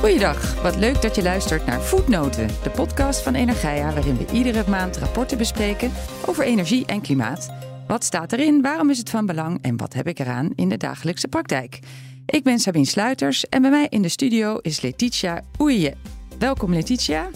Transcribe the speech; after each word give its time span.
Goeiedag, 0.00 0.62
wat 0.62 0.76
leuk 0.76 1.02
dat 1.02 1.14
je 1.16 1.22
luistert 1.22 1.66
naar 1.66 1.80
Voetnoten, 1.80 2.48
de 2.62 2.70
podcast 2.70 3.20
van 3.20 3.34
Energia, 3.34 3.92
waarin 3.92 4.16
we 4.16 4.32
iedere 4.32 4.64
maand 4.68 4.96
rapporten 4.96 5.38
bespreken 5.38 5.92
over 6.26 6.44
energie 6.44 6.86
en 6.86 7.00
klimaat. 7.00 7.50
Wat 7.86 8.04
staat 8.04 8.32
erin, 8.32 8.62
waarom 8.62 8.90
is 8.90 8.98
het 8.98 9.10
van 9.10 9.26
belang 9.26 9.62
en 9.62 9.76
wat 9.76 9.92
heb 9.92 10.06
ik 10.06 10.18
eraan 10.18 10.50
in 10.54 10.68
de 10.68 10.76
dagelijkse 10.76 11.28
praktijk? 11.28 11.78
Ik 12.26 12.42
ben 12.42 12.58
Sabine 12.58 12.86
Sluiters 12.86 13.48
en 13.48 13.62
bij 13.62 13.70
mij 13.70 13.86
in 13.88 14.02
de 14.02 14.08
studio 14.08 14.58
is 14.58 14.80
Letitia 14.80 15.42
Oeije. 15.58 15.94
Welkom 16.38 16.72
Letitia. 16.72 17.30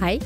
Hi. 0.00 0.18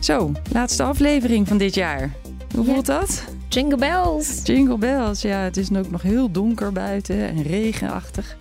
Zo, 0.00 0.32
laatste 0.52 0.82
aflevering 0.82 1.48
van 1.48 1.58
dit 1.58 1.74
jaar. 1.74 2.10
Hoe 2.54 2.64
voelt 2.64 2.86
dat? 2.86 3.24
Jingle 3.54 3.78
bells. 3.78 4.40
Jingle 4.44 4.78
bells, 4.78 5.22
ja. 5.22 5.38
Het 5.38 5.56
is 5.56 5.72
ook 5.72 5.90
nog 5.90 6.02
heel 6.02 6.30
donker 6.30 6.72
buiten 6.72 7.28
en 7.28 7.42
regenachtig. 7.42 8.36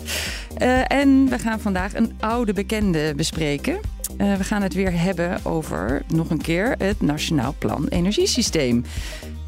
Uh, 0.62 0.92
en 0.92 1.30
we 1.30 1.40
gaan 1.40 1.60
vandaag 1.60 1.96
een 1.96 2.14
oude 2.20 2.54
bekende 2.54 3.14
bespreken. 3.16 3.80
Uh, 4.18 4.36
we 4.36 4.44
gaan 4.44 4.62
het 4.62 4.74
weer 4.74 5.02
hebben 5.02 5.46
over, 5.46 6.02
nog 6.08 6.30
een 6.30 6.42
keer, 6.42 6.76
het 6.78 7.02
Nationaal 7.02 7.56
Plan 7.58 7.88
Energiesysteem. 7.88 8.84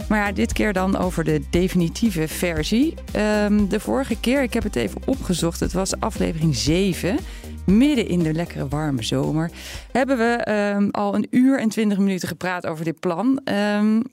Maar 0.09 0.19
ja, 0.19 0.31
dit 0.31 0.53
keer 0.53 0.73
dan 0.73 0.97
over 0.97 1.23
de 1.23 1.41
definitieve 1.49 2.27
versie. 2.27 2.93
Um, 3.15 3.69
de 3.69 3.79
vorige 3.79 4.19
keer, 4.19 4.41
ik 4.43 4.53
heb 4.53 4.63
het 4.63 4.75
even 4.75 5.01
opgezocht, 5.05 5.59
het 5.59 5.73
was 5.73 5.99
aflevering 5.99 6.55
7 6.55 7.17
midden 7.65 8.07
in 8.07 8.19
de 8.19 8.33
lekkere 8.33 8.67
warme 8.67 9.03
zomer, 9.03 9.51
hebben 9.91 10.17
we 10.17 10.51
um, 10.75 10.89
al 10.91 11.15
een 11.15 11.27
uur 11.29 11.59
en 11.59 11.69
twintig 11.69 11.97
minuten 11.97 12.27
gepraat 12.27 12.65
over 12.65 12.85
dit 12.85 12.99
plan. 12.99 13.41
Um, 13.79 14.03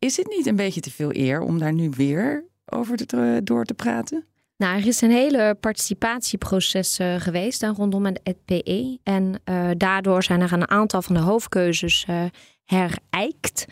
is 0.00 0.16
het 0.16 0.28
niet 0.28 0.46
een 0.46 0.56
beetje 0.56 0.80
te 0.80 0.90
veel 0.90 1.14
eer 1.14 1.40
om 1.40 1.58
daar 1.58 1.72
nu 1.72 1.90
weer 1.96 2.44
over 2.64 2.96
te, 2.96 3.40
door 3.44 3.64
te 3.64 3.74
praten? 3.74 4.24
Nou, 4.56 4.78
er 4.80 4.86
is 4.86 5.00
een 5.00 5.10
hele 5.10 5.56
participatieproces 5.60 6.98
uh, 6.98 7.14
geweest 7.18 7.60
dan 7.60 7.74
rondom 7.74 8.04
het 8.04 8.44
PE. 8.44 8.98
En 9.02 9.40
uh, 9.44 9.70
daardoor 9.76 10.22
zijn 10.22 10.40
er 10.40 10.52
een 10.52 10.70
aantal 10.70 11.02
van 11.02 11.14
de 11.14 11.20
hoofdkeuzes 11.20 12.06
uh, 12.10 12.24
herijkt. 12.64 13.64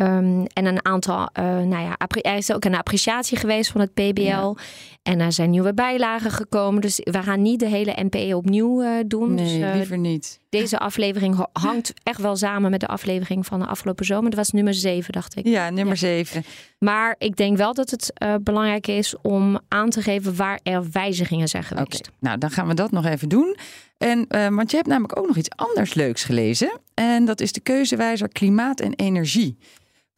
Um, 0.00 0.46
en 0.46 0.66
een 0.66 0.84
aantal, 0.84 1.18
uh, 1.18 1.44
nou 1.44 1.82
ja, 1.82 1.96
er 2.22 2.36
is 2.36 2.52
ook 2.52 2.64
een 2.64 2.74
appreciatie 2.74 3.38
geweest 3.38 3.70
van 3.70 3.80
het 3.80 3.94
PBL. 3.94 4.20
Ja. 4.20 4.54
En 5.02 5.20
er 5.20 5.32
zijn 5.32 5.50
nieuwe 5.50 5.74
bijlagen 5.74 6.30
gekomen. 6.30 6.80
Dus 6.80 7.00
we 7.02 7.22
gaan 7.22 7.42
niet 7.42 7.60
de 7.60 7.66
hele 7.66 7.92
NPE 7.96 8.36
opnieuw 8.36 8.82
uh, 8.82 8.90
doen. 9.06 9.34
Nee, 9.34 9.44
dus, 9.44 9.68
uh, 9.68 9.74
liever 9.74 9.98
niet. 9.98 10.40
Deze 10.48 10.78
aflevering 10.78 11.46
hangt 11.52 11.92
echt 12.02 12.20
wel 12.20 12.36
samen 12.36 12.70
met 12.70 12.80
de 12.80 12.86
aflevering 12.86 13.46
van 13.46 13.58
de 13.58 13.66
afgelopen 13.66 14.04
zomer. 14.04 14.30
Dat 14.30 14.38
was 14.38 14.50
nummer 14.50 14.74
7, 14.74 15.12
dacht 15.12 15.36
ik. 15.36 15.46
Ja, 15.46 15.70
nummer 15.70 15.96
7. 15.96 16.42
Ja. 16.44 16.48
Maar 16.78 17.14
ik 17.18 17.36
denk 17.36 17.56
wel 17.56 17.74
dat 17.74 17.90
het 17.90 18.12
belangrijk 18.42 18.86
is 18.86 19.14
om 19.22 19.60
aan 19.68 19.90
te 19.90 20.02
geven 20.02 20.36
waar 20.36 20.60
er 20.62 20.84
wijzigingen 20.92 21.48
zijn 21.48 21.64
geweest. 21.64 21.98
Okay. 21.98 22.12
Nou, 22.20 22.38
dan 22.38 22.50
gaan 22.50 22.66
we 22.66 22.74
dat 22.74 22.90
nog 22.90 23.06
even 23.06 23.28
doen. 23.28 23.56
En, 23.98 24.26
want 24.54 24.70
je 24.70 24.76
hebt 24.76 24.88
namelijk 24.88 25.18
ook 25.18 25.26
nog 25.26 25.36
iets 25.36 25.50
anders 25.56 25.94
leuks 25.94 26.24
gelezen. 26.24 26.80
En 26.94 27.24
dat 27.24 27.40
is 27.40 27.52
de 27.52 27.60
keuzewijzer 27.60 28.28
klimaat 28.28 28.80
en 28.80 28.94
energie. 28.94 29.58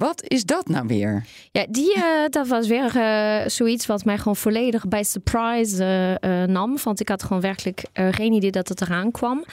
Wat 0.00 0.22
is 0.28 0.44
dat 0.44 0.68
nou 0.68 0.86
weer? 0.86 1.24
Ja, 1.52 1.66
die, 1.68 1.96
uh, 1.96 2.04
dat 2.28 2.48
was 2.48 2.68
weer 2.68 2.96
uh, 2.96 3.48
zoiets 3.48 3.86
wat 3.86 4.04
mij 4.04 4.18
gewoon 4.18 4.36
volledig 4.36 4.88
bij 4.88 5.04
surprise 5.04 6.18
uh, 6.20 6.44
nam. 6.44 6.76
Want 6.82 7.00
ik 7.00 7.08
had 7.08 7.22
gewoon 7.22 7.40
werkelijk 7.42 7.84
geen 7.92 8.32
idee 8.32 8.50
dat 8.50 8.68
het 8.68 8.80
eraan 8.80 9.10
kwam. 9.10 9.44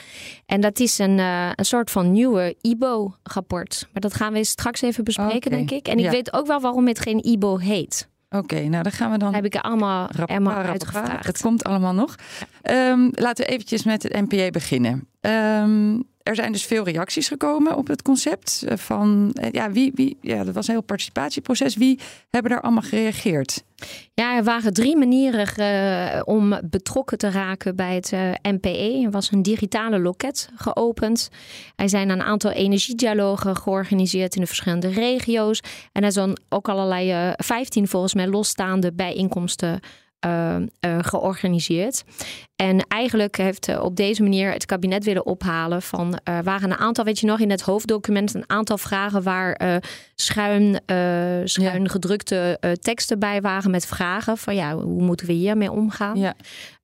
En 0.46 0.60
dat 0.60 0.80
is 0.80 0.98
een, 0.98 1.18
een 1.18 1.64
soort 1.64 1.90
van 1.90 2.12
nieuwe 2.12 2.56
IBO-rapport. 2.60 3.88
Maar 3.92 4.00
dat 4.00 4.14
gaan 4.14 4.32
we 4.32 4.44
straks 4.44 4.82
even 4.82 5.04
bespreken, 5.04 5.36
okay. 5.36 5.58
denk 5.58 5.70
ik. 5.70 5.88
En 5.88 5.98
ik 5.98 6.04
ja. 6.04 6.10
weet 6.10 6.32
ook 6.32 6.46
wel 6.46 6.60
waarom 6.60 6.86
het 6.86 7.00
geen 7.00 7.24
IBO 7.24 7.56
heet. 7.56 8.08
Oké, 8.30 8.54
okay, 8.54 8.66
nou 8.66 8.82
dan 8.82 8.92
gaan 8.92 9.10
we 9.10 9.18
dan. 9.18 9.34
Heb 9.34 9.44
ik 9.44 9.54
er 9.54 9.60
allemaal, 9.60 10.08
allemaal 10.26 10.54
uitgevraagd. 10.54 11.26
Het 11.26 11.40
komt 11.40 11.64
allemaal 11.64 11.94
nog. 11.94 12.14
Um, 12.70 13.10
laten 13.14 13.44
we 13.44 13.50
eventjes 13.50 13.84
met 13.84 14.02
het 14.02 14.12
NPA 14.12 14.50
beginnen. 14.50 15.08
Um, 15.20 16.02
er 16.28 16.34
zijn 16.34 16.52
dus 16.52 16.64
veel 16.64 16.84
reacties 16.84 17.28
gekomen 17.28 17.76
op 17.76 17.86
het 17.86 18.02
concept. 18.02 18.64
Van 18.68 19.34
ja, 19.50 19.70
wie, 19.70 19.92
wie, 19.94 20.16
ja, 20.20 20.44
dat 20.44 20.54
was 20.54 20.66
een 20.66 20.72
heel 20.72 20.82
participatieproces. 20.82 21.76
Wie 21.76 21.98
hebben 22.30 22.50
daar 22.50 22.60
allemaal 22.60 22.82
gereageerd? 22.82 23.64
Ja, 24.14 24.36
er 24.36 24.44
waren 24.44 24.72
drie 24.72 24.96
manieren 24.96 25.46
uh, 25.60 26.20
om 26.24 26.60
betrokken 26.64 27.18
te 27.18 27.30
raken 27.30 27.76
bij 27.76 27.94
het 27.94 28.12
uh, 28.12 28.30
NPE. 28.42 29.02
Er 29.04 29.10
was 29.10 29.32
een 29.32 29.42
digitale 29.42 29.98
loket 29.98 30.48
geopend. 30.54 31.28
Er 31.76 31.88
zijn 31.88 32.08
een 32.08 32.22
aantal 32.22 32.50
energiedialogen 32.50 33.56
georganiseerd 33.56 34.34
in 34.34 34.40
de 34.40 34.46
verschillende 34.46 34.88
regio's. 34.88 35.60
En 35.92 36.04
er 36.04 36.12
zijn 36.12 36.40
ook 36.48 36.68
allerlei, 36.68 37.28
uh, 37.28 37.32
15 37.36 37.88
volgens 37.88 38.14
mij, 38.14 38.26
losstaande 38.26 38.92
bijeenkomsten 38.92 39.80
uh, 40.26 40.56
uh, 40.56 40.98
georganiseerd. 41.00 42.04
En 42.56 42.86
eigenlijk 42.88 43.36
heeft 43.36 43.68
uh, 43.68 43.82
op 43.82 43.96
deze 43.96 44.22
manier 44.22 44.52
het 44.52 44.66
kabinet 44.66 45.04
willen 45.04 45.26
ophalen 45.26 45.82
van 45.82 46.18
er 46.24 46.42
waren 46.42 46.70
een 46.70 46.76
aantal, 46.76 47.04
weet 47.04 47.18
je 47.18 47.26
nog, 47.26 47.40
in 47.40 47.50
het 47.50 47.60
hoofddocument 47.60 48.34
een 48.34 48.50
aantal 48.50 48.78
vragen 48.78 49.22
waar 49.22 49.80
schuin, 50.14 50.80
schuin 51.44 51.82
ja. 51.82 51.88
gedrukte 51.88 52.58
teksten 52.80 53.18
bij 53.18 53.40
waren 53.40 53.70
met 53.70 53.86
vragen 53.86 54.38
van 54.38 54.54
ja, 54.54 54.74
hoe 54.74 55.02
moeten 55.02 55.26
we 55.26 55.32
hiermee 55.32 55.70
omgaan? 55.72 56.18
Ja. 56.18 56.34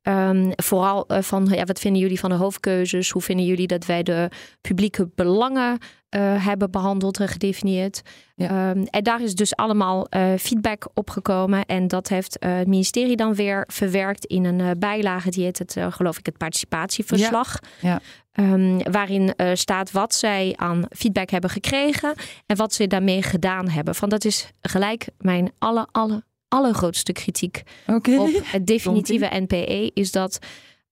Um, 0.08 0.52
vooral 0.56 1.04
uh, 1.08 1.18
van 1.20 1.48
ja, 1.50 1.64
wat 1.64 1.78
vinden 1.78 2.00
jullie 2.00 2.18
van 2.18 2.30
de 2.30 2.36
hoofdkeuzes? 2.36 3.10
Hoe 3.10 3.22
vinden 3.22 3.46
jullie 3.46 3.66
dat 3.66 3.86
wij 3.86 4.02
de 4.02 4.30
publieke 4.60 5.10
belangen 5.14 5.78
uh, 6.16 6.44
hebben 6.46 6.70
behandeld 6.70 7.20
en 7.20 7.28
gedefinieerd? 7.28 8.02
Ja. 8.34 8.70
Um, 8.70 8.84
en 8.84 9.02
daar 9.02 9.22
is 9.22 9.34
dus 9.34 9.56
allemaal 9.56 10.06
uh, 10.10 10.34
feedback 10.38 10.88
opgekomen. 10.94 11.64
En 11.64 11.88
dat 11.88 12.08
heeft 12.08 12.36
het 12.38 12.66
ministerie 12.66 13.16
dan 13.16 13.34
weer 13.34 13.64
verwerkt 13.66 14.24
in 14.24 14.44
een 14.44 14.78
bijlage. 14.78 15.30
Die 15.30 15.44
heet 15.44 15.58
het, 15.58 15.76
geloof 15.88 16.18
ik, 16.18 16.26
het 16.26 16.38
participatieverslag. 16.38 17.58
Ja. 17.80 18.00
Ja. 18.32 18.52
Um, 18.52 18.92
waarin 18.92 19.34
staat 19.52 19.90
wat 19.90 20.14
zij 20.14 20.52
aan 20.56 20.84
feedback 20.90 21.30
hebben 21.30 21.50
gekregen 21.50 22.14
en 22.46 22.56
wat 22.56 22.72
ze 22.72 22.86
daarmee 22.86 23.22
gedaan 23.22 23.68
hebben. 23.68 23.94
Van 23.94 24.08
dat 24.08 24.24
is 24.24 24.50
gelijk 24.60 25.08
mijn 25.18 25.52
alle, 25.58 25.86
alle 25.92 26.24
allergrootste 26.54 27.12
kritiek 27.12 27.62
okay. 27.86 28.16
op 28.16 28.30
het 28.56 28.66
definitieve 28.66 29.28
NPE 29.30 29.90
is 29.94 30.12
dat 30.12 30.38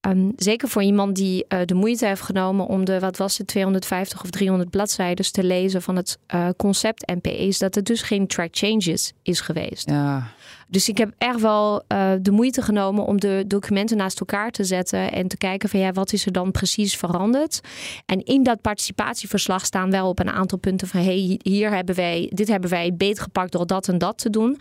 um, 0.09 0.33
zeker 0.37 0.69
voor 0.69 0.83
iemand 0.83 1.17
die 1.17 1.45
uh, 1.49 1.59
de 1.65 1.75
moeite 1.75 2.07
heeft 2.07 2.21
genomen 2.21 2.67
om 2.67 2.85
de, 2.85 3.01
wat 3.01 3.17
was 3.17 3.39
het, 3.39 3.47
250 3.47 4.23
of 4.23 4.31
300 4.31 4.71
bladzijden 4.71 5.33
te 5.33 5.45
lezen 5.45 5.83
van 5.83 5.97
het 5.97 6.19
uh, 6.35 6.49
concept 6.57 7.13
NPE, 7.15 7.47
is 7.47 7.59
dat 7.59 7.77
er 7.77 7.85
dus 7.85 8.03
geen 8.03 8.27
track 8.27 8.49
changes 8.51 9.13
is 9.23 9.41
geweest. 9.41 9.91
Ja. 9.91 10.31
Dus 10.69 10.89
ik 10.89 10.99
heb 10.99 11.13
echt 11.19 11.41
wel 11.41 11.85
uh, 11.89 12.13
de 12.21 12.31
moeite 12.31 12.63
genomen 12.63 13.05
om 13.05 13.21
de 13.21 13.45
documenten 13.47 13.97
naast 13.97 14.21
elkaar 14.21 14.51
te 14.51 14.65
zetten 14.65 15.13
en 15.13 15.29
te 15.29 15.37
kijken 15.37 15.69
van 15.69 15.81
ja, 15.81 15.93
wat 15.93 16.13
is 16.13 16.27
er 16.27 16.33
dan 16.33 16.51
precies 16.51 16.97
veranderd? 16.97 17.61
En 18.07 18.25
in 18.25 18.43
dat 18.43 18.61
participatieverslag 18.61 19.65
staan 19.65 19.91
wel 19.91 20.09
op 20.09 20.19
een 20.19 20.31
aantal 20.31 20.59
punten 20.59 20.89
van 20.89 21.01
hey, 21.01 21.41
hier 21.43 21.71
hebben 21.71 21.95
wij, 21.95 22.31
dit 22.35 22.49
hebben 22.49 22.71
wij 22.71 22.95
beet 22.95 23.21
gepakt 23.21 23.53
door 23.53 23.67
dat 23.67 23.89
en 23.89 23.99
dat 23.99 24.19
te 24.19 24.31
doen. 24.31 24.61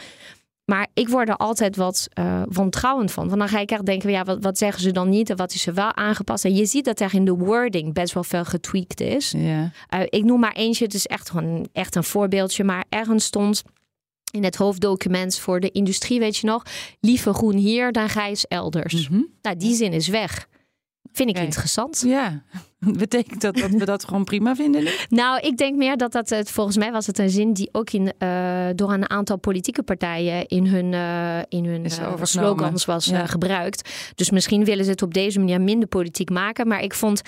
Maar 0.72 0.88
ik 0.94 1.10
word 1.10 1.30
er 1.30 1.36
altijd 1.36 1.76
wat 1.76 2.08
uh, 2.20 2.42
wantrouwend 2.46 3.12
van. 3.12 3.28
Want 3.28 3.40
dan 3.40 3.50
ga 3.50 3.60
ik 3.60 3.72
echt 3.72 3.86
denken, 3.86 4.12
ja, 4.12 4.24
wat, 4.24 4.44
wat 4.44 4.58
zeggen 4.58 4.82
ze 4.82 4.92
dan 4.92 5.10
niet 5.10 5.30
en 5.30 5.38
wat 5.38 5.54
is 5.54 5.68
er 5.68 5.74
wel 5.74 5.96
aangepast? 5.96 6.46
En 6.46 6.56
je 6.56 6.66
ziet 6.66 6.86
dat 6.86 7.00
er 7.00 7.14
in 7.14 7.26
de 7.26 7.34
wording 7.34 7.94
best 7.94 8.14
wel 8.14 8.24
veel 8.24 8.46
getweakt 8.46 9.02
is. 9.02 9.32
Yeah. 9.32 9.66
Uh, 9.94 10.02
ik 10.06 10.24
noem 10.24 10.40
maar 10.40 10.54
eentje, 10.54 10.84
het 10.84 10.94
is 10.94 11.06
echt 11.06 11.30
gewoon 11.30 11.68
echt 11.74 11.96
een 11.96 12.04
voorbeeldje. 12.04 12.64
Maar 12.64 12.86
ergens 12.90 13.26
stond 13.26 13.64
in 14.32 14.44
het 14.44 14.56
hoofddocument 14.56 15.38
voor 15.38 15.60
de 15.60 15.72
industrie, 15.72 16.20
weet 16.20 16.38
je 16.38 16.48
nog, 16.48 16.64
liever 17.00 17.34
groen 17.34 17.56
hier 17.56 17.92
dan 17.92 18.10
grijs 18.10 18.48
elders. 18.48 19.10
Mm 19.10 19.16
-hmm. 19.16 19.28
Nou, 19.42 19.58
die 19.58 19.76
zin 19.76 19.94
is 19.94 20.08
weg. 20.08 20.48
Vind 21.12 21.30
ik 21.30 21.36
okay. 21.36 21.46
interessant. 21.46 22.04
Ja, 22.06 22.44
betekent 22.98 23.42
dat 23.42 23.58
dat 23.58 23.70
we 23.70 23.86
dat 23.86 24.06
gewoon 24.06 24.24
prima 24.24 24.56
vinden? 24.56 24.88
Nou, 25.10 25.40
ik 25.40 25.58
denk 25.58 25.78
meer 25.78 25.98
dat 25.98 26.12
dat 26.12 26.30
het, 26.30 26.52
volgens 26.52 26.78
mij 26.78 26.92
was 26.92 27.08
het 27.08 27.20
een 27.20 27.30
zin 27.30 27.54
die 27.54 27.70
ook 27.72 27.90
in, 27.90 28.14
uh, 28.20 28.68
door 28.76 28.94
een 28.94 29.10
aantal 29.10 29.38
politieke 29.38 29.84
partijen 29.84 30.48
in 30.48 30.68
hun, 30.68 30.92
uh, 30.92 31.40
in 31.50 31.66
hun 31.66 31.86
uh, 31.86 32.24
slogans 32.24 32.86
was 32.86 33.06
ja. 33.06 33.26
gebruikt. 33.26 33.90
Dus 34.16 34.30
misschien 34.30 34.66
willen 34.66 34.86
ze 34.86 34.92
het 34.92 35.02
op 35.02 35.14
deze 35.14 35.40
manier 35.40 35.62
minder 35.62 35.88
politiek 35.88 36.30
maken. 36.30 36.68
Maar 36.68 36.84
ik 36.84 36.94
vond, 36.94 37.22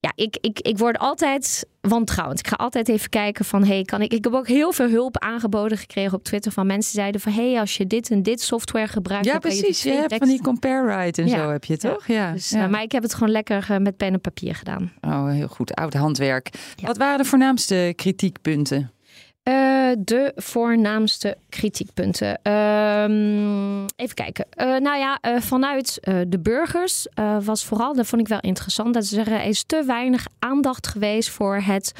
ja, 0.00 0.12
ik, 0.14 0.38
ik, 0.40 0.60
ik 0.60 0.78
word 0.78 0.98
altijd 0.98 1.66
wantrouwend. 1.80 2.38
Ik 2.38 2.48
ga 2.48 2.56
altijd 2.56 2.88
even 2.88 3.10
kijken 3.10 3.44
van, 3.44 3.64
hey, 3.64 3.82
kan 3.82 4.02
ik... 4.02 4.12
Ik 4.12 4.24
heb 4.24 4.34
ook 4.34 4.48
heel 4.48 4.72
veel 4.72 4.88
hulp 4.88 5.18
aangeboden 5.18 5.78
gekregen 5.78 6.18
op 6.18 6.24
Twitter 6.24 6.52
van 6.52 6.66
mensen 6.66 6.92
die 6.92 7.00
zeiden 7.00 7.20
van, 7.20 7.32
hey, 7.32 7.60
als 7.60 7.76
je 7.76 7.86
dit 7.86 8.10
en 8.10 8.22
dit 8.22 8.40
software 8.40 8.88
gebruikt... 8.88 9.26
Ja, 9.26 9.38
precies. 9.38 9.82
Je, 9.82 9.90
je 9.90 9.96
hebt 9.96 10.16
van 10.16 10.28
die 10.28 10.42
compare 10.42 10.96
right 10.96 11.18
en 11.18 11.26
ja. 11.26 11.36
zo 11.36 11.50
heb 11.50 11.64
je 11.64 11.76
toch? 11.76 12.06
Ja. 12.06 12.32
Dus, 12.32 12.50
ja. 12.50 12.66
maar 12.66 12.82
ik 12.82 12.92
heb 12.92 13.02
het 13.02 13.14
gewoon 13.14 13.30
lekker 13.30 13.82
met 13.82 13.96
pen 13.96 14.12
en 14.12 14.20
papier 14.20 14.54
gedaan. 14.54 14.92
Oh, 15.06 15.30
heel 15.30 15.48
goed. 15.48 15.74
Oud 15.74 15.94
handwerk. 15.94 16.50
Ja. 16.76 16.86
Wat 16.86 16.96
waren 16.96 17.18
de 17.18 17.24
voornaamste 17.24 17.92
kritiekpunten? 17.96 18.90
Uh, 19.48 19.92
de 19.98 20.32
voornaamste 20.36 21.36
kritiekpunten. 21.48 22.38
Uh, 22.42 23.84
even 23.96 24.14
kijken. 24.14 24.46
Uh, 24.56 24.66
nou 24.66 24.98
ja, 24.98 25.18
uh, 25.22 25.40
vanuit 25.40 25.98
de 26.28 26.38
burgers 26.38 27.06
was 27.44 27.64
vooral, 27.64 27.94
dat 27.94 28.06
vond 28.06 28.22
ik 28.22 28.28
wel 28.28 28.40
interessant, 28.40 28.94
dat 28.94 29.06
ze 29.06 29.14
zeggen 29.14 29.32
er 29.32 29.44
is 29.44 29.64
te 29.64 29.84
weinig 29.86 30.26
aandacht 30.38 30.86
geweest 30.86 31.30
voor 31.30 31.56
het 31.56 31.92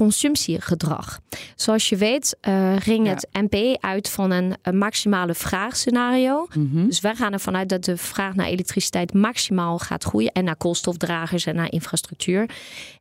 consumptiegedrag. 0.00 1.20
Zoals 1.56 1.88
je 1.88 1.96
weet 1.96 2.36
uh, 2.48 2.76
ging 2.78 3.06
het 3.06 3.28
NP 3.32 3.76
uit 3.80 4.08
van 4.08 4.30
een, 4.30 4.56
maximale 4.78 5.34
vraagscenario. 5.34 6.46
Mhm. 6.54 6.86
Dus 6.86 7.00
wij 7.00 7.14
gaan 7.14 7.32
ervan 7.32 7.56
uit 7.56 7.68
dat 7.68 7.84
de 7.84 7.96
vraag 7.96 8.34
naar 8.34 8.46
elektriciteit 8.46 9.12
maximaal 9.12 9.78
gaat 9.78 10.04
groeien. 10.04 10.32
En 10.32 10.44
naar 10.44 10.56
koolstofdragers 10.56 11.46
en 11.46 11.54
naar 11.54 11.72
infrastructuur. 11.72 12.50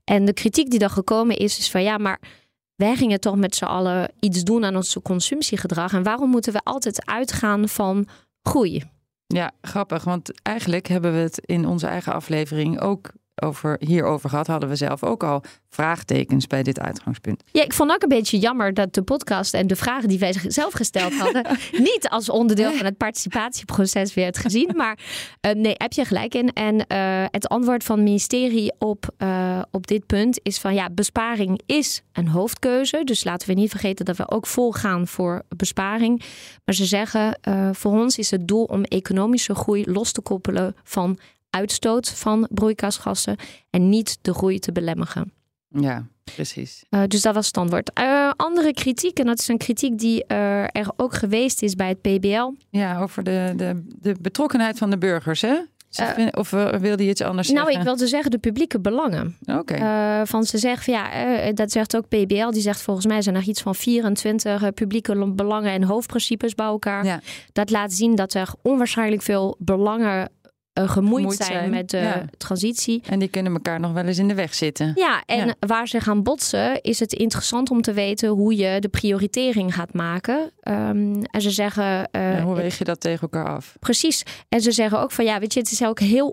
En 0.03 0.25
de 0.25 0.33
kritiek 0.33 0.69
die 0.69 0.79
dan 0.79 0.89
gekomen 0.89 1.37
is, 1.37 1.57
is 1.57 1.71
van 1.71 1.83
ja, 1.83 1.97
maar 1.97 2.19
wij 2.75 2.95
gingen 2.95 3.19
toch 3.19 3.35
met 3.35 3.55
z'n 3.55 3.65
allen 3.65 4.11
iets 4.19 4.43
doen 4.43 4.65
aan 4.65 4.75
ons 4.75 4.97
consumptiegedrag. 5.03 5.93
En 5.93 6.03
waarom 6.03 6.29
moeten 6.29 6.53
we 6.53 6.59
altijd 6.63 7.05
uitgaan 7.05 7.69
van 7.69 8.07
groei? 8.41 8.83
Ja, 9.27 9.51
grappig. 9.61 10.03
Want 10.03 10.41
eigenlijk 10.41 10.87
hebben 10.87 11.13
we 11.13 11.19
het 11.19 11.39
in 11.45 11.67
onze 11.67 11.87
eigen 11.87 12.13
aflevering 12.13 12.79
ook 12.79 13.11
over, 13.41 13.75
hierover 13.80 14.30
gehad, 14.30 14.47
hadden 14.47 14.69
we 14.69 14.75
zelf 14.75 15.03
ook 15.03 15.24
al 15.24 15.44
vraagtekens 15.69 16.47
bij 16.47 16.63
dit 16.63 16.80
uitgangspunt. 16.80 17.44
Ja, 17.51 17.63
ik 17.63 17.74
vond 17.74 17.91
ook 17.91 18.03
een 18.03 18.09
beetje 18.09 18.39
jammer 18.39 18.74
dat 18.74 18.94
de 18.94 19.01
podcast 19.01 19.53
en 19.53 19.68
de 19.68 19.75
vragen 19.75 20.09
die 20.09 20.19
wij 20.19 20.36
zelf 20.47 20.74
gesteld 20.74 21.13
hadden, 21.13 21.45
niet 21.91 22.07
als 22.09 22.30
onderdeel 22.30 22.71
van 22.71 22.86
het 22.86 22.97
participatieproces 22.97 24.13
werd 24.13 24.38
gezien. 24.38 24.71
Maar 24.75 25.00
uh, 25.41 25.51
nee, 25.51 25.74
heb 25.77 25.94
je 25.94 26.06
gelijk 26.06 26.36
in. 26.36 26.53
En 26.53 26.75
uh, 26.75 27.25
het 27.31 27.47
antwoord 27.47 27.83
van 27.83 27.95
het 27.95 28.06
ministerie 28.06 28.74
op, 28.77 29.09
uh, 29.18 29.62
op 29.71 29.88
dit 29.88 30.06
punt 30.06 30.39
is 30.44 30.59
van 30.59 30.74
ja, 30.74 30.89
besparing 30.89 31.62
is 31.65 32.03
een 32.13 32.27
hoofdkeuze. 32.27 33.01
Dus 33.03 33.24
laten 33.24 33.47
we 33.47 33.53
niet 33.53 33.69
vergeten 33.69 34.06
dat 34.06 34.18
we 34.18 34.30
ook 34.30 34.47
volgaan 34.47 35.07
voor 35.07 35.42
besparing. 35.56 36.24
Maar 36.65 36.75
ze 36.75 36.85
zeggen, 36.85 37.39
voor 37.71 37.92
ons 37.92 38.18
is 38.18 38.31
het 38.31 38.47
doel 38.47 38.63
om 38.63 38.83
economische 38.83 39.56
groei 39.56 39.92
los 39.92 40.12
te 40.12 40.21
koppelen 40.21 40.75
van 40.83 41.19
uitstoot 41.49 42.09
van 42.09 42.47
broeikasgassen 42.51 43.35
en 43.69 43.89
niet 43.89 44.17
de 44.21 44.33
groei 44.33 44.59
te 44.59 44.71
belemmeren. 44.71 45.33
Ja, 45.69 46.07
precies. 46.35 46.83
Uh, 46.89 47.03
dus 47.07 47.21
dat 47.21 47.33
was 47.33 47.47
het 47.47 47.57
antwoord. 47.57 47.91
Uh, 47.99 48.31
andere 48.35 48.73
kritiek, 48.73 49.19
en 49.19 49.25
dat 49.25 49.39
is 49.39 49.47
een 49.47 49.57
kritiek 49.57 49.99
die 49.99 50.23
uh, 50.27 50.63
er 50.63 50.91
ook 50.95 51.13
geweest 51.13 51.61
is 51.61 51.75
bij 51.75 51.87
het 51.87 52.01
PBL. 52.01 52.51
Ja, 52.69 53.01
over 53.01 53.23
de, 53.23 53.53
de, 53.55 53.83
de 53.99 54.15
betrokkenheid 54.21 54.77
van 54.77 54.89
de 54.89 54.97
burgers, 54.97 55.41
hè? 55.41 55.55
of 56.31 56.49
wilde 56.49 57.03
je 57.03 57.09
iets 57.09 57.21
anders 57.21 57.21
nou, 57.21 57.33
zeggen? 57.37 57.55
Nou, 57.55 57.71
ik 57.71 57.83
wilde 57.83 58.07
zeggen 58.07 58.31
de 58.31 58.37
publieke 58.37 58.79
belangen. 58.79 59.37
Oké. 59.45 59.77
van 60.25 60.43
ze 60.43 60.57
zegt, 60.57 60.85
ja, 60.85 61.51
dat 61.51 61.71
zegt 61.71 61.95
ook 61.95 62.07
PBL. 62.07 62.49
Die 62.49 62.61
zegt 62.61 62.81
volgens 62.81 63.05
mij 63.05 63.21
zijn 63.21 63.35
er 63.35 63.47
iets 63.47 63.61
van 63.61 63.75
24 63.75 64.73
publieke 64.73 65.31
belangen 65.31 65.71
en 65.71 65.83
hoofdprincipes 65.83 66.55
bij 66.55 66.65
elkaar. 66.65 67.05
Ja. 67.05 67.19
Dat 67.51 67.69
laat 67.69 67.93
zien 67.93 68.15
dat 68.15 68.33
er 68.33 68.53
onwaarschijnlijk 68.61 69.21
veel 69.21 69.55
belangen 69.59 70.29
uh, 70.79 70.89
gemoeid, 70.89 71.33
zijn, 71.33 71.69
met 71.69 71.89
de 71.89 71.97
ja. 71.97 72.25
transitie. 72.37 73.01
En 73.09 73.19
die 73.19 73.27
kunnen 73.27 73.53
elkaar 73.53 73.79
nog 73.79 73.91
wel 73.93 74.03
eens 74.05 74.17
in 74.17 74.27
de 74.27 74.33
weg 74.33 74.53
zitten. 74.53 74.91
Ja, 74.95 75.23
en 75.25 75.47
Ja. 75.47 75.55
waar 75.59 75.87
ze 75.87 75.99
gaan 75.99 76.23
botsen, 76.23 76.81
is 76.81 76.99
het 76.99 77.13
interessant 77.13 77.69
om 77.71 77.81
te 77.81 77.93
weten 77.93 78.29
hoe 78.29 78.55
je 78.55 78.79
de 78.79 78.89
prioritering 78.89 79.73
gaat 79.75 79.93
maken. 79.93 80.51
Ehm, 80.61 81.21
en 81.23 81.41
ze 81.41 81.49
zeggen. 81.51 82.11
eh, 82.11 82.37
Ja, 82.37 82.41
hoe 82.43 82.55
weeg 82.55 82.77
je 82.77 82.83
dat 82.83 82.99
tegen 82.99 83.21
elkaar 83.21 83.47
af? 83.55 83.75
Precies. 83.79 84.23
En 84.49 84.61
ze 84.61 84.71
zeggen 84.71 84.99
ook 84.99 85.11
van 85.11 85.25
ja, 85.25 85.39
weet 85.39 85.53
je, 85.53 85.59
het 85.59 85.71
is 85.71 85.83
ook 85.83 85.99
heel 85.99 86.27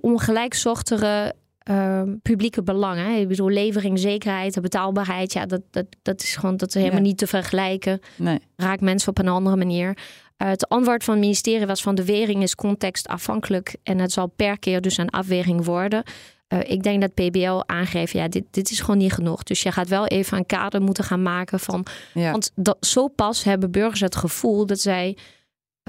ongelijkzochtere 0.50 1.34
ehm, 1.58 2.14
publieke 2.22 2.62
belangen. 2.62 3.20
Ik 3.20 3.28
bedoel, 3.28 3.48
levering, 3.50 3.98
zekerheid, 3.98 4.54
de 4.54 4.60
betaalbaarheid. 4.60 5.32
Ja, 5.32 5.46
dat, 5.46 5.60
dat, 5.70 5.86
dat 6.02 6.22
is 6.22 6.36
gewoon 6.36 6.56
dat 6.56 6.68
is 6.68 6.74
helemaal 6.74 6.98
Ja. 7.00 7.04
niet 7.06 7.18
te 7.18 7.26
vergelijken. 7.26 8.00
Nee. 8.16 8.38
Raakt 8.56 8.80
mensen 8.80 9.08
op 9.08 9.18
een 9.18 9.28
andere 9.28 9.56
manier. 9.56 9.96
Uh, 10.42 10.48
het 10.48 10.68
antwoord 10.68 11.04
van 11.04 11.14
het 11.14 11.22
ministerie 11.22 11.66
was 11.66 11.82
van 11.82 11.94
de 11.94 12.04
wering 12.04 12.42
is 12.42 12.54
contextafhankelijk 12.54 13.76
en 13.82 13.98
het 13.98 14.12
zal 14.12 14.26
per 14.26 14.58
keer 14.58 14.80
dus 14.80 14.96
een 14.96 15.10
afweging 15.10 15.64
worden. 15.64 16.02
Uh, 16.48 16.58
ik 16.62 16.82
denk 16.82 17.00
dat 17.00 17.14
PBL 17.14 17.62
aangeeft, 17.66 18.12
ja, 18.12 18.28
dit, 18.28 18.44
dit 18.50 18.70
is 18.70 18.80
gewoon 18.80 18.98
niet 18.98 19.12
genoeg. 19.12 19.42
Dus 19.42 19.62
je 19.62 19.72
gaat 19.72 19.88
wel 19.88 20.06
even 20.06 20.38
een 20.38 20.46
kader 20.46 20.82
moeten 20.82 21.04
gaan 21.04 21.22
maken 21.22 21.60
van. 21.60 21.86
Ja. 22.14 22.30
Want 22.30 22.50
dat, 22.54 22.76
zo 22.80 23.08
pas 23.08 23.44
hebben 23.44 23.70
burgers 23.70 24.00
het 24.00 24.16
gevoel 24.16 24.66
dat 24.66 24.80
zij 24.80 25.16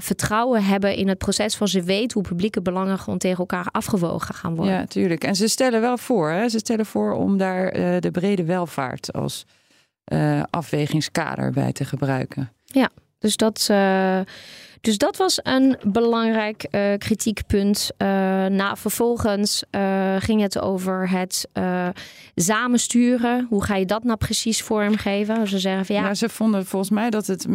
vertrouwen 0.02 0.64
hebben 0.64 0.96
in 0.96 1.08
het 1.08 1.18
proces 1.18 1.56
van 1.56 1.68
ze 1.68 1.82
weten 1.82 2.20
hoe 2.20 2.28
publieke 2.28 2.62
belangen 2.62 2.98
gewoon 2.98 3.18
tegen 3.18 3.38
elkaar 3.38 3.66
afgewogen 3.70 4.34
gaan 4.34 4.54
worden. 4.54 4.74
Ja, 4.74 4.86
tuurlijk. 4.86 5.24
En 5.24 5.36
ze 5.36 5.48
stellen 5.48 5.80
wel 5.80 5.98
voor, 5.98 6.30
hè? 6.30 6.48
ze 6.48 6.58
stellen 6.58 6.86
voor 6.86 7.12
om 7.12 7.36
daar 7.36 7.68
eh, 7.68 8.00
de 8.00 8.10
brede 8.10 8.44
welvaart 8.44 9.12
als 9.12 9.46
eh, 10.04 10.42
afwegingskader 10.50 11.52
bij 11.52 11.72
te 11.72 11.84
gebruiken. 11.84 12.52
Dus 13.18 13.36
dat, 13.36 13.68
uh, 13.70 14.20
dus 14.80 14.98
dat 14.98 15.16
was 15.16 15.40
een 15.42 15.78
belangrijk 15.86 16.66
uh, 16.70 16.94
kritiekpunt. 16.98 17.90
Uh, 17.98 18.08
nou, 18.46 18.76
vervolgens 18.76 19.64
ging 20.18 20.40
het 20.40 20.60
over 20.60 21.10
het 21.10 21.48
samensturen. 22.34 23.46
Hoe 23.48 23.64
ga 23.64 23.76
je 23.76 23.86
dat 23.86 24.04
nou 24.04 24.18
precies 24.18 24.62
vormgeven? 24.62 25.48
Ze 25.48 25.58
zeggen 25.58 25.86
van 25.86 25.94
ja. 25.94 26.02
Nou, 26.02 26.14
ze 26.14 26.28
vonden 26.28 26.66
volgens 26.66 26.90
mij 26.90 27.10
dat 27.10 27.26
het 27.26 27.46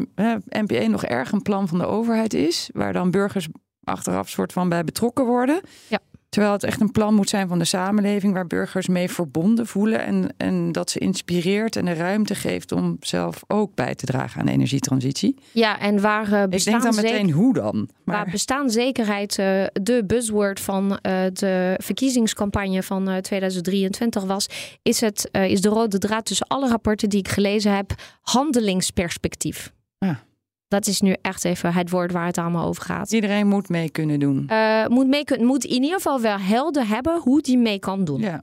NPE 0.49 0.87
nog 0.87 1.03
erg 1.03 1.31
een 1.31 1.41
plan 1.41 1.67
van 1.67 1.77
de 1.77 1.85
overheid 1.85 2.33
is, 2.33 2.69
waar 2.73 2.93
dan 2.93 3.11
burgers 3.11 3.47
achteraf 3.83 4.29
soort 4.29 4.53
van 4.53 4.69
bij 4.69 4.83
betrokken 4.83 5.25
worden. 5.25 5.61
Ja. 5.87 5.99
Terwijl 6.33 6.53
het 6.53 6.63
echt 6.63 6.81
een 6.81 6.91
plan 6.91 7.13
moet 7.13 7.29
zijn 7.29 7.47
van 7.47 7.59
de 7.59 7.65
samenleving 7.65 8.33
waar 8.33 8.47
burgers 8.47 8.87
mee 8.87 9.09
verbonden 9.09 9.67
voelen 9.67 10.05
en, 10.05 10.33
en 10.37 10.71
dat 10.71 10.89
ze 10.89 10.99
inspireert 10.99 11.75
en 11.75 11.85
de 11.85 11.93
ruimte 11.93 12.35
geeft 12.35 12.71
om 12.71 12.97
zelf 12.99 13.43
ook 13.47 13.75
bij 13.75 13.95
te 13.95 14.05
dragen 14.05 14.39
aan 14.39 14.45
de 14.45 14.51
energietransitie. 14.51 15.35
Ja, 15.51 15.79
en 15.79 16.01
waar 16.01 16.29
uh, 16.31 16.43
Ik 16.49 16.63
denk 16.63 16.83
dan 16.83 16.95
meteen 16.95 17.31
hoe 17.31 17.53
dan? 17.53 17.89
Maar... 18.03 18.15
Waar 18.15 18.29
bestaanszekerheid 18.31 19.37
uh, 19.37 19.45
de 19.73 20.03
buzzword 20.07 20.59
van 20.59 20.91
uh, 20.91 20.99
de 21.33 21.75
verkiezingscampagne 21.77 22.83
van 22.83 23.21
2023 23.21 24.23
was, 24.23 24.47
is, 24.81 25.01
het, 25.01 25.29
is 25.31 25.61
de 25.61 25.69
rode 25.69 25.97
draad 25.97 26.25
tussen 26.25 26.47
alle 26.47 26.69
rapporten 26.69 27.09
die 27.09 27.19
ik 27.19 27.27
gelezen 27.27 27.75
heb, 27.75 27.93
handelingsperspectief. 28.21 29.73
Ja. 29.97 30.23
Dat 30.73 30.87
is 30.87 31.01
nu 31.01 31.15
echt 31.21 31.45
even 31.45 31.73
het 31.73 31.89
woord 31.89 32.11
waar 32.11 32.25
het 32.25 32.37
allemaal 32.37 32.67
over 32.67 32.83
gaat. 32.83 33.11
Iedereen 33.11 33.47
moet 33.47 33.69
mee 33.69 33.89
kunnen 33.89 34.19
doen. 34.19 34.47
Uh, 34.51 34.87
moet, 34.87 35.07
mee, 35.07 35.23
moet 35.39 35.63
in 35.63 35.83
ieder 35.83 35.93
geval 35.97 36.21
wel 36.21 36.37
helder 36.39 36.87
hebben 36.87 37.19
hoe 37.19 37.41
die 37.41 37.57
mee 37.57 37.79
kan 37.79 38.03
doen. 38.03 38.21
Ja. 38.21 38.41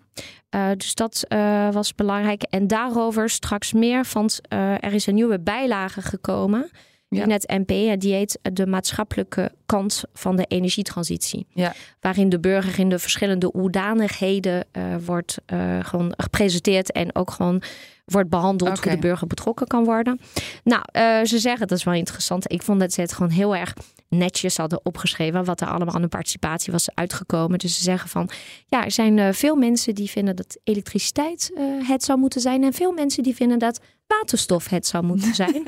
Uh, 0.51 0.69
dus 0.77 0.95
dat 0.95 1.25
uh, 1.29 1.73
was 1.73 1.95
belangrijk. 1.95 2.43
En 2.43 2.67
daarover 2.67 3.31
straks 3.31 3.73
meer, 3.73 4.07
want 4.13 4.41
er 4.49 4.93
is 4.93 5.07
een 5.07 5.15
nieuwe 5.15 5.41
bijlage 5.41 6.03
gekomen 6.03 6.71
Ja. 7.09 7.23
in 7.23 7.31
het 7.31 7.49
NP. 7.49 8.01
Die 8.01 8.15
heet 8.15 8.39
de 8.53 8.67
maatschappelijke 8.67 9.53
kant 9.67 10.03
van 10.13 10.37
de 10.37 10.45
energietransitie. 10.45 11.47
Ja. 11.51 11.73
Waarin 12.01 12.29
de 12.29 12.41
burger 12.41 12.79
in 12.79 12.89
de 12.89 12.99
verschillende 12.99 13.51
hoedanigheden 13.53 14.65
wordt 15.05 15.39
gewoon 15.81 16.13
gepresenteerd 16.17 16.93
en 16.93 17.15
ook 17.15 17.31
gewoon 17.31 17.63
wordt 18.11 18.29
behandeld 18.29 18.79
Oké. 18.79 18.89
hoe 18.89 18.97
de 18.97 19.07
burger 19.07 19.27
betrokken 19.27 19.67
kan 19.67 19.85
worden. 19.85 20.21
Nou, 20.65 20.83
uh, 20.93 21.25
ze 21.25 21.39
zeggen, 21.39 21.67
dat 21.67 21.79
is 21.79 21.85
wel 21.85 21.95
interessant. 21.95 22.53
Ik 22.53 22.63
vond 22.63 22.81
dat 22.81 22.93
ze 22.93 23.01
het 23.01 23.13
gewoon 23.13 23.31
heel 23.31 23.57
erg 23.57 23.75
netjes 24.09 24.57
hadden 24.57 24.85
opgeschreven. 24.85 25.45
Wat 25.45 25.61
er 25.61 25.69
allemaal 25.69 25.95
aan 25.95 26.03
de 26.03 26.09
participatie 26.09 26.73
was 26.73 26.95
uitgekomen. 26.95 27.59
Dus 27.59 27.77
ze 27.77 27.83
zeggen 27.83 28.09
van, 28.09 28.31
ja, 28.67 28.85
er 28.85 28.91
zijn 28.91 29.17
uh, 29.17 29.29
veel 29.33 29.57
mensen 29.57 29.95
die 29.95 30.11
vinden 30.11 30.37
dat 30.37 30.59
elektriciteit 30.65 31.51
uh, 31.55 31.89
het 31.89 32.05
zou 32.05 32.19
moeten 32.19 32.41
zijn. 32.41 32.65
En 32.65 32.73
veel 32.73 32.93
mensen 32.93 33.23
die 33.23 33.35
vinden 33.35 33.59
dat 33.59 33.81
waterstof 34.19 34.69
het 34.69 34.87
zou 34.87 35.05
moeten 35.05 35.35
zijn. 35.45 35.67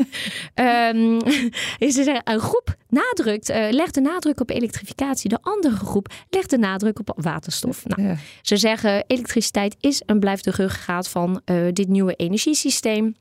um, 0.96 1.20
ze 1.92 2.02
zeggen, 2.02 2.20
een 2.24 2.40
groep 2.40 2.74
nadrukt, 2.88 3.50
uh, 3.50 3.66
legt 3.70 3.94
de 3.94 4.00
nadruk 4.00 4.40
op 4.40 4.50
elektrificatie. 4.50 5.28
De 5.28 5.38
andere 5.40 5.76
groep 5.76 6.12
legt 6.30 6.50
de 6.50 6.58
nadruk 6.58 6.98
op 6.98 7.12
waterstof. 7.16 7.86
Nou, 7.86 8.08
Ja. 8.08 8.16
ze 8.42 8.56
zeggen 8.56 9.04
elektriciteit 9.06 9.76
is 9.80 10.00
en 10.02 10.20
blijft 10.20 10.44
de 10.44 10.50
ruggengraat 10.50 11.08
van 11.08 11.40
uh, 11.44 11.68
dit 11.72 11.88
nieuwe 11.88 12.14
energiesysteem. 12.14 13.14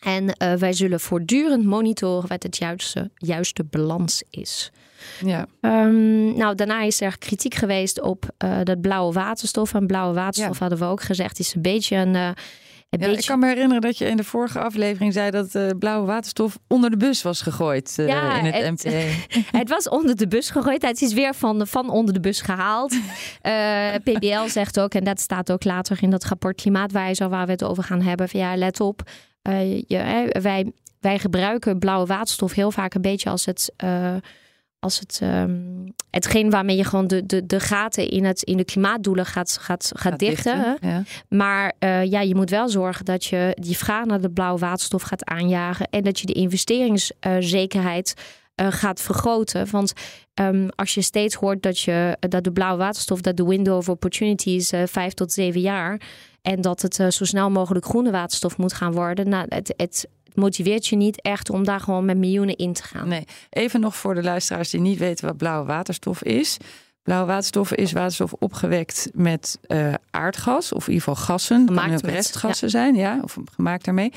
En 0.00 0.24
uh, 0.24 0.52
wij 0.54 0.72
zullen 0.72 1.00
voortdurend 1.00 1.64
monitoren 1.64 2.28
wat 2.28 2.42
het 2.42 2.56
juiste, 2.56 3.10
juiste 3.14 3.64
balans 3.64 4.22
is. 4.30 4.70
Ja. 5.24 5.46
Um, 5.60 6.36
nou, 6.36 6.54
daarna 6.54 6.80
is 6.82 7.00
er 7.00 7.18
kritiek 7.18 7.54
geweest 7.54 8.00
op 8.00 8.28
uh, 8.44 8.58
dat 8.64 8.80
blauwe 8.80 9.12
waterstof. 9.12 9.74
En 9.74 9.86
blauwe 9.86 10.14
waterstof 10.14 10.54
Ja. 10.54 10.60
hadden 10.60 10.78
we 10.78 10.84
ook 10.84 11.02
gezegd 11.02 11.38
is 11.38 11.54
een 11.54 11.62
beetje 11.62 11.96
een. 11.96 12.34
Uh, 12.90 13.00
Ja, 13.00 13.06
beetje... 13.06 13.20
ik 13.22 13.26
kan 13.28 13.38
me 13.38 13.46
herinneren 13.46 13.80
dat 13.80 13.98
je 13.98 14.04
in 14.04 14.16
de 14.16 14.24
vorige 14.24 14.60
aflevering 14.60 15.12
zei 15.12 15.30
dat 15.30 15.54
uh, 15.54 15.68
blauwe 15.78 16.06
waterstof 16.06 16.58
onder 16.68 16.90
de 16.90 16.96
bus 16.96 17.22
was 17.22 17.42
gegooid 17.42 17.96
uh, 18.00 18.08
Ja, 18.08 18.38
in 18.38 18.44
het, 18.44 18.54
het- 18.54 18.70
MTE. 18.70 19.14
Het 19.58 19.68
was 19.68 19.88
onder 19.88 20.16
de 20.16 20.28
bus 20.28 20.50
gegooid. 20.50 20.82
Het 20.82 21.02
is 21.02 21.12
weer 21.12 21.34
van, 21.34 21.66
van 21.66 21.90
onder 21.90 22.14
de 22.14 22.20
bus 22.20 22.40
gehaald. 22.40 22.94
Eh, 23.40 23.94
PBL 24.02 24.46
zegt 24.48 24.80
ook, 24.80 24.94
en 24.94 25.04
dat 25.04 25.20
staat 25.20 25.52
ook 25.52 25.64
later 25.64 25.98
in 26.02 26.10
dat 26.10 26.24
rapport 26.24 26.60
Klimaatwijzer, 26.60 27.28
waar 27.28 27.46
we 27.46 27.52
het 27.52 27.64
over 27.64 27.82
gaan 27.82 28.02
hebben. 28.02 28.28
Van, 28.28 28.40
ja, 28.40 28.56
let 28.56 28.80
op. 28.80 29.02
eh, 29.42 29.78
je, 29.78 30.28
wij, 30.40 30.72
wij 31.00 31.18
gebruiken 31.18 31.78
blauwe 31.78 32.06
waterstof 32.06 32.52
heel 32.52 32.70
vaak 32.70 32.94
een 32.94 33.00
beetje 33.02 33.30
als 33.30 33.44
het. 33.46 33.72
Eh, 34.80 34.86
als 34.88 34.98
het, 34.98 35.18
ehm, 35.22 35.86
hetgeen 36.10 36.50
waarmee 36.50 36.76
je 36.76 36.84
gewoon 36.84 37.06
de, 37.06 37.26
de, 37.26 37.46
de 37.46 37.60
gaten 37.60 38.08
in, 38.08 38.24
het, 38.24 38.42
in 38.42 38.56
de 38.56 38.64
klimaatdoelen 38.64 39.26
gaat, 39.26 39.58
gaat, 39.60 39.92
gaat, 39.94 40.18
dichten. 40.18 40.78
Ja. 40.80 41.02
Maar 41.28 41.74
eh, 41.78 42.04
ja, 42.04 42.20
je 42.20 42.34
moet 42.34 42.50
wel 42.50 42.68
zorgen 42.68 43.04
dat 43.04 43.24
je 43.24 43.56
die 43.60 43.76
vraag 43.76 44.04
naar 44.04 44.20
de 44.20 44.30
blauwe 44.30 44.58
waterstof 44.58 45.02
gaat 45.02 45.24
aanjagen. 45.24 45.88
En 45.90 46.02
dat 46.02 46.20
je 46.20 46.26
de 46.26 46.32
investeringszekerheid 46.32 48.14
gaat 48.68 49.00
vergroten. 49.00 49.70
Want 49.70 49.92
ehm, 50.34 50.68
als 50.74 50.94
je 50.94 51.02
steeds 51.02 51.34
hoort 51.34 51.62
dat, 51.62 51.80
je, 51.80 52.16
dat 52.28 52.44
de 52.44 52.52
blauwe 52.52 52.78
waterstof, 52.78 53.20
dat 53.20 53.36
de 53.36 53.44
window 53.44 53.76
of 53.76 53.88
opportunity 53.88 54.50
is 54.50 54.72
vijf 54.84 55.12
tot 55.12 55.32
zeven 55.32 55.60
jaar. 55.60 56.00
En 56.42 56.60
dat 56.60 56.82
het 56.82 56.94
zo 56.94 57.24
snel 57.24 57.50
mogelijk 57.50 57.84
groene 57.84 58.10
waterstof 58.10 58.56
moet 58.56 58.72
gaan 58.72 58.92
worden. 58.92 59.28
Nou, 59.28 59.46
het, 59.48 59.74
het 59.76 60.08
motiveert 60.34 60.86
je 60.86 60.96
niet 60.96 61.22
echt 61.22 61.50
om 61.50 61.64
daar 61.64 61.80
gewoon 61.80 62.04
met 62.04 62.16
miljoenen 62.16 62.56
in 62.56 62.72
te 62.72 62.82
gaan. 62.82 63.08
Nee, 63.08 63.24
even 63.50 63.80
nog 63.80 63.96
voor 63.96 64.14
de 64.14 64.22
luisteraars 64.22 64.70
die 64.70 64.80
niet 64.80 64.98
weten 64.98 65.26
wat 65.26 65.36
blauwe 65.36 65.66
waterstof 65.66 66.22
is. 66.22 66.56
Blauwe 67.02 67.26
waterstof 67.26 67.72
is 67.72 67.92
waterstof 67.92 68.32
opgewekt 68.32 69.10
met 69.14 69.58
uh, 69.66 69.94
aardgas, 70.10 70.72
of 70.72 70.88
in 70.88 70.92
ieder 70.92 71.08
geval 71.08 71.24
gassen. 71.24 71.66
Gemaakt 71.66 72.00
kan 72.00 72.10
restgassen 72.10 72.70
zijn, 72.70 72.94
ja, 72.94 73.18
of 73.22 73.36
gemaakt 73.54 73.84
daarmee. 73.84 74.12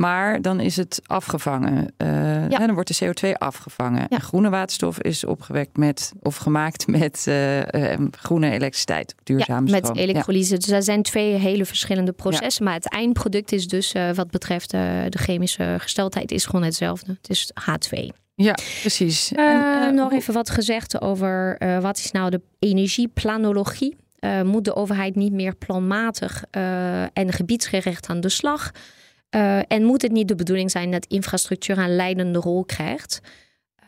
Maar 0.00 0.42
dan 0.42 0.60
is 0.60 0.76
het 0.76 1.00
afgevangen. 1.06 1.92
Uh, 1.98 2.48
ja. 2.48 2.58
dan 2.58 2.74
wordt 2.74 2.98
de 2.98 3.04
CO2 3.04 3.32
afgevangen. 3.38 4.06
Ja. 4.08 4.18
groene 4.18 4.50
waterstof 4.50 5.00
is 5.00 5.24
opgewekt 5.24 5.76
met 5.76 6.12
of 6.22 6.36
gemaakt 6.36 6.86
met 6.86 7.24
uh, 7.28 7.58
groene 8.10 8.50
elektriciteit, 8.50 9.14
duurzame 9.22 9.66
ja, 9.66 9.72
Met 9.72 9.96
elektrolyse. 9.96 10.56
Dus 10.56 10.66
dat 10.66 10.84
zijn 10.84 11.02
twee 11.02 11.34
hele 11.34 11.64
verschillende 11.64 12.12
processen. 12.12 12.64
Maar 12.64 12.74
het 12.74 12.88
eindproduct 12.88 13.52
is 13.52 13.66
dus 13.66 13.94
wat 14.14 14.30
betreft 14.30 14.70
de 14.70 15.18
chemische 15.18 15.76
gesteldheid 15.78 16.30
is 16.30 16.44
gewoon 16.46 16.62
hetzelfde. 16.62 17.16
Het 17.20 17.30
is 17.30 17.52
H2. 17.60 18.06
Ja, 18.34 18.54
precies. 18.80 19.32
En, 19.32 19.94
nog 19.94 20.12
even 20.12 20.34
wat 20.34 20.50
gezegd 20.50 21.00
over 21.00 21.58
wat 21.80 21.98
is 21.98 22.10
nou 22.10 22.30
de 22.30 22.40
energieplanologie. 22.58 23.96
moet 24.44 24.64
de 24.64 24.74
overheid 24.74 25.14
niet 25.14 25.32
meer 25.32 25.54
planmatig 25.54 26.44
en 27.12 27.32
gebiedsgericht 27.32 28.06
aan 28.06 28.20
de 28.20 28.28
slag? 28.28 28.70
Uh, 29.36 29.58
en 29.68 29.84
moet 29.84 30.02
het 30.02 30.12
niet 30.12 30.28
de 30.28 30.34
bedoeling 30.34 30.70
zijn 30.70 30.90
dat 30.90 31.06
infrastructuur 31.06 31.78
een 31.78 31.96
leidende 31.96 32.38
rol 32.38 32.64
krijgt? 32.64 33.20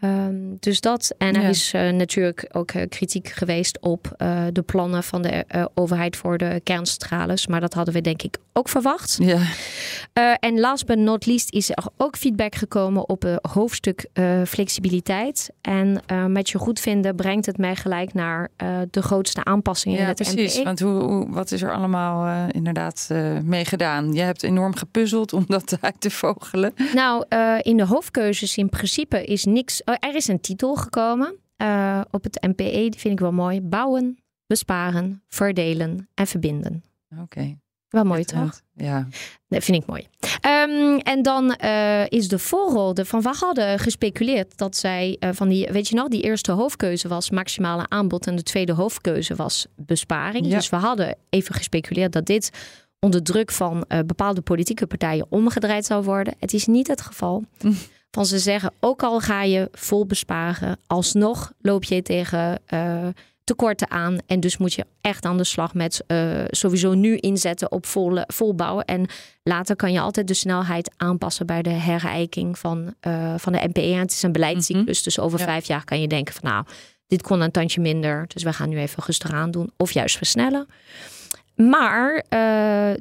Um, 0.04 0.56
dus 0.60 0.80
dat. 0.80 1.14
En 1.18 1.34
er 1.34 1.48
is 1.48 1.74
uh, 1.74 1.90
natuurlijk 1.90 2.48
ook 2.52 2.72
uh, 2.72 2.82
kritiek 2.88 3.28
geweest 3.28 3.80
op 3.80 4.14
uh, 4.18 4.44
de 4.52 4.62
plannen 4.62 5.02
van 5.02 5.22
de 5.22 5.68
overheid 5.74 6.16
voor 6.16 6.38
de 6.38 6.60
kerncentrales. 6.64 7.46
Maar 7.46 7.60
dat 7.60 7.74
hadden 7.74 7.94
we 7.94 8.00
denk 8.00 8.22
ik 8.22 8.36
ook 8.52 8.68
verwacht. 8.68 9.18
Ja. 9.20 9.38
en 10.40 10.60
last 10.60 10.86
but 10.86 10.98
not 10.98 11.26
least 11.26 11.52
is 11.52 11.70
er 11.70 11.84
ook 11.96 12.16
feedback 12.16 12.54
gekomen 12.54 13.08
op 13.08 13.22
het 13.22 13.38
hoofdstuk 13.52 14.06
flexibiliteit. 14.46 15.50
En 15.60 16.02
met 16.28 16.50
je 16.50 16.58
goed 16.58 16.80
vinden 16.80 17.16
brengt 17.16 17.46
het 17.46 17.58
mij 17.58 17.76
gelijk 17.76 18.14
naar 18.14 18.48
de 18.90 19.02
grootste 19.02 19.44
aanpassingen 19.44 19.96
ja, 19.96 20.02
in 20.02 20.08
het 20.08 20.16
precies. 20.16 20.54
NPE. 20.54 20.64
Want 20.64 20.80
hoe, 20.80 21.02
hoe, 21.02 21.30
wat 21.30 21.50
is 21.50 21.62
er 21.62 21.72
allemaal 21.72 22.46
inderdaad 22.50 23.08
mee 23.42 23.64
gedaan? 23.64 24.12
Je 24.12 24.20
hebt 24.20 24.42
enorm 24.42 24.76
gepuzzeld 24.76 25.32
om 25.32 25.44
dat 25.56 25.76
uit 25.80 26.00
te 26.00 26.10
vogelen. 26.10 26.74
Nou, 26.94 27.24
in 27.60 27.76
de 27.76 27.86
hoofdkeuzes 27.86 28.56
in 28.56 28.68
principe 28.68 29.24
is 29.24 29.44
niks 29.44 29.82
Oh, 29.92 30.08
er 30.08 30.14
is 30.14 30.28
een 30.28 30.40
titel 30.40 30.74
gekomen 30.74 31.38
uh, 31.56 32.00
op 32.10 32.24
het 32.24 32.42
NPE, 32.42 32.70
die 32.72 32.98
vind 32.98 33.12
ik 33.14 33.20
wel 33.20 33.32
mooi. 33.32 33.60
Bouwen, 33.60 34.18
besparen, 34.46 35.22
verdelen 35.28 36.08
en 36.14 36.26
verbinden. 36.26 36.84
Oké. 37.20 37.56
Wel 37.88 38.04
mooi 38.04 38.24
toch? 38.24 38.60
Ja. 38.74 39.08
Dat 39.48 39.64
vind 39.64 39.82
ik 39.82 39.86
mooi. 39.86 40.06
Um, 40.46 40.98
en 40.98 41.22
dan 41.22 41.56
uh, 41.64 42.06
is 42.06 42.28
de 42.28 42.38
voorrol 42.38 42.94
van 42.94 43.22
we 43.22 43.34
hadden 43.38 43.78
gespeculeerd 43.78 44.56
dat 44.58 44.76
zij 44.76 45.16
uh, 45.20 45.30
van 45.32 45.48
die, 45.48 45.68
weet 45.72 45.88
je 45.88 45.94
nog, 45.94 46.08
die 46.08 46.22
eerste 46.22 46.52
hoofdkeuze 46.52 47.08
was 47.08 47.30
maximale 47.30 47.88
aanbod 47.88 48.26
en 48.26 48.36
de 48.36 48.42
tweede 48.42 48.72
hoofdkeuze 48.72 49.34
was 49.34 49.66
besparing. 49.76 50.46
Ja. 50.46 50.56
Dus 50.56 50.68
we 50.68 50.76
hadden 50.76 51.16
even 51.28 51.54
gespeculeerd 51.54 52.12
dat 52.12 52.26
dit 52.26 52.50
onder 52.98 53.22
druk 53.22 53.50
van 53.50 53.84
uh, 53.88 53.98
bepaalde 54.06 54.40
politieke 54.40 54.86
partijen 54.86 55.26
omgedraaid 55.28 55.84
zou 55.84 56.04
worden. 56.04 56.34
Het 56.38 56.52
is 56.52 56.66
niet 56.66 56.88
het 56.88 57.00
geval. 57.00 57.44
Van 58.14 58.26
ze 58.26 58.38
zeggen, 58.38 58.72
ook 58.80 59.02
al 59.02 59.20
ga 59.20 59.42
je 59.42 59.68
vol 59.72 60.06
besparen, 60.06 60.78
alsnog 60.86 61.52
loop 61.60 61.84
je 61.84 62.02
tegen 62.02 62.60
uh, 62.74 63.08
tekorten 63.44 63.90
aan. 63.90 64.18
En 64.26 64.40
dus 64.40 64.56
moet 64.56 64.72
je 64.72 64.86
echt 65.00 65.24
aan 65.24 65.36
de 65.36 65.44
slag 65.44 65.74
met 65.74 66.04
uh, 66.06 66.44
sowieso 66.46 66.94
nu 66.94 67.16
inzetten 67.16 67.72
op 67.72 67.86
vol, 67.86 68.22
volbouwen. 68.26 68.84
En 68.84 69.06
later 69.42 69.76
kan 69.76 69.92
je 69.92 70.00
altijd 70.00 70.28
de 70.28 70.34
snelheid 70.34 70.90
aanpassen 70.96 71.46
bij 71.46 71.62
de 71.62 71.70
herijking 71.70 72.58
van, 72.58 72.94
uh, 73.06 73.34
van 73.36 73.52
de 73.52 73.68
NPE. 73.68 73.80
En 73.80 73.98
het 73.98 74.12
is 74.12 74.22
een 74.22 74.32
beleidscyclus, 74.32 74.98
mm 74.98 75.04
dus 75.04 75.18
over 75.18 75.38
vijf 75.38 75.66
jaar 75.66 75.84
kan 75.84 76.00
je 76.00 76.08
denken 76.08 76.34
van 76.34 76.50
nou, 76.50 76.64
dit 77.06 77.22
kon 77.22 77.40
een 77.40 77.50
tandje 77.50 77.80
minder. 77.80 78.24
Dus 78.26 78.42
we 78.42 78.52
gaan 78.52 78.68
nu 78.68 78.78
even 78.78 79.02
rustig 79.06 79.32
aan 79.32 79.50
doen 79.50 79.70
of 79.76 79.92
juist 79.92 80.16
versnellen. 80.16 80.66
Maar 81.54 82.14
uh, 82.14 82.20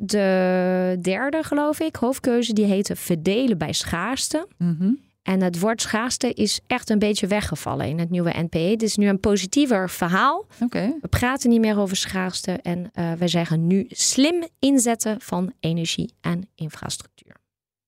de 0.01 0.98
derde, 1.01 1.43
geloof 1.43 1.79
ik, 1.79 1.96
hoofdkeuze, 1.96 2.53
die 2.53 2.65
heette 2.65 2.96
verdelen 2.96 3.58
bij 3.58 3.74
schaarste. 3.74 4.48
Mm 4.58 5.00
En 5.22 5.41
het 5.41 5.60
woord 5.60 5.81
schaarste 5.81 6.34
is 6.34 6.60
echt 6.67 6.89
een 6.89 7.00
beetje 7.00 7.27
weggevallen 7.27 7.88
in 7.88 8.00
het 8.00 8.10
nieuwe 8.10 8.34
NPE. 8.38 8.60
Het 8.60 8.81
is 8.81 8.98
nu 8.98 9.08
een 9.08 9.20
positiever 9.20 9.89
verhaal. 9.89 10.46
Okay. 10.60 10.98
We 11.01 11.08
praten 11.08 11.50
niet 11.50 11.60
meer 11.60 11.79
over 11.79 11.96
schaarste 11.96 12.51
en 12.51 12.91
uh, 12.93 13.12
we 13.13 13.27
zeggen 13.27 13.67
nu 13.67 13.86
slim 13.89 14.48
inzetten 14.60 15.22
van 15.22 15.53
energie 15.60 16.13
en 16.22 16.50
infrastructuur. 16.55 17.36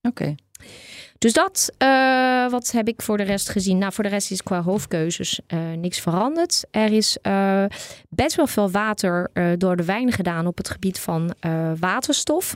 Oké. 0.02 0.22
Okay. 0.22 0.36
Dus 1.24 1.34
dat, 1.34 1.72
uh, 1.84 2.50
wat 2.50 2.72
heb 2.72 2.88
ik 2.88 3.02
voor 3.02 3.18
de 3.18 3.24
rest 3.24 3.50
gezien? 3.50 3.78
Nou, 3.78 3.94
voor 3.94 4.04
de 4.04 4.10
rest 4.10 4.32
is 4.32 4.44
qua 4.44 4.62
hoofdkeuzes 4.62 5.40
uh, 5.48 5.60
niks 5.78 6.00
veranderd. 6.00 6.64
Er 6.72 6.92
is 6.92 7.18
uh, 7.22 7.66
best 8.10 8.36
wel 8.36 8.48
veel 8.48 8.72
water 8.72 9.30
door 9.58 9.76
de 9.76 9.86
wijn 9.86 10.12
gedaan 10.12 10.48
op 10.48 10.58
het 10.58 10.70
gebied 10.70 11.00
van 11.00 11.34
waterstof. 11.80 12.56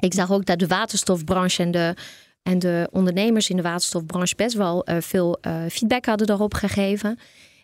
Ik 0.00 0.14
zag 0.14 0.32
ook 0.32 0.44
dat 0.44 0.58
de 0.58 0.66
waterstofbranche 0.66 1.62
en 1.62 1.70
de, 1.70 1.94
en 2.42 2.58
de 2.58 2.88
ondernemers 2.92 3.50
in 3.50 3.56
de 3.56 3.62
waterstofbranche 3.62 4.36
best 4.36 4.56
wel 4.56 4.86
veel 5.00 5.38
feedback 5.68 6.04
hadden 6.04 6.26
daarop 6.26 6.54
gegeven. 6.54 7.18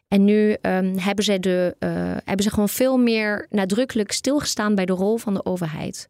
En 0.08 0.24
nu 0.24 0.56
um, 0.62 0.98
hebben, 0.98 1.24
ze 1.24 1.40
de, 1.40 1.76
hebben 2.24 2.42
ze 2.42 2.50
gewoon 2.50 2.68
veel 2.68 2.98
meer 2.98 3.46
nadrukkelijk 3.50 4.12
stilgestaan 4.12 4.74
bij 4.74 4.86
de 4.86 4.92
rol 4.92 5.16
van 5.16 5.34
de 5.34 5.44
overheid. 5.44 6.08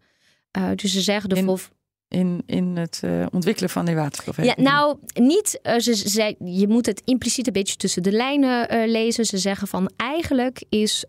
dus 0.74 0.92
ze 0.92 1.00
zeggen 1.00 1.28
de 1.28 1.36
in, 1.36 1.58
in, 2.10 2.42
in 2.46 2.76
het 2.76 3.00
uh, 3.04 3.26
ontwikkelen 3.32 3.70
van 3.70 3.84
die 3.84 3.94
waterstof? 3.94 4.44
Ja, 4.44 4.54
nou, 4.56 4.96
niet. 5.14 5.60
Uh, 5.62 5.78
ze, 5.78 6.36
je 6.44 6.68
moet 6.68 6.86
het 6.86 7.02
impliciet 7.04 7.46
een 7.46 7.52
beetje 7.52 7.76
tussen 7.76 8.02
de 8.02 8.12
lijnen 8.12 8.74
uh, 8.74 8.90
lezen. 8.90 9.24
Ze 9.24 9.38
zeggen 9.38 9.68
van 9.68 9.90
eigenlijk 9.96 10.64
is 10.68 11.04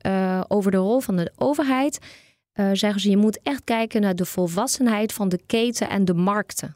over 0.48 0.72
de 0.72 0.78
rol 0.78 1.00
van 1.00 1.16
de 1.16 1.32
overheid. 1.36 2.00
zeggen 2.74 3.00
ze, 3.00 3.10
je 3.10 3.18
moet 3.18 3.40
echt 3.44 3.64
kijken 3.64 4.02
naar 4.02 4.16
de 4.16 4.26
volwassenheid 4.26 5.14
van 5.14 5.30
de 5.30 5.40
keten 5.46 5.90
en 5.90 6.06
de 6.06 6.14
markten. 6.14 6.76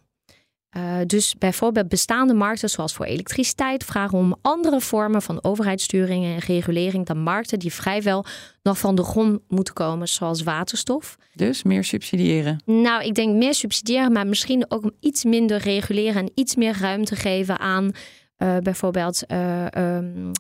Uh, 0.78 0.98
dus 1.06 1.36
bijvoorbeeld 1.38 1.88
bestaande 1.88 2.34
markten 2.34 2.70
zoals 2.70 2.94
voor 2.94 3.06
elektriciteit 3.06 3.84
vragen 3.84 4.18
om 4.18 4.36
andere 4.42 4.82
vormen 4.82 5.22
van 5.22 5.44
overheidssturing 5.44 6.26
en 6.26 6.38
regulering 6.38 7.06
dan 7.06 7.18
markten 7.18 7.60
die 7.60 7.74
vrijwel 7.74 8.26
nog 8.64 8.78
van 8.78 8.96
de 8.96 9.04
grond 9.04 9.40
moeten 9.48 9.74
komen, 9.74 10.08
zoals 10.08 10.44
waterstof. 10.44 11.18
Dus 11.34 11.64
meer 11.64 11.84
subsidiëren? 11.84 12.62
Nou, 12.66 13.04
ik 13.04 13.14
denk 13.14 13.36
meer 13.36 13.54
subsidiëren, 13.54 14.12
maar 14.12 14.28
misschien 14.28 14.66
ook 14.72 14.92
iets 15.00 15.24
minder 15.24 15.58
reguleren 15.58 16.22
en 16.22 16.32
iets 16.36 16.56
meer 16.56 16.78
ruimte 16.80 17.16
geven 17.16 17.60
aan 17.60 17.92
uh, 18.38 18.58
bijvoorbeeld 18.58 19.24
uh, 19.28 19.66
um, 19.78 20.32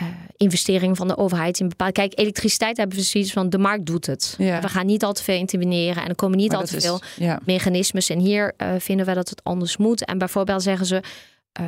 uh, 0.00 0.06
investeringen 0.36 0.96
van 0.96 1.08
de 1.08 1.16
overheid 1.16 1.60
in 1.60 1.68
bepaalde. 1.68 1.92
Kijk, 1.92 2.18
elektriciteit 2.18 2.76
hebben 2.76 2.96
we 2.96 3.02
zoiets 3.02 3.32
van 3.32 3.50
de 3.50 3.58
markt 3.58 3.86
doet 3.86 4.06
het. 4.06 4.34
Ja. 4.38 4.60
We 4.60 4.68
gaan 4.68 4.86
niet 4.86 5.04
al 5.04 5.12
te 5.12 5.22
veel 5.22 5.38
interveneren 5.38 6.02
en 6.02 6.08
er 6.08 6.14
komen 6.14 6.38
niet 6.38 6.50
maar 6.50 6.60
al 6.60 6.66
te 6.66 6.80
veel 6.80 7.00
ja. 7.16 7.40
mechanismes. 7.44 8.10
En 8.10 8.18
hier 8.18 8.54
vinden 8.78 9.06
we 9.06 9.14
dat 9.14 9.28
het 9.28 9.44
anders 9.44 9.76
moet. 9.76 10.04
En 10.04 10.18
bijvoorbeeld 10.18 10.62
zeggen 10.62 10.86
ze. 10.86 11.02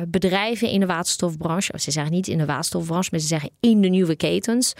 bedrijven 0.07 0.69
in 0.69 0.79
de 0.79 0.85
waterstofbranche, 0.85 1.73
of 1.73 1.81
ze 1.81 1.91
zeggen 1.91 2.13
niet 2.13 2.27
in 2.27 2.37
de 2.37 2.45
waterstofbranche, 2.45 3.09
maar 3.11 3.19
ze 3.19 3.27
zeggen 3.27 3.49
in 3.59 3.81
de 3.81 3.87
nieuwe 3.87 4.15
ketens, 4.15 4.73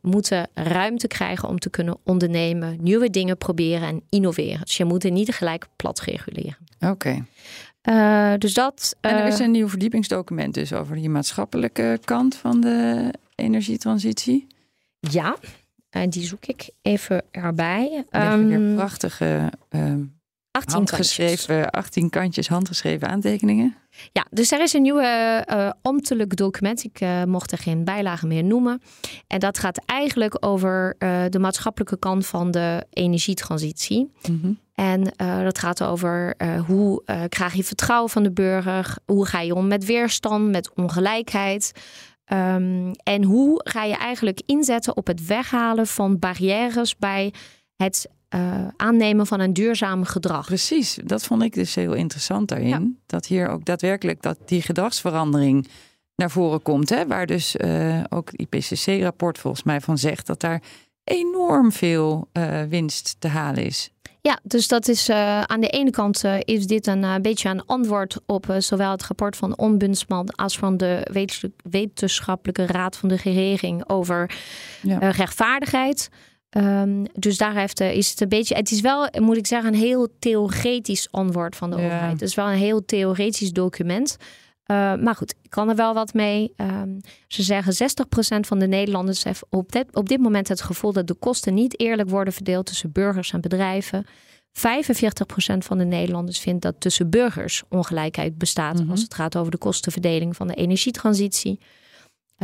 moeten 0.00 0.48
ruimte 0.54 1.06
krijgen 1.06 1.48
om 1.48 1.58
te 1.58 1.70
kunnen 1.70 1.96
ondernemen, 2.04 2.76
nieuwe 2.80 3.10
dingen 3.10 3.36
proberen 3.36 3.88
en 3.88 4.02
innoveren. 4.08 4.60
Dus 4.60 4.76
je 4.76 4.84
moet 4.84 5.04
er 5.04 5.10
niet 5.10 5.34
gelijk 5.34 5.66
plat 5.76 6.00
reguleren. 6.00 6.56
Oké. 6.80 6.90
Okay. 6.90 7.24
Uh, 7.88 8.32
dus 8.38 8.54
dat. 8.54 8.96
Uh... 9.00 9.10
En 9.10 9.18
er 9.18 9.26
is 9.26 9.38
een 9.38 9.50
nieuw 9.50 9.68
verdiepingsdocument 9.68 10.54
dus 10.54 10.72
over 10.72 10.96
die 10.96 11.10
maatschappelijke 11.10 11.98
kant 12.04 12.34
van 12.34 12.60
de 12.60 13.10
energietransitie. 13.34 14.46
Ja, 15.00 15.36
en 15.90 16.10
die 16.10 16.26
zoek 16.26 16.46
ik 16.46 16.70
even 16.82 17.22
erbij. 17.30 18.04
Um, 18.10 18.46
weer 18.48 18.74
prachtige 18.74 19.52
um, 19.70 20.19
18 20.50 20.74
handgeschreven, 20.74 21.46
kantjes. 21.46 21.70
18 21.70 22.10
kantjes 22.10 22.48
handgeschreven 22.48 23.08
aantekeningen. 23.08 23.76
Ja, 24.12 24.26
dus 24.30 24.52
er 24.52 24.60
is 24.60 24.72
een 24.72 24.82
nieuwe 24.82 25.44
uh, 25.50 25.70
ambtelijk 25.82 26.36
document. 26.36 26.84
Ik 26.84 27.00
uh, 27.00 27.24
mocht 27.24 27.52
er 27.52 27.58
geen 27.58 27.84
bijlage 27.84 28.26
meer 28.26 28.44
noemen. 28.44 28.82
En 29.26 29.38
dat 29.38 29.58
gaat 29.58 29.84
eigenlijk 29.84 30.46
over 30.46 30.94
uh, 30.98 31.24
de 31.28 31.38
maatschappelijke 31.38 31.98
kant 31.98 32.26
van 32.26 32.50
de 32.50 32.86
energietransitie. 32.90 34.12
Mm 34.28 34.40
-hmm. 34.42 34.58
En 34.74 35.02
dat 35.44 35.58
gaat 35.58 35.82
over 35.82 36.34
hoe 36.66 37.02
krijg 37.28 37.54
je 37.54 37.64
vertrouwen 37.64 38.10
van 38.10 38.22
de 38.22 38.32
burger? 38.32 38.96
Hoe 39.06 39.26
ga 39.26 39.40
je 39.40 39.54
om 39.54 39.66
met 39.66 39.84
weerstand, 39.84 40.50
met 40.50 40.70
ongelijkheid? 40.74 41.72
Um, 42.32 42.92
en 42.92 43.24
hoe 43.24 43.60
ga 43.64 43.84
je 43.84 43.96
eigenlijk 43.96 44.42
inzetten 44.46 44.96
op 44.96 45.06
het 45.06 45.26
weghalen 45.26 45.86
van 45.86 46.18
barrières 46.18 46.96
bij 46.96 47.32
het 47.76 48.08
uh, 48.34 48.66
aannemen 48.76 49.26
van 49.26 49.40
een 49.40 49.52
duurzaam 49.52 50.04
gedrag. 50.04 50.46
Precies, 50.46 50.98
dat 51.04 51.24
vond 51.24 51.42
ik 51.42 51.54
dus 51.54 51.74
heel 51.74 51.92
interessant 51.92 52.48
daarin. 52.48 52.68
Ja. 52.68 52.82
Dat 53.06 53.26
hier 53.26 53.48
ook 53.48 53.64
daadwerkelijk 53.64 54.22
dat 54.22 54.38
die 54.44 54.62
gedragsverandering 54.62 55.68
naar 56.16 56.30
voren 56.30 56.62
komt. 56.62 56.88
Hè? 56.88 57.06
Waar 57.06 57.26
dus 57.26 57.56
uh, 57.56 58.04
ook 58.08 58.30
het 58.30 58.40
IPCC-rapport 58.40 59.38
volgens 59.38 59.62
mij 59.62 59.80
van 59.80 59.98
zegt 59.98 60.26
dat 60.26 60.40
daar 60.40 60.62
enorm 61.04 61.72
veel 61.72 62.28
uh, 62.32 62.62
winst 62.62 63.16
te 63.18 63.28
halen 63.28 63.64
is. 63.64 63.90
Ja, 64.22 64.38
dus 64.42 64.68
dat 64.68 64.88
is 64.88 65.08
uh, 65.08 65.42
aan 65.42 65.60
de 65.60 65.68
ene 65.68 65.90
kant 65.90 66.24
uh, 66.24 66.34
is 66.40 66.66
dit 66.66 66.86
een 66.86 67.02
uh, 67.02 67.14
beetje 67.14 67.48
een 67.48 67.66
antwoord 67.66 68.16
op 68.26 68.54
zowel 68.58 68.90
het 68.90 69.02
rapport 69.02 69.36
van 69.36 69.50
de 69.50 69.56
Ombudsman 69.56 70.30
als 70.34 70.58
van 70.58 70.76
de 70.76 71.06
wetenschappelijke 71.62 72.66
raad 72.66 72.96
van 72.96 73.08
de 73.08 73.16
regering 73.16 73.88
over 73.88 74.30
ja. 74.82 74.98
rechtvaardigheid. 74.98 76.08
Um, 76.56 77.06
dus 77.12 77.36
daar 77.36 77.54
heeft, 77.54 77.80
is 77.80 78.10
het 78.10 78.20
een 78.20 78.28
beetje. 78.28 78.54
Het 78.54 78.70
is 78.70 78.80
wel, 78.80 79.08
moet 79.18 79.36
ik 79.36 79.46
zeggen, 79.46 79.72
een 79.72 79.80
heel 79.80 80.08
theoretisch 80.18 81.08
antwoord 81.10 81.56
van 81.56 81.70
de 81.70 81.76
ja. 81.76 81.84
overheid. 81.84 82.12
Het 82.12 82.22
is 82.22 82.34
wel 82.34 82.48
een 82.48 82.58
heel 82.58 82.84
theoretisch 82.84 83.52
document. 83.52 84.16
Uh, 84.70 84.94
maar 84.94 85.14
goed, 85.14 85.34
ik 85.42 85.50
kan 85.50 85.68
er 85.68 85.76
wel 85.76 85.94
wat 85.94 86.14
mee. 86.14 86.52
Um, 86.56 87.00
ze 87.28 87.42
zeggen 87.42 87.90
60% 87.90 88.40
van 88.40 88.58
de 88.58 88.66
Nederlanders 88.66 89.24
heeft 89.24 89.42
op 89.48 89.72
dit, 89.72 89.96
op 89.96 90.08
dit 90.08 90.20
moment 90.20 90.48
het 90.48 90.60
gevoel 90.60 90.92
dat 90.92 91.06
de 91.06 91.14
kosten 91.14 91.54
niet 91.54 91.80
eerlijk 91.80 92.08
worden 92.08 92.32
verdeeld 92.32 92.66
tussen 92.66 92.92
burgers 92.92 93.32
en 93.32 93.40
bedrijven. 93.40 94.06
45% 94.06 94.10
van 95.58 95.78
de 95.78 95.84
Nederlanders 95.84 96.38
vindt 96.38 96.62
dat 96.62 96.74
tussen 96.78 97.10
burgers 97.10 97.62
ongelijkheid 97.68 98.38
bestaat 98.38 98.74
mm 98.74 98.80
-hmm. 98.80 98.90
als 98.90 99.02
het 99.02 99.14
gaat 99.14 99.36
over 99.36 99.50
de 99.50 99.58
kostenverdeling 99.58 100.36
van 100.36 100.46
de 100.46 100.54
energietransitie. 100.54 101.60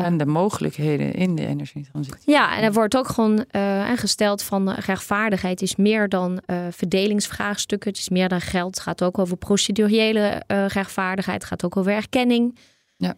En 0.05 0.17
de 0.17 0.27
mogelijkheden 0.27 1.13
in 1.13 1.35
de 1.35 1.47
energietransitie. 1.47 2.33
Ja, 2.33 2.57
en 2.57 2.63
er 2.63 2.73
wordt 2.73 2.97
ook 2.97 3.09
gewoon 3.09 3.45
uh, 3.51 3.91
gesteld 3.95 4.43
van 4.43 4.71
rechtvaardigheid 4.71 5.63
is 5.63 5.77
meer 5.77 6.09
dan 6.09 6.43
uh, 6.47 6.59
verdelingsvraagstukken. 6.71 7.91
Het 7.91 7.99
is 7.99 8.09
meer 8.09 8.29
dan 8.29 8.41
geld. 8.41 8.75
Het 8.75 8.85
gaat 8.85 9.03
ook 9.03 9.19
over 9.19 9.37
procedurele 9.37 10.43
uh, 10.47 10.67
rechtvaardigheid. 10.67 11.41
Het 11.41 11.51
gaat 11.51 11.65
ook 11.65 11.77
over 11.77 11.93
erkenning. 11.93 12.59
Ja. 12.97 13.15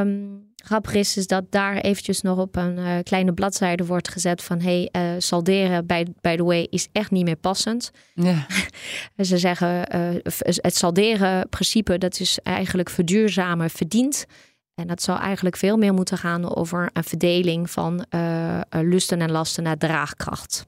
Um, 0.00 0.46
grappig 0.56 0.94
is, 0.94 1.16
is 1.16 1.26
dat 1.26 1.44
daar 1.50 1.76
eventjes 1.76 2.22
nog 2.22 2.38
op 2.38 2.56
een 2.56 3.02
kleine 3.02 3.32
bladzijde 3.32 3.86
wordt 3.86 4.08
gezet 4.08 4.42
van... 4.42 4.60
hey, 4.60 4.90
salderen, 5.18 5.86
by, 5.86 6.04
by 6.20 6.36
the 6.36 6.44
way, 6.44 6.66
is 6.70 6.88
echt 6.92 7.10
niet 7.10 7.24
meer 7.24 7.36
passend. 7.36 7.90
Ja. 8.14 8.46
Ze 9.24 9.38
zeggen, 9.38 9.68
het 10.42 10.76
salderen 10.76 11.48
principe, 11.48 11.98
dat 11.98 12.20
is 12.20 12.38
eigenlijk 12.42 12.90
verduurzamen 12.90 13.70
verdient... 13.70 14.26
En 14.78 14.86
dat 14.86 15.02
zou 15.02 15.18
eigenlijk 15.18 15.56
veel 15.56 15.76
meer 15.76 15.94
moeten 15.94 16.18
gaan 16.18 16.56
over 16.56 16.90
een 16.92 17.04
verdeling 17.04 17.70
van 17.70 18.04
uh, 18.10 18.60
lusten 18.70 19.20
en 19.20 19.30
lasten 19.30 19.62
naar 19.62 19.76
draagkracht. 19.76 20.66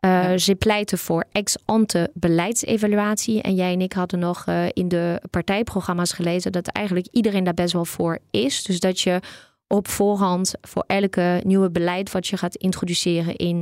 Uh, 0.00 0.32
Ze 0.36 0.54
pleiten 0.54 0.98
voor 0.98 1.24
ex-ante 1.32 2.10
beleidsevaluatie. 2.14 3.42
En 3.42 3.54
jij 3.54 3.72
en 3.72 3.80
ik 3.80 3.92
hadden 3.92 4.18
nog 4.18 4.46
uh, 4.46 4.64
in 4.72 4.88
de 4.88 5.22
partijprogramma's 5.30 6.12
gelezen 6.12 6.52
dat 6.52 6.66
eigenlijk 6.66 7.06
iedereen 7.10 7.44
daar 7.44 7.54
best 7.54 7.72
wel 7.72 7.84
voor 7.84 8.18
is. 8.30 8.62
Dus 8.62 8.80
dat 8.80 9.00
je 9.00 9.20
op 9.66 9.88
voorhand 9.88 10.54
voor 10.60 10.84
elke 10.86 11.40
nieuwe 11.44 11.70
beleid 11.70 12.12
wat 12.12 12.26
je 12.26 12.36
gaat 12.36 12.54
introduceren 12.54 13.36
in 13.36 13.60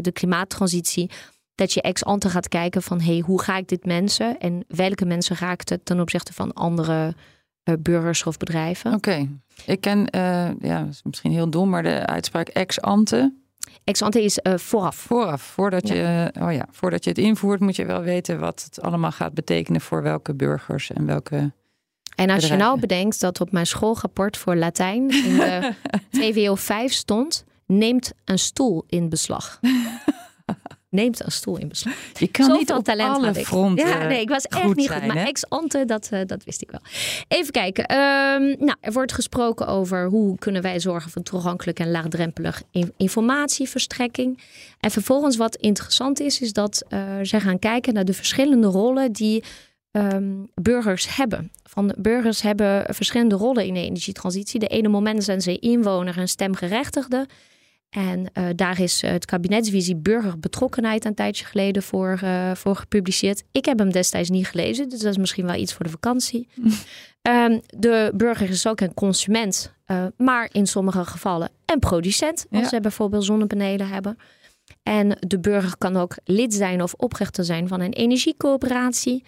de 0.00 0.10
klimaattransitie. 0.12 1.10
Dat 1.54 1.72
je 1.72 1.82
ex 1.82 2.04
ante 2.04 2.30
gaat 2.30 2.48
kijken 2.48 2.82
van 2.82 3.00
hey, 3.00 3.22
hoe 3.24 3.42
ga 3.42 3.56
ik 3.56 3.68
dit 3.68 3.84
mensen 3.84 4.38
en 4.38 4.64
welke 4.68 5.04
mensen 5.04 5.36
raakt 5.36 5.68
het 5.68 5.84
ten 5.84 6.00
opzichte 6.00 6.32
van 6.32 6.52
andere 6.52 7.14
burgers 7.80 8.24
of 8.24 8.36
bedrijven. 8.36 8.94
Oké, 8.94 9.28
ik 9.64 9.80
ken, 9.80 10.08
uh, 10.16 10.48
ja, 10.60 10.88
misschien 11.04 11.32
heel 11.32 11.50
dom, 11.50 11.68
maar 11.68 11.82
de 11.82 12.06
uitspraak 12.06 12.48
ex 12.48 12.80
ante. 12.80 13.32
Ex 13.84 14.02
ante 14.02 14.24
is 14.24 14.38
uh, 14.42 14.54
vooraf. 14.56 14.96
Vooraf, 14.96 15.42
voordat, 15.42 15.88
Je, 15.88 16.32
oh 16.40 16.52
ja, 16.52 16.66
voordat 16.70 17.04
je 17.04 17.10
het 17.10 17.18
invoert, 17.18 17.60
moet 17.60 17.76
je 17.76 17.84
wel 17.84 18.02
weten 18.02 18.38
wat 18.38 18.62
het 18.64 18.80
allemaal 18.80 19.12
gaat 19.12 19.34
betekenen 19.34 19.80
voor 19.80 20.02
welke 20.02 20.34
burgers 20.34 20.92
en 20.92 21.06
welke. 21.06 21.52
En 22.16 22.30
als 22.30 22.48
je 22.48 22.56
nou 22.56 22.80
bedenkt 22.80 23.20
dat 23.20 23.40
op 23.40 23.52
mijn 23.52 23.66
schoolrapport 23.66 24.36
voor 24.36 24.56
Latijn 24.56 25.10
in 25.10 25.36
de 25.36 25.74
TWO 26.32 26.54
5 26.54 26.92
stond, 26.92 27.44
neemt 27.66 28.12
een 28.24 28.38
stoel 28.38 28.84
in 28.88 29.08
beslag 29.08 29.60
neemt 30.88 31.24
een 31.24 31.32
stoel 31.32 31.56
in 31.58 31.68
beslag. 31.68 31.94
Je 32.18 32.28
kan 32.28 32.52
niet 32.52 32.72
op 32.72 32.84
talent 32.84 33.16
alle 33.16 33.34
fronten 33.34 33.88
Ja, 33.88 34.06
nee, 34.06 34.20
ik 34.20 34.28
was 34.28 34.44
echt 34.44 34.74
niet 34.74 34.90
goed. 34.90 35.06
Maar 35.06 35.16
ex-ante, 35.16 35.84
dat, 35.84 36.08
uh, 36.12 36.20
dat 36.26 36.44
wist 36.44 36.62
ik 36.62 36.70
wel. 36.70 36.80
Even 37.28 37.52
kijken. 37.52 37.84
Um, 37.96 38.56
nou, 38.58 38.76
er 38.80 38.92
wordt 38.92 39.12
gesproken 39.12 39.66
over 39.66 40.06
hoe 40.06 40.38
kunnen 40.38 40.62
wij 40.62 40.80
zorgen 40.80 41.10
voor 41.10 41.22
toegankelijk 41.22 41.78
en 41.78 41.90
laagdrempelig 41.90 42.62
informatieverstrekking. 42.96 44.42
En 44.80 44.90
vervolgens 44.90 45.36
wat 45.36 45.56
interessant 45.56 46.20
is, 46.20 46.40
is 46.40 46.52
dat 46.52 46.84
uh, 46.88 47.00
zij 47.22 47.40
gaan 47.40 47.58
kijken 47.58 47.94
naar 47.94 48.04
de 48.04 48.14
verschillende 48.14 48.66
rollen 48.66 49.12
die 49.12 49.44
um, 49.90 50.50
burgers 50.54 51.16
hebben. 51.16 51.50
Van 51.62 51.94
burgers 51.98 52.42
hebben 52.42 52.94
verschillende 52.94 53.34
rollen 53.34 53.66
in 53.66 53.74
de 53.74 53.84
energietransitie. 53.84 54.60
De 54.60 54.66
ene 54.66 54.88
moment 54.88 55.24
zijn 55.24 55.40
ze 55.40 55.58
inwoner 55.58 56.18
en 56.18 56.28
stemgerechtigde. 56.28 57.26
En 57.90 58.30
uh, 58.38 58.48
daar 58.56 58.80
is 58.80 59.00
het 59.00 59.24
kabinetsvisie 59.24 59.96
burgerbetrokkenheid 59.96 61.04
een 61.04 61.14
tijdje 61.14 61.44
geleden 61.44 61.82
voor, 61.82 62.20
uh, 62.24 62.54
voor 62.54 62.76
gepubliceerd. 62.76 63.44
Ik 63.52 63.64
heb 63.64 63.78
hem 63.78 63.92
destijds 63.92 64.30
niet 64.30 64.46
gelezen, 64.46 64.88
dus 64.88 65.00
dat 65.00 65.10
is 65.10 65.18
misschien 65.18 65.46
wel 65.46 65.54
iets 65.54 65.74
voor 65.74 65.84
de 65.84 65.90
vakantie. 65.90 66.48
um, 67.22 67.60
de 67.78 68.12
burger 68.14 68.50
is 68.50 68.66
ook 68.66 68.80
een 68.80 68.94
consument, 68.94 69.74
uh, 69.86 70.06
maar 70.16 70.48
in 70.52 70.66
sommige 70.66 71.04
gevallen 71.04 71.50
een 71.64 71.78
producent. 71.78 72.46
Als 72.50 72.62
ja. 72.62 72.68
ze 72.68 72.80
bijvoorbeeld 72.80 73.24
zonnepanelen 73.24 73.88
hebben. 73.88 74.18
En 74.82 75.16
de 75.20 75.40
burger 75.40 75.76
kan 75.78 75.96
ook 75.96 76.16
lid 76.24 76.54
zijn 76.54 76.82
of 76.82 76.94
oprichter 76.94 77.44
zijn 77.44 77.68
van 77.68 77.80
een 77.80 77.92
energiecoöperatie. 77.92 79.24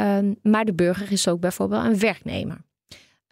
Um, 0.00 0.36
maar 0.42 0.64
de 0.64 0.74
burger 0.74 1.12
is 1.12 1.28
ook 1.28 1.40
bijvoorbeeld 1.40 1.84
een 1.84 1.98
werknemer. 1.98 2.58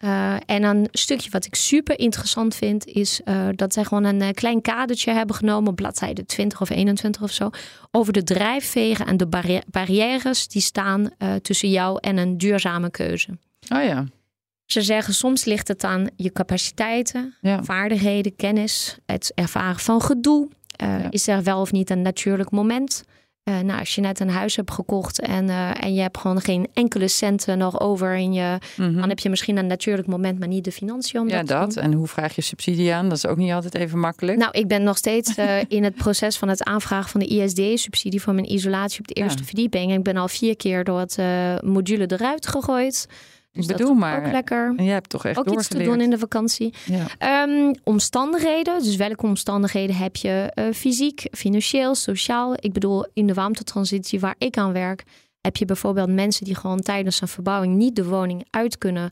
Uh, 0.03 0.33
en 0.45 0.63
een 0.63 0.87
stukje 0.91 1.29
wat 1.29 1.45
ik 1.45 1.55
super 1.55 1.99
interessant 1.99 2.55
vind, 2.55 2.85
is 2.85 3.21
uh, 3.25 3.47
dat 3.55 3.73
zij 3.73 3.83
gewoon 3.83 4.03
een 4.03 4.21
uh, 4.21 4.29
klein 4.29 4.61
kadertje 4.61 5.11
hebben 5.11 5.35
genomen 5.35 5.75
bladzijde 5.75 6.25
20 6.25 6.61
of 6.61 6.69
21 6.69 7.21
of 7.21 7.31
zo. 7.31 7.49
Over 7.91 8.13
de 8.13 8.23
drijfvegen 8.23 9.05
en 9.05 9.17
de 9.17 9.27
barri 9.27 9.61
barrières 9.67 10.47
die 10.47 10.61
staan 10.61 11.09
tussen 11.41 11.69
jou 11.69 11.97
en 12.01 12.17
een 12.17 12.37
duurzame 12.37 12.91
keuze. 12.91 13.37
Oh 13.69 13.83
ja. 13.83 14.05
Ze 14.65 14.81
zeggen 14.81 15.13
soms 15.13 15.45
ligt 15.45 15.67
het 15.67 15.83
aan 15.83 16.07
je 16.15 16.31
capaciteiten, 16.31 17.35
ja. 17.41 17.63
vaardigheden, 17.63 18.35
kennis, 18.35 18.97
het 19.05 19.31
ervaren 19.35 19.79
van 19.79 20.01
gedoe. 20.01 20.49
Ja. 20.67 21.07
Is 21.09 21.27
er 21.27 21.43
wel 21.43 21.61
of 21.61 21.71
niet 21.71 21.89
een 21.89 22.01
natuurlijk 22.01 22.51
moment? 22.51 23.03
Uh, 23.43 23.59
nou, 23.59 23.79
als 23.79 23.95
je 23.95 24.01
net 24.01 24.19
een 24.19 24.29
huis 24.29 24.55
hebt 24.55 24.71
gekocht 24.71 25.19
en, 25.19 25.47
uh, 25.47 25.83
en 25.83 25.93
je 25.93 26.01
hebt 26.01 26.17
gewoon 26.17 26.41
geen 26.41 26.67
enkele 26.73 27.07
centen 27.07 27.57
nog 27.57 27.79
over 27.79 28.15
in 28.15 28.33
je, 28.33 28.57
mm 28.77 28.85
-hmm. 28.85 28.99
dan 28.99 29.09
heb 29.09 29.19
je 29.19 29.29
misschien 29.29 29.57
een 29.57 29.67
natuurlijk 29.67 30.07
moment, 30.07 30.39
maar 30.39 30.47
niet 30.47 30.63
de 30.63 30.71
financiën 30.71 31.19
om 31.19 31.29
ja, 31.29 31.43
dat, 31.43 31.47
dat. 31.47 31.75
En 31.75 31.93
hoe 31.93 32.07
vraag 32.07 32.35
je 32.35 32.41
subsidie 32.41 32.93
aan? 32.93 33.09
Dat 33.09 33.17
is 33.17 33.25
ook 33.25 33.37
niet 33.37 33.51
altijd 33.51 33.75
even 33.75 33.99
makkelijk. 33.99 34.37
Nou, 34.37 34.51
ik 34.51 34.67
ben 34.67 34.83
nog 34.83 34.97
steeds 34.97 35.37
uh, 35.37 35.57
in 35.67 35.83
het 35.83 35.95
proces 35.95 36.37
van 36.37 36.47
het 36.47 36.63
aanvragen 36.63 37.09
van 37.09 37.19
de 37.19 37.25
ISD-subsidie 37.27 38.21
voor 38.21 38.33
mijn 38.33 38.51
isolatie 38.51 38.99
op 38.99 39.07
de 39.07 39.13
eerste 39.13 39.39
ja. 39.39 39.45
verdieping. 39.45 39.93
Ik 39.93 40.03
ben 40.03 40.17
al 40.17 40.27
vier 40.27 40.55
keer 40.55 40.83
door 40.83 40.99
het 40.99 41.17
module 41.63 42.11
eruit 42.11 42.47
gegooid. 42.47 43.07
Dus 43.51 43.67
ik 43.67 43.77
bedoel 43.77 43.93
maar. 43.93 44.25
Ook 44.25 44.31
lekker. 44.31 44.73
En 44.77 44.83
jij 44.83 44.93
hebt 44.93 45.09
toch 45.09 45.25
echt 45.25 45.37
ook 45.37 45.51
iets 45.51 45.67
te 45.67 45.83
doen 45.83 46.01
in 46.01 46.09
de 46.09 46.17
vakantie. 46.17 46.73
Ja. 46.85 47.43
Um, 47.47 47.75
omstandigheden. 47.83 48.83
Dus 48.83 48.95
welke 48.95 49.25
omstandigheden 49.25 49.95
heb 49.95 50.15
je 50.15 50.51
uh, 50.55 50.65
fysiek, 50.73 51.27
financieel, 51.31 51.95
sociaal? 51.95 52.53
Ik 52.59 52.73
bedoel, 52.73 53.07
in 53.13 53.27
de 53.27 53.33
warmtetransitie 53.33 54.19
waar 54.19 54.35
ik 54.37 54.57
aan 54.57 54.73
werk, 54.73 55.03
heb 55.41 55.57
je 55.57 55.65
bijvoorbeeld 55.65 56.09
mensen 56.09 56.45
die 56.45 56.55
gewoon 56.55 56.81
tijdens 56.81 57.21
een 57.21 57.27
verbouwing 57.27 57.75
niet 57.75 57.95
de 57.95 58.05
woning 58.05 58.47
uit 58.49 58.77
kunnen 58.77 59.11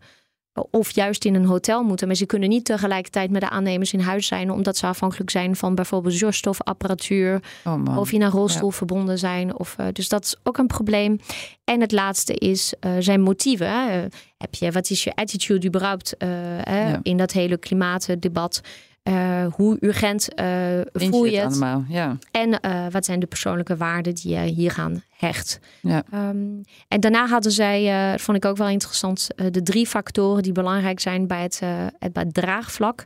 of 0.53 0.91
juist 0.91 1.25
in 1.25 1.35
een 1.35 1.45
hotel 1.45 1.83
moeten. 1.83 2.07
Maar 2.07 2.15
ze 2.15 2.25
kunnen 2.25 2.49
niet 2.49 2.65
tegelijkertijd 2.65 3.31
met 3.31 3.41
de 3.41 3.49
aannemers 3.49 3.93
in 3.93 3.99
huis 3.99 4.27
zijn, 4.27 4.51
omdat 4.51 4.77
ze 4.77 4.85
afhankelijk 4.85 5.29
zijn 5.29 5.55
van 5.55 5.75
bijvoorbeeld 5.75 6.13
zuurstofapparatuur. 6.13 7.43
Oh 7.63 7.97
of 7.97 8.11
in 8.11 8.21
een 8.21 8.29
rolstoel 8.29 8.69
ja. 8.69 8.75
verbonden 8.75 9.17
zijn. 9.17 9.59
Of, 9.59 9.75
uh, 9.79 9.85
dus 9.93 10.09
dat 10.09 10.23
is 10.23 10.35
ook 10.43 10.57
een 10.57 10.67
probleem. 10.67 11.19
En 11.63 11.81
het 11.81 11.91
laatste 11.91 12.33
is 12.33 12.73
uh, 12.85 12.91
zijn 12.99 13.21
motieven. 13.21 13.67
Uh, 13.67 14.03
heb 14.37 14.55
je, 14.55 14.71
wat 14.71 14.89
is 14.89 15.03
je 15.03 15.15
attitude 15.15 15.67
überhaupt 15.67 16.15
ja. 16.19 16.99
in 17.03 17.17
dat 17.17 17.31
hele 17.31 17.57
klimaatdebat? 17.57 18.61
Uh, 19.03 19.45
hoe 19.53 19.77
urgent 19.79 20.27
uh, 20.35 20.81
voel 20.93 21.25
je 21.25 21.37
het? 21.37 21.45
Allemaal, 21.45 21.83
ja. 21.87 22.17
En 22.31 22.59
uh, 22.65 22.85
wat 22.91 23.05
zijn 23.05 23.19
de 23.19 23.25
persoonlijke 23.25 23.77
waarden 23.77 24.15
die 24.15 24.35
je 24.35 24.39
hier 24.39 24.71
gaan 24.71 25.03
hecht? 25.09 25.59
Ja. 25.81 26.03
Um, 26.13 26.61
en 26.87 26.99
daarna 26.99 27.27
hadden 27.27 27.51
zij, 27.51 28.19
vond 28.19 28.37
ik 28.37 28.45
ook 28.45 28.57
wel 28.57 28.67
interessant, 28.67 29.27
de 29.51 29.61
drie 29.61 29.87
factoren 29.87 30.43
die 30.43 30.51
belangrijk 30.51 30.99
zijn 30.99 31.27
bij 31.27 31.41
het, 31.41 31.59
bij 31.99 32.23
het 32.23 32.33
draagvlak. 32.33 33.05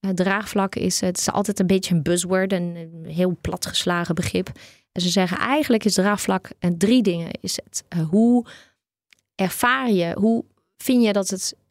Het 0.00 0.16
draagvlak 0.16 0.74
is, 0.74 1.00
het 1.00 1.18
is 1.18 1.30
altijd 1.30 1.60
een 1.60 1.66
beetje 1.66 1.94
een 1.94 2.02
buzzword, 2.02 2.52
een, 2.52 2.76
een 2.76 3.10
heel 3.10 3.36
platgeslagen 3.40 4.14
begrip. 4.14 4.50
En 4.92 5.02
ze 5.02 5.08
zeggen 5.08 5.38
eigenlijk 5.38 5.84
is 5.84 5.94
draagvlak 5.94 6.50
en 6.58 6.78
drie 6.78 7.02
dingen. 7.02 7.30
Is 7.40 7.58
het 7.64 7.84
hoe 8.10 8.46
ervaar 9.34 9.90
je, 9.90 10.14
hoe 10.18 10.44
vind 10.76 11.04
je 11.04 11.12
dat 11.12 11.28
het 11.28 11.54
eh, 11.54 11.63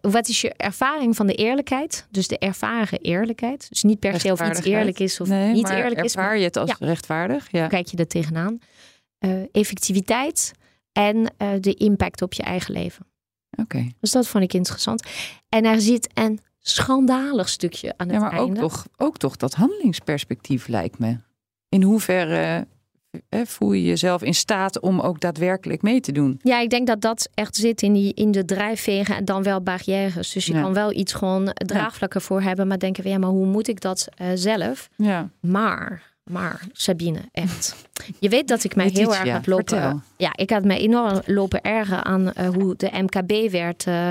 wat 0.00 0.28
is 0.28 0.40
je 0.40 0.52
ervaring 0.54 1.16
van 1.16 1.26
de 1.26 1.34
eerlijkheid? 1.34 2.06
Dus 2.10 2.28
de 2.28 2.38
ervaren 2.38 3.00
eerlijkheid. 3.00 3.68
Dus 3.68 3.82
niet 3.82 3.98
per 3.98 4.20
se 4.20 4.32
of 4.32 4.48
iets 4.48 4.64
eerlijk 4.64 4.98
is 4.98 5.20
of 5.20 5.28
nee, 5.28 5.52
niet 5.52 5.62
maar 5.62 5.76
eerlijk 5.76 6.04
is. 6.04 6.14
Ervaar 6.14 6.38
je 6.38 6.44
het 6.44 6.56
als 6.56 6.70
ja. 6.70 6.86
rechtvaardig? 6.86 7.50
Ja. 7.50 7.66
Kijk 7.66 7.86
je 7.86 7.96
er 7.96 8.06
tegenaan. 8.06 8.58
Uh, 9.20 9.42
effectiviteit 9.52 10.52
en 10.92 11.16
uh, 11.16 11.48
de 11.60 11.74
impact 11.74 12.22
op 12.22 12.32
je 12.32 12.42
eigen 12.42 12.72
leven. 12.72 13.06
Oké. 13.50 13.62
Okay. 13.62 13.94
Dus 14.00 14.10
dat 14.10 14.26
vond 14.26 14.44
ik 14.44 14.52
interessant. 14.52 15.06
En 15.48 15.64
er 15.64 15.80
zit 15.80 16.10
een 16.14 16.40
schandalig 16.58 17.48
stukje 17.48 17.94
aan 17.96 18.06
het 18.06 18.16
ja, 18.16 18.22
maar 18.22 18.32
einde. 18.32 18.62
ook 18.62 18.70
toch, 18.70 18.86
ook 18.96 19.16
toch 19.16 19.36
dat 19.36 19.54
handelingsperspectief 19.54 20.66
lijkt 20.66 20.98
me. 20.98 21.16
In 21.68 21.82
hoeverre 21.82 22.56
eh, 22.56 22.62
voel 23.44 23.72
je 23.72 23.82
jezelf 23.84 24.22
in 24.22 24.34
staat 24.34 24.80
om 24.80 25.00
ook 25.00 25.20
daadwerkelijk 25.20 25.82
mee 25.82 26.00
te 26.00 26.12
doen? 26.12 26.40
Ja, 26.42 26.60
ik 26.60 26.70
denk 26.70 26.86
dat 26.86 27.00
dat 27.00 27.28
echt 27.34 27.56
zit 27.56 27.82
in, 27.82 27.92
die, 27.92 28.14
in 28.14 28.30
de 28.30 28.44
drijfvegen 28.44 29.16
en 29.16 29.24
dan 29.24 29.42
wel 29.42 29.60
barrières. 29.62 30.32
Dus 30.32 30.46
je 30.46 30.52
Ja. 30.52 30.60
kan 30.62 30.72
wel 30.72 30.92
iets 30.92 31.12
gewoon 31.12 31.50
draagvlakken 31.52 32.20
voor 32.20 32.40
hebben, 32.42 32.66
maar 32.66 32.78
denken 32.78 33.02
van 33.02 33.12
ja, 33.12 33.18
maar 33.18 33.30
hoe 33.30 33.46
moet 33.46 33.68
ik 33.68 33.80
dat 33.80 34.08
eh, 34.14 34.26
zelf? 34.34 34.88
Ja, 34.96 35.28
Maar, 35.40 36.02
maar 36.24 36.66
Sabine, 36.72 37.18
echt. 37.32 37.76
Je 38.18 38.28
weet 38.28 38.48
dat 38.48 38.64
ik 38.64 38.76
mij 38.76 38.90
heel 38.92 39.14
erg 39.14 39.30
had 39.30 39.46
lopen. 39.46 39.68
vertel. 39.68 40.00
Ja, 40.16 40.30
ik 40.34 40.50
had 40.50 40.64
mij 40.64 40.78
enorm 40.78 41.20
lopen 41.26 41.60
ergen 41.62 42.04
aan 42.04 42.32
eh, 42.32 42.48
hoe 42.48 42.74
de 42.76 42.90
MKB 42.92 43.50
werd 43.50 43.86
eh, 43.86 44.10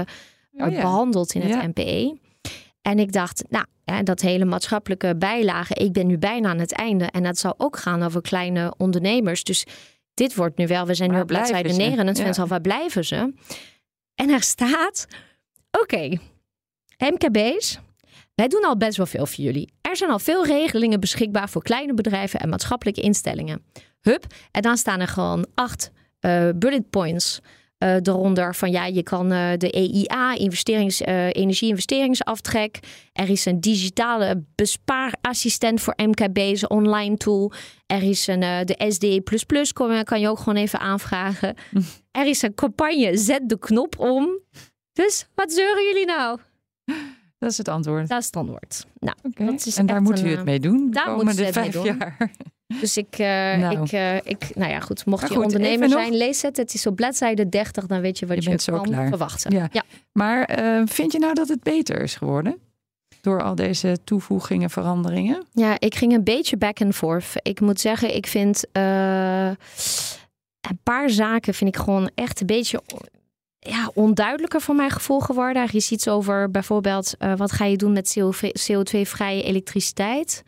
Oh 0.58 0.72
ja. 0.72 0.82
behandeld 0.82 1.34
in 1.34 1.42
het 1.42 1.50
Ja. 1.50 1.68
MPE. 1.68 2.18
En 2.82 3.00
ik 3.00 3.12
dacht, 3.12 3.44
nou, 3.50 3.66
ja, 3.84 4.04
dat 4.04 4.22
hele 4.22 4.46
maatschappelijke 4.46 5.16
bijlage, 5.16 5.74
ik 5.74 5.94
ben 5.94 6.08
nu 6.08 6.18
bijna 6.18 6.50
aan 6.50 6.60
het 6.60 6.74
einde. 6.74 7.06
En 7.06 7.24
dat 7.24 7.38
zal 7.38 7.54
ook 7.58 7.78
gaan 7.78 8.04
over 8.04 8.22
kleine 8.22 8.74
ondernemers. 8.78 9.44
Dus 9.44 9.66
dit 10.14 10.36
wordt 10.36 10.58
nu 10.58 10.68
wel, 10.68 10.86
we 10.86 10.94
zijn 10.94 11.12
nu 11.12 11.20
op 11.20 11.28
bladzijde 11.28 11.62
blijven 11.62 11.84
ze? 11.84 11.90
29 11.90 12.44
Ja. 12.44 12.50
waar 12.50 12.62
blijven 12.62 13.06
ze? 13.06 13.34
En 14.16 14.30
er 14.30 14.42
staat, 14.42 15.08
oké, 15.82 16.18
MKB's, 16.98 17.80
wij 18.36 18.48
doen 18.48 18.66
al 18.66 18.78
best 18.78 18.98
wel 18.98 19.06
veel 19.06 19.26
voor 19.26 19.44
jullie. 19.44 19.74
Er 19.82 19.98
zijn 19.98 20.10
al 20.10 20.20
veel 20.20 20.46
regelingen 20.46 21.00
beschikbaar 21.00 21.50
voor 21.50 21.64
kleine 21.64 21.94
bedrijven 21.94 22.40
en 22.40 22.50
maatschappelijke 22.50 23.02
instellingen. 23.02 23.64
Hup, 24.02 24.26
en 24.52 24.62
dan 24.62 24.78
staan 24.78 25.00
er 25.00 25.08
gewoon 25.08 25.46
acht 25.56 25.92
eh, 26.20 26.50
bullet 26.56 26.90
points 26.90 27.40
eh, 27.80 27.96
eronder 27.96 28.56
van 28.56 28.72
ja, 28.72 28.86
je 28.86 29.04
kan 29.04 29.32
eh, 29.32 29.58
de 29.58 29.72
EIA, 29.72 30.36
investerings, 30.36 31.02
eh, 31.02 31.28
energie-investeringsaftrek. 31.28 32.80
Er 33.14 33.30
is 33.30 33.46
een 33.46 33.60
digitale 33.60 34.44
bespaarassistent 34.56 35.82
voor 35.82 35.94
MKB's, 35.98 36.68
online 36.68 37.18
tool. 37.18 37.52
Er 37.86 38.04
is 38.04 38.28
een, 38.28 38.40
de 38.40 38.86
SD++, 38.88 39.22
kan, 39.74 40.04
kan 40.04 40.20
je 40.20 40.30
ook 40.30 40.38
gewoon 40.38 40.56
even 40.56 40.80
aanvragen. 40.80 41.56
Er 42.12 42.28
is 42.28 42.42
een 42.42 42.54
campagne, 42.54 43.18
zet 43.18 43.50
de 43.50 43.60
knop 43.60 44.00
om. 44.00 44.40
Dus 44.94 45.28
wat 45.36 45.52
zeuren 45.52 45.84
jullie 45.84 46.06
nou? 46.06 46.40
Dat 47.40 47.52
is 47.52 47.58
het 47.58 47.68
antwoord. 47.68 48.08
Dat 48.08 48.20
is 48.20 48.26
het 48.26 48.36
antwoord. 48.36 48.86
Nou, 49.00 49.16
dat 49.34 49.66
is 49.66 49.78
En 49.78 49.86
daar 49.86 50.02
moet 50.02 50.20
een, 50.20 50.26
u 50.26 50.30
het 50.32 50.46
mee 50.46 50.60
doen 50.60 50.92
daar 50.92 51.16
moeten 51.16 51.34
ze 51.34 51.44
het 51.44 51.54
vijf 51.54 51.74
mee 51.74 51.84
doen. 51.84 51.98
jaar. 51.98 52.18
Dus 52.82 52.98
ik, 52.98 53.18
eh, 53.18 53.28
Nou. 53.58 53.82
ik, 53.84 53.92
eh, 53.92 54.16
ik, 54.16 54.56
nou 54.56 54.72
ja, 54.72 54.80
goed. 54.80 55.06
Mocht 55.06 55.30
je 55.34 55.42
ondernemer 55.44 55.90
nog- 55.90 56.00
zijn, 56.00 56.16
lees 56.16 56.42
het. 56.42 56.58
Het 56.58 56.74
is 56.74 56.86
op 56.88 56.96
bladzijde 56.96 57.50
30, 57.50 57.86
dan 57.86 58.02
weet 58.02 58.20
je 58.20 58.26
wat 58.26 58.36
Je 58.38 58.44
je, 58.44 58.50
bent 58.50 58.62
zo 58.62 58.74
kan 58.74 58.84
klaar. 58.84 59.08
verwachten. 59.08 59.52
Ja. 59.52 59.68
ja. 59.72 59.84
Maar 60.12 60.44
eh, 60.44 60.82
vind 60.86 61.12
je 61.12 61.20
nou 61.20 61.34
dat 61.34 61.48
het 61.48 61.64
beter 61.64 62.02
is 62.02 62.16
geworden? 62.16 62.58
Door 63.22 63.44
al 63.44 63.56
deze 63.56 63.98
toevoegingen, 64.04 64.70
veranderingen? 64.70 65.46
Ja, 65.54 65.76
ik 65.80 65.96
ging 65.96 66.14
een 66.14 66.24
beetje 66.24 66.58
back 66.58 66.82
and 66.82 66.96
forth. 66.96 67.34
Ik 67.42 67.60
moet 67.60 67.80
zeggen, 67.80 68.16
ik 68.16 68.28
vind 68.28 68.64
een 68.72 69.58
paar 70.84 71.10
zaken 71.10 71.54
vind 71.54 71.76
ik 71.76 71.82
gewoon 71.82 72.10
echt 72.16 72.40
een 72.42 72.48
beetje 72.48 72.82
ja, 73.70 73.92
onduidelijker 73.94 74.62
voor 74.62 74.76
mijn 74.76 74.90
gevoel 74.90 75.20
geworden. 75.20 75.62
Er 75.64 75.76
is 75.76 75.92
iets 75.92 76.08
over 76.08 76.52
bijvoorbeeld 76.52 77.16
eh, 77.18 77.34
wat 77.36 77.52
ga 77.52 77.66
je 77.66 77.78
doen 77.78 77.94
met 77.94 78.20
CO2-vrije 78.72 79.44
elektriciteit. 79.44 80.44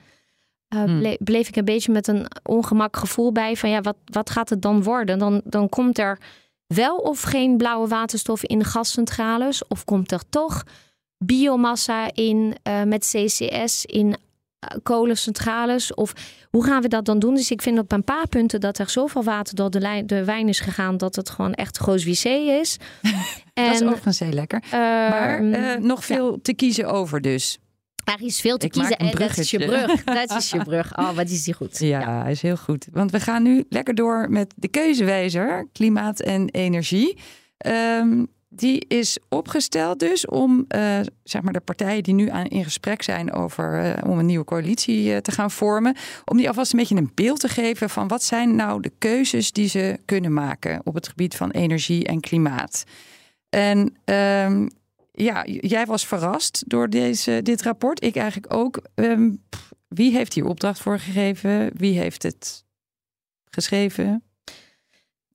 Eh, 0.68 0.84
Hmm. 0.84 1.00
ble- 1.00 1.18
bleef 1.20 1.48
ik 1.48 1.56
een 1.56 1.66
beetje 1.66 1.92
met 1.92 2.08
een 2.08 2.26
ongemak 2.44 2.98
gevoel 2.98 3.32
bij 3.32 3.56
van 3.56 3.70
ja, 3.70 3.82
wat, 3.82 3.96
wat 4.06 4.30
gaat 4.30 4.50
het 4.50 4.62
dan 4.62 4.84
worden? 4.84 5.20
Dan, 5.20 5.42
dan 5.44 5.70
komt 5.70 5.98
er 6.00 6.20
wel 6.68 6.98
of 6.98 7.22
geen 7.22 7.58
blauwe 7.58 7.88
waterstof 7.88 8.44
in 8.44 8.60
de 8.60 8.66
gascentrales, 8.66 9.68
of 9.68 9.84
komt 9.86 10.12
er 10.12 10.22
toch 10.30 10.64
biomassa 11.18 12.10
in 12.14 12.56
eh, 12.64 12.84
met 12.84 13.06
CCS 13.14 13.86
in 13.86 14.16
kolencentrales? 14.84 15.94
Of 15.94 16.14
hoe 16.50 16.66
gaan 16.66 16.82
we 16.82 16.88
dat 16.88 17.06
dan 17.06 17.20
doen? 17.20 17.36
Dus 17.36 17.52
ik 17.52 17.62
vind 17.62 17.80
op 17.80 17.92
een 17.92 18.04
paar 18.04 18.28
punten 18.28 18.60
dat 18.60 18.78
er 18.78 18.90
zoveel 18.90 19.24
water 19.24 19.56
door 19.56 19.70
de, 19.70 19.80
lijn, 19.80 20.08
de 20.08 20.24
wijn 20.24 20.48
is 20.48 20.60
gegaan 20.60 20.98
dat 20.98 21.16
het 21.16 21.30
gewoon 21.30 21.54
echt 21.54 21.78
groot 21.78 22.04
wc 22.10 22.24
is. 22.24 22.78
en, 23.54 23.66
dat 23.66 23.74
is 23.74 23.82
overigens 23.82 24.20
heel 24.20 24.32
lekker. 24.32 24.64
Maar 24.72 25.40
ehm, 25.40 25.54
eh, 25.54 25.78
nog 25.78 26.06
veel 26.06 26.42
te 26.42 26.54
kiezen 26.54 26.86
over 26.86 27.22
dus. 27.22 27.58
er 28.04 28.22
is 28.22 28.42
veel 28.42 28.58
te 28.58 28.66
ik 28.66 28.72
kiezen 28.72 28.98
en 28.98 29.12
dat 29.12 29.38
is 29.38 29.52
je 29.52 29.66
brug. 29.66 30.04
Dat 30.04 30.32
is 30.38 30.50
je 30.50 30.64
brug. 30.64 30.92
Oh, 31.00 31.12
wat 31.16 31.30
is 31.30 31.44
die 31.44 31.54
goed. 31.54 31.80
Ja, 31.80 32.26
is 32.26 32.42
heel 32.42 32.58
goed. 32.58 32.88
Want 32.92 33.12
we 33.12 33.20
gaan 33.20 33.44
nu 33.44 33.66
lekker 33.70 33.96
door 33.96 34.30
met 34.30 34.54
de 34.56 34.68
keuzewijzer, 34.68 35.68
klimaat 35.72 36.20
en 36.20 36.50
energie. 36.50 37.18
Ehm, 37.58 38.24
die 38.54 38.86
is 38.88 39.18
opgesteld 39.30 40.00
dus 40.00 40.26
om 40.26 40.66
eh, 40.68 41.00
zeg 41.24 41.42
maar 41.42 41.54
de 41.54 41.60
partijen 41.60 42.04
die 42.04 42.14
nu 42.14 42.30
aan, 42.30 42.46
in 42.46 42.64
gesprek 42.64 43.02
zijn 43.02 43.34
over 43.34 43.84
eh, 43.84 44.10
om 44.10 44.20
een 44.20 44.26
nieuwe 44.26 44.46
coalitie 44.46 45.14
eh, 45.14 45.18
te 45.18 45.32
gaan 45.32 45.52
vormen, 45.52 45.96
om 46.26 46.38
die 46.38 46.48
alvast 46.48 46.74
een 46.74 46.80
beetje 46.80 46.96
een 46.96 47.12
beeld 47.16 47.40
te 47.40 47.48
geven 47.48 47.90
van 47.90 48.08
wat 48.08 48.24
zijn 48.24 48.56
nou 48.56 48.82
de 48.82 48.92
keuzes 48.98 49.52
die 49.52 49.68
ze 49.68 50.00
kunnen 50.06 50.34
maken 50.34 50.82
op 50.84 50.94
het 50.94 51.08
gebied 51.08 51.36
van 51.36 51.52
energie 51.52 52.06
en 52.06 52.20
klimaat. 52.20 52.84
En 53.50 53.96
ehm, 54.06 54.68
ja, 55.12 55.46
jij 55.46 55.86
was 55.86 56.08
verrast 56.08 56.64
door 56.68 56.90
deze, 56.90 57.40
dit 57.44 57.62
rapport. 57.62 58.04
Ik 58.04 58.16
eigenlijk 58.16 58.54
ook. 58.54 58.82
Ehm, 58.96 59.32
wie 59.88 60.12
heeft 60.12 60.34
hier 60.34 60.46
opdracht 60.46 60.80
voor 60.80 61.00
gegeven? 61.00 61.72
Wie 61.74 62.00
heeft 62.00 62.24
het 62.24 62.64
geschreven? 63.50 64.24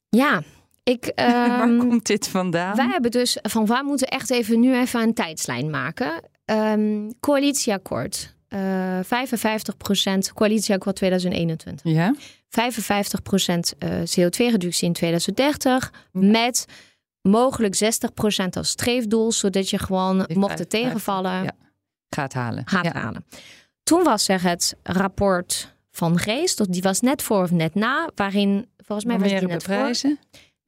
Ja, 0.08 0.42
ik... 0.90 1.12
Waar 1.14 1.60
ehm, 1.60 1.78
komt 1.78 2.06
dit 2.06 2.28
vandaan? 2.28 2.76
Wij 2.76 2.86
hebben 2.86 3.10
dus 3.10 3.38
van 3.42 3.66
waar 3.66 3.84
moeten 3.84 4.08
echt 4.08 4.30
even 4.30 4.60
nu 4.60 4.76
even 4.76 5.00
een 5.00 5.14
tijdslijn 5.14 5.70
maken. 5.70 6.22
Ehm, 6.44 7.10
coalitieakkoord. 7.20 8.34
Eh 8.48 8.98
55% 9.00 10.32
coalitieakkoord 10.34 10.96
2021. 10.96 11.92
Ja, 11.92 12.14
55% 12.48 13.74
eh, 13.78 13.90
CO2-reductie 13.90 14.86
in 14.86 14.92
2030. 14.92 15.92
Met 16.12 16.66
mogelijk 17.22 17.74
60% 17.74 18.56
als 18.56 18.68
streefdoel. 18.68 19.32
Zodat 19.32 19.70
je 19.70 19.78
gewoon, 19.78 20.16
mocht 20.16 20.58
het 20.58 20.70
55, 20.70 20.80
tegenvallen, 20.80 21.42
ja. 21.42 21.52
gaat 22.08 22.32
halen. 22.32 22.62
gaat 22.66 22.84
ja. 22.84 22.92
halen. 22.92 23.24
Toen 23.82 24.02
was 24.02 24.28
er 24.28 24.42
het 24.42 24.76
rapport 24.82 25.74
van 25.90 26.18
Geest. 26.18 26.72
Die 26.72 26.82
was 26.82 27.00
net 27.00 27.22
voor 27.22 27.42
of 27.42 27.50
net 27.50 27.74
na. 27.74 28.10
Waarin, 28.14 28.68
volgens 28.76 29.06
mij 29.06 29.18
was 29.18 29.28
die 29.28 29.48
net 29.48 29.62
voor. 29.62 30.16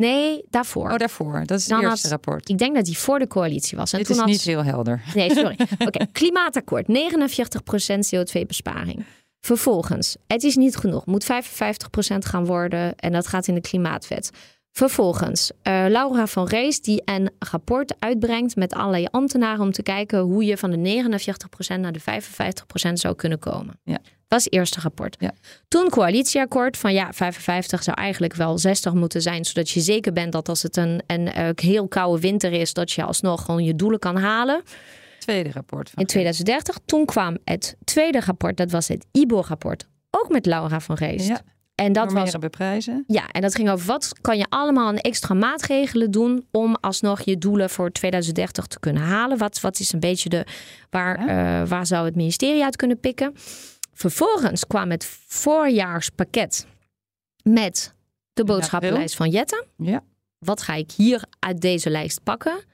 Nee, 0.02 0.44
daarvoor. 0.50 0.90
Oh, 0.90 0.96
daarvoor. 0.96 1.42
Dat 1.46 1.58
is 1.58 1.64
het 1.66 1.72
Dan 1.80 1.80
eerste 1.90 2.08
had- 2.08 2.10
rapport. 2.10 2.48
Ik 2.48 2.58
denk 2.58 2.74
dat 2.74 2.84
die 2.84 2.98
voor 2.98 3.18
de 3.18 3.26
coalitie 3.26 3.78
was. 3.78 3.92
En 3.92 3.98
Dit 3.98 4.06
toen 4.06 4.16
is 4.16 4.22
had 4.22 4.30
niet 4.30 4.42
heel 4.42 4.64
helder. 4.64 5.02
Nee, 5.14 5.30
sorry. 5.30 5.56
Oké, 5.86 6.06
klimaatakkoord. 6.12 6.86
49% 6.86 6.90
CO2-besparing. 8.16 9.04
Vervolgens, 9.40 10.16
het 10.26 10.42
is 10.42 10.56
niet 10.56 10.76
genoeg. 10.76 11.06
Moet 11.06 11.24
55% 11.24 11.26
gaan 12.18 12.44
worden 12.46 12.94
en 12.96 13.12
dat 13.12 13.26
gaat 13.26 13.46
in 13.46 13.54
de 13.54 13.60
klimaatwet. 13.60 14.30
Vervolgens, 14.78 15.50
eh, 15.62 15.84
Laura 15.88 16.26
van 16.26 16.46
Rees 16.46 16.80
die 16.80 17.02
een 17.04 17.30
rapport 17.38 17.94
uitbrengt 17.98 18.56
met 18.56 18.72
allerlei 18.72 19.06
ambtenaren 19.10 19.60
om 19.60 19.72
te 19.72 19.82
kijken 19.82 20.18
hoe 20.18 20.44
je 20.44 20.56
van 20.56 20.70
de 20.70 20.76
49% 20.76 21.80
naar 21.80 21.92
de 21.92 22.00
55% 22.00 22.98
zou 22.98 23.14
kunnen 23.14 23.38
komen. 23.38 23.80
Ja. 23.84 23.98
Dat 24.28 24.38
is 24.38 24.44
het 24.44 24.54
eerste 24.54 24.80
rapport. 24.80 25.16
Ja. 25.18 25.32
Toen 25.68 25.88
coalitieakkoord 25.88 26.76
van 26.76 26.92
ja, 26.92 27.12
55 27.12 27.82
zou 27.82 27.96
eigenlijk 27.96 28.34
wel 28.34 28.58
60 28.58 28.94
moeten 28.94 29.22
zijn, 29.22 29.44
zodat 29.44 29.70
je 29.70 29.80
zeker 29.80 30.12
bent 30.12 30.32
dat 30.32 30.48
als 30.48 30.62
het 30.62 30.76
een, 30.76 31.02
een 31.06 31.32
eh, 31.32 31.48
heel 31.54 31.88
koude 31.88 32.20
winter 32.20 32.52
is, 32.52 32.72
dat 32.72 32.92
je 32.92 33.04
alsnog 33.04 33.44
gewoon 33.44 33.64
je 33.64 33.74
doelen 33.74 33.98
kan 33.98 34.16
halen 34.16 34.62
Tweede 35.18 35.52
rapport. 35.52 35.90
Van 35.90 35.98
in 36.02 36.06
2030. 36.06 36.78
Toen 36.84 37.04
kwam 37.04 37.38
het 37.44 37.76
tweede 37.84 38.20
rapport, 38.20 38.56
dat 38.56 38.70
was 38.70 38.88
het 38.88 39.06
IBO-rapport, 39.12 39.86
ook 40.10 40.28
met 40.28 40.46
Laura 40.46 40.80
van 40.80 40.96
Geest. 40.96 41.28
Ja, 41.28 41.40
en 41.80 41.92
dat 41.92 42.12
was 42.12 42.38
beprijzen. 42.38 43.04
ja, 43.06 43.28
en 43.28 43.40
dat 43.40 43.54
ging 43.54 43.70
over 43.70 43.86
wat 43.86 44.12
kan 44.20 44.38
je 44.38 44.46
allemaal 44.48 44.86
aan 44.86 44.96
extra 44.96 45.34
maatregelen 45.34 46.10
doen 46.10 46.46
om 46.50 46.76
alsnog 46.80 47.20
je 47.20 47.38
doelen 47.38 47.70
voor 47.70 47.90
2030 47.90 48.66
te 48.66 48.80
kunnen 48.80 49.02
halen. 49.02 49.38
Wat, 49.38 49.60
wat 49.60 49.80
is 49.80 49.92
een 49.92 50.00
beetje 50.00 50.28
de 50.28 50.46
waar, 50.90 51.16
eh, 51.18 51.68
waar 51.68 51.86
zou 51.86 52.04
het 52.04 52.16
ministerie 52.16 52.64
uit 52.64 52.76
kunnen 52.76 53.00
pikken? 53.00 53.32
Vervolgens 53.92 54.66
kwam 54.66 54.90
het 54.90 55.04
voorjaarspakket 55.26 56.66
met 57.42 57.94
de 58.32 58.44
boodschappenlijst 58.44 59.16
van 59.16 59.30
Jette. 59.30 59.66
Ja. 59.76 60.02
Wat 60.38 60.62
ga 60.62 60.74
ik 60.74 60.90
hier 60.90 61.24
uit 61.38 61.60
deze 61.60 61.90
lijst 61.90 62.22
pakken? 62.22 62.64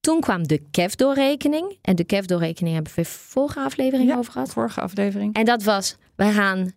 Toen 0.00 0.20
kwam 0.20 0.46
de 0.46 0.62
KEF-doorrekening. 0.70 1.78
En 1.82 1.96
de 1.96 2.04
KEF-doorrekening 2.04 2.74
hebben 2.74 2.92
we 2.94 3.04
vorige 3.04 3.60
aflevering 3.60 4.08
Ja, 4.08 4.16
over 4.16 4.32
gehad. 4.32 4.50
Vorige 4.50 4.80
aflevering. 4.80 5.34
En 5.34 5.44
dat 5.44 5.62
was, 5.62 5.96
we 6.16 6.24
gaan 6.24 6.72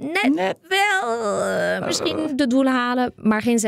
net, 0.00 0.34
Net. 0.34 0.56
wel 0.68 1.40
eh, 1.40 1.86
misschien 1.86 2.36
de 2.36 2.46
doelen 2.46 2.72
halen, 2.72 3.12
maar 3.16 3.42
geen 3.42 3.58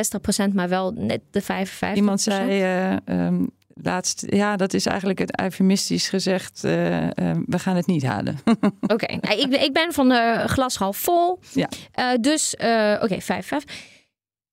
60%, 0.50 0.52
maar 0.52 0.68
wel 0.68 0.92
net 0.96 1.20
de 1.30 1.42
55%. 1.42 1.46
Iemand 1.94 2.20
zei 2.20 2.62
ehm, 3.04 3.44
laatst, 3.74 4.24
ja, 4.28 4.56
dat 4.56 4.74
is 4.74 4.86
eigenlijk 4.86 5.18
het 5.18 5.40
eufemistisch 5.40 6.08
gezegd, 6.08 6.64
eh, 6.64 7.02
eh, 7.04 7.36
we 7.46 7.58
gaan 7.58 7.76
het 7.76 7.86
niet 7.86 8.02
halen. 8.02 8.38
Oké, 8.94 9.16
nou, 9.20 9.40
ik, 9.40 9.50
ben- 9.50 9.62
ik 9.62 9.72
ben 9.72 9.92
van 9.92 10.08
de 10.08 10.42
glas 10.46 10.76
half 10.76 10.96
vol. 10.96 11.38
Ja. 11.52 11.68
Dus, 12.20 12.54
oké, 13.02 13.20
55. 13.20 13.64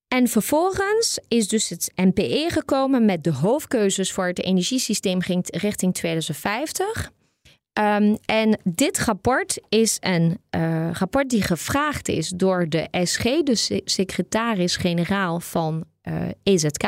En 0.07 0.27
vervolgens 0.27 1.19
is 1.27 1.47
dus 1.47 1.69
het 1.69 1.91
NPE 1.95 2.45
gekomen 2.49 3.05
met 3.05 3.23
de 3.23 3.31
hoofdkeuzes 3.31 4.11
voor 4.11 4.27
het 4.27 4.43
energiesysteem 4.43 5.19
richting 5.45 5.93
2050. 5.93 7.11
Um, 7.79 8.17
en 8.25 8.59
dit 8.63 8.99
rapport 8.99 9.59
is 9.69 9.97
een 9.99 10.39
uh, 10.55 10.91
rapport 10.91 11.29
die 11.29 11.41
gevraagd 11.41 12.07
is 12.07 12.29
door 12.29 12.69
de 12.69 12.87
SG, 13.03 13.23
de 13.23 13.81
secretaris-generaal 13.85 15.39
van 15.39 15.85
uh, 16.03 16.29
eh, 16.29 16.35
EZK, 16.43 16.83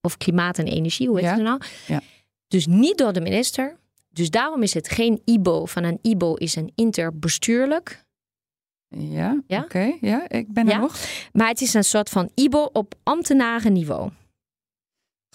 of 0.00 0.16
Klimaat 0.16 0.58
en 0.58 0.66
Energie, 0.66 1.08
hoe 1.08 1.16
heet 1.16 1.26
ja. 1.26 1.34
het 1.34 1.42
nou? 1.42 1.60
Ja. 1.86 2.00
Dus 2.48 2.66
niet 2.66 2.98
door 2.98 3.12
de 3.12 3.20
minister. 3.20 3.76
Dus 4.08 4.30
daarom 4.30 4.62
is 4.62 4.74
het 4.74 4.88
geen 4.88 5.22
IBO. 5.24 5.66
Van 5.66 5.84
een 5.84 5.98
IBO 6.02 6.34
is 6.34 6.56
een 6.56 6.72
interbestuurlijk. 6.74 8.04
Ja, 8.88 9.42
ja? 9.46 9.62
oké. 9.62 9.96
Ja, 10.00 10.28
ik 10.28 10.52
ben 10.52 10.68
er 10.68 10.78
nog. 10.78 10.96
Maar 11.32 11.48
het 11.48 11.60
is 11.60 11.74
een 11.74 11.84
soort 11.84 12.08
van 12.08 12.30
IBO 12.34 12.68
op 12.72 12.94
ambtenarenniveau. 13.02 14.10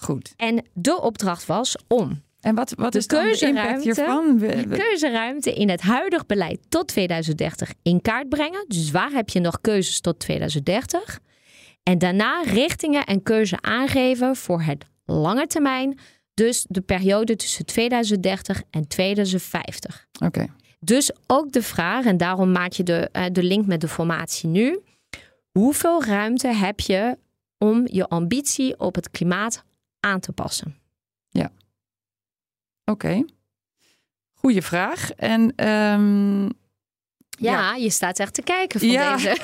Goed. 0.00 0.32
En 0.36 0.64
de 0.72 1.00
opdracht 1.00 1.46
was 1.46 1.76
om 1.88 2.22
en 2.48 2.54
wat, 2.54 2.72
wat 2.76 2.92
de 2.92 2.98
is 2.98 3.06
keuzeruimte, 3.06 3.82
hiervan? 3.82 4.38
de 4.38 4.66
keuzeruimte 4.68 5.52
in 5.52 5.68
het 5.68 5.80
huidig 5.80 6.26
beleid 6.26 6.58
tot 6.68 6.88
2030 6.88 7.72
in 7.82 8.00
kaart 8.00 8.28
brengen. 8.28 8.64
Dus 8.68 8.90
waar 8.90 9.10
heb 9.10 9.28
je 9.28 9.40
nog 9.40 9.60
keuzes 9.60 10.00
tot 10.00 10.18
2030? 10.18 11.18
En 11.82 11.98
daarna 11.98 12.42
richtingen 12.42 13.04
en 13.04 13.22
keuze 13.22 13.56
aangeven 13.60 14.36
voor 14.36 14.62
het 14.62 14.84
lange 15.04 15.46
termijn. 15.46 15.98
Dus 16.34 16.66
de 16.68 16.80
periode 16.80 17.36
tussen 17.36 17.66
2030 17.66 18.62
en 18.70 18.88
2050. 18.88 20.06
Oké. 20.24 20.46
Dus 20.80 21.10
ook 21.26 21.52
de 21.52 21.62
vraag, 21.62 22.04
en 22.04 22.16
daarom 22.16 22.52
maak 22.52 22.72
je 22.72 22.82
de, 22.82 23.08
eh, 23.12 23.24
de 23.32 23.42
link 23.42 23.66
met 23.66 23.80
de 23.80 23.88
formatie 23.88 24.48
nu. 24.48 24.80
Hoeveel 25.50 26.04
ruimte 26.04 26.48
heb 26.48 26.80
je 26.80 27.18
om 27.58 27.82
je 27.84 28.08
ambitie 28.08 28.80
op 28.80 28.94
het 28.94 29.10
klimaat 29.10 29.64
aan 30.00 30.20
te 30.20 30.32
passen? 30.32 30.76
Ja. 31.30 31.50
Oké. 32.88 33.24
Goeie 34.34 34.62
vraag. 34.62 35.10
En 35.12 35.68
um, 35.68 36.48
ja, 37.38 37.74
je 37.74 37.90
staat 37.90 38.18
echt 38.18 38.34
te 38.34 38.42
kijken 38.42 38.80
van 38.80 38.88
ja. 38.88 39.16
deze. 39.16 39.36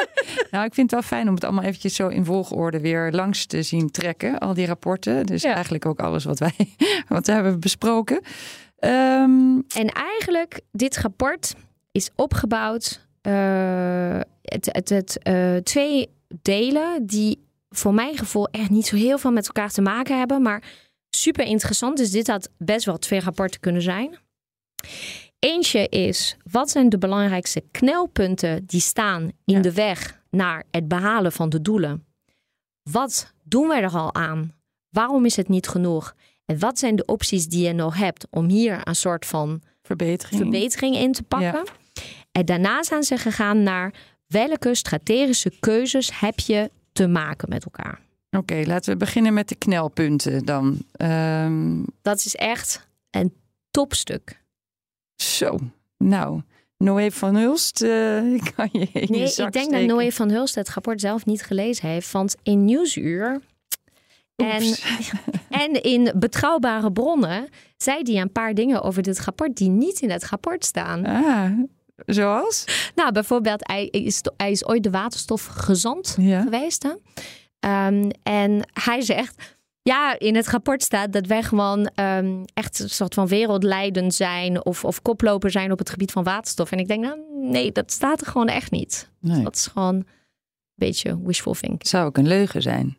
nou, 0.50 0.64
ik 0.64 0.74
vind 0.74 0.90
het 0.90 1.00
wel 1.00 1.02
fijn 1.02 1.28
om 1.28 1.34
het 1.34 1.44
allemaal 1.44 1.64
eventjes 1.64 1.94
zo 1.94 2.08
in 2.08 2.24
volgorde 2.24 2.80
weer 2.80 3.12
langs 3.12 3.46
te 3.46 3.62
zien 3.62 3.90
trekken. 3.90 4.38
Al 4.38 4.54
die 4.54 4.66
rapporten. 4.66 5.26
Dus 5.26 5.44
eigenlijk 5.44 5.86
ook 5.86 6.00
alles 6.00 6.24
wat 6.24 6.38
wij 6.38 6.54
wat 7.08 7.26
we 7.26 7.32
hebben 7.32 7.60
besproken. 7.60 8.16
Um, 8.80 9.64
en 9.74 9.88
eigenlijk, 9.88 10.60
dit 10.72 10.98
rapport 10.98 11.54
is 11.92 12.10
opgebouwd. 12.16 13.08
Uh, 13.22 14.20
het, 14.42 14.68
het, 14.72 14.88
het 14.88 15.18
uh, 15.28 15.56
twee 15.56 16.08
delen 16.42 17.06
die 17.06 17.48
voor 17.70 17.94
mijn 17.94 18.18
gevoel 18.18 18.48
echt 18.48 18.70
niet 18.70 18.86
zo 18.86 18.96
heel 18.96 19.18
veel 19.18 19.32
met 19.32 19.46
elkaar 19.46 19.70
te 19.70 19.82
maken 19.82 20.18
hebben. 20.18 20.42
Maar 20.42 20.62
super 21.10 21.44
interessant. 21.44 21.96
Dus 21.96 22.10
dit 22.10 22.26
had 22.26 22.50
best 22.58 22.84
wel 22.84 22.98
twee 22.98 23.20
rapporten 23.20 23.60
kunnen 23.60 23.82
zijn. 23.82 24.18
Eentje 25.38 25.88
is, 25.88 26.36
wat 26.50 26.70
zijn 26.70 26.88
de 26.88 26.98
belangrijkste 26.98 27.64
knelpunten 27.70 28.66
die 28.66 28.80
staan 28.80 29.30
in 29.44 29.62
de 29.62 29.72
weg 29.72 30.22
naar 30.30 30.64
het 30.70 30.88
behalen 30.88 31.32
van 31.32 31.48
de 31.48 31.62
doelen? 31.62 32.04
Wat 32.90 33.32
doen 33.42 33.68
wij 33.68 33.82
er 33.82 33.96
al 33.96 34.14
aan? 34.14 34.54
Waarom 34.88 35.24
is 35.24 35.36
het 35.36 35.48
niet 35.48 35.68
genoeg? 35.68 36.14
En 36.44 36.58
wat 36.58 36.78
zijn 36.78 36.96
de 36.96 37.04
opties 37.04 37.46
die 37.46 37.66
je 37.66 37.72
nog 37.72 37.96
hebt 37.96 38.26
om 38.30 38.48
hier 38.48 38.88
een 38.88 38.96
soort 38.96 39.26
van 39.26 39.62
verbetering, 39.82 40.40
verbetering 40.40 40.96
in 40.96 41.12
te 41.12 41.22
pakken? 41.22 41.64
En 42.32 42.44
daarna 42.44 42.82
zijn 42.82 43.02
ze 43.02 43.16
gegaan 43.16 43.62
naar 43.62 43.94
welke 44.26 44.74
strategische 44.74 45.52
keuzes 45.60 46.20
heb 46.20 46.40
je 46.40 46.70
te 46.92 47.06
maken 47.06 47.48
met 47.48 47.64
elkaar? 47.64 48.00
Oké, 48.30 48.62
laten 48.66 48.92
we 48.92 48.98
beginnen 48.98 49.34
met 49.34 49.48
de 49.48 49.54
knelpunten 49.54 50.44
dan. 50.44 50.78
Um... 50.98 51.84
Dat 52.02 52.18
is 52.18 52.36
echt 52.36 52.88
een 53.10 53.34
topstuk. 53.70 54.42
Zo, 55.16 55.58
nou, 55.96 56.42
Noé 56.76 57.10
van 57.10 57.36
Hulst, 57.36 57.82
uh, 57.82 58.40
kan 58.54 58.68
je 58.72 58.88
in 58.92 59.06
Nee, 59.10 59.20
je 59.20 59.42
ik 59.42 59.52
denk 59.52 59.70
dat 59.70 59.82
Noé 59.82 60.10
van 60.10 60.30
Hulst 60.30 60.54
het 60.54 60.68
rapport 60.68 61.00
zelf 61.00 61.26
niet 61.26 61.42
gelezen 61.42 61.88
heeft. 61.88 62.12
Want 62.12 62.36
in 62.42 62.64
Nieuwsuur 62.64 63.40
en, 64.36 64.62
en 65.64 65.82
in 65.82 66.12
betrouwbare 66.16 66.92
bronnen 66.92 67.48
zei 67.76 68.02
hij 68.02 68.20
een 68.20 68.32
paar 68.32 68.54
dingen 68.54 68.82
over 68.82 69.02
dit 69.02 69.20
rapport 69.20 69.56
die 69.56 69.68
niet 69.68 70.00
in 70.00 70.10
het 70.10 70.24
rapport 70.24 70.64
staan. 70.64 71.06
Ah, 71.06 71.50
zoals? 72.06 72.64
Nou, 72.94 73.12
bijvoorbeeld, 73.12 73.66
hij 73.68 73.86
is, 73.86 74.20
hij 74.36 74.50
is 74.50 74.66
ooit 74.66 74.82
de 74.82 74.90
waterstofgezant 74.90 76.16
ja. 76.18 76.42
geweest. 76.42 76.82
Hè? 76.82 76.90
Um, 77.60 78.10
en 78.22 78.68
hij 78.72 79.00
zegt. 79.00 79.58
Ja, 79.82 80.18
in 80.18 80.36
het 80.36 80.48
rapport 80.48 80.82
staat 80.82 81.12
dat 81.12 81.26
wij 81.26 81.42
gewoon 81.42 81.90
um, 81.94 82.44
echt 82.54 82.78
een 82.78 82.90
soort 82.90 83.14
van 83.14 83.26
wereldleidend 83.26 84.14
zijn 84.14 84.64
of, 84.64 84.84
of 84.84 85.02
koploper 85.02 85.50
zijn 85.50 85.72
op 85.72 85.78
het 85.78 85.90
gebied 85.90 86.12
van 86.12 86.24
waterstof. 86.24 86.72
En 86.72 86.78
ik 86.78 86.88
denk, 86.88 87.04
nou 87.04 87.18
nee, 87.42 87.72
dat 87.72 87.92
staat 87.92 88.20
er 88.20 88.26
gewoon 88.26 88.48
echt 88.48 88.70
niet. 88.70 89.10
Nee. 89.20 89.42
Dat 89.42 89.56
is 89.56 89.66
gewoon 89.66 89.94
een 89.94 90.06
beetje 90.74 91.22
wishful 91.22 91.52
thinking. 91.52 91.86
Zou 91.86 92.06
ook 92.06 92.16
een 92.16 92.26
leugen 92.26 92.62
zijn. 92.62 92.96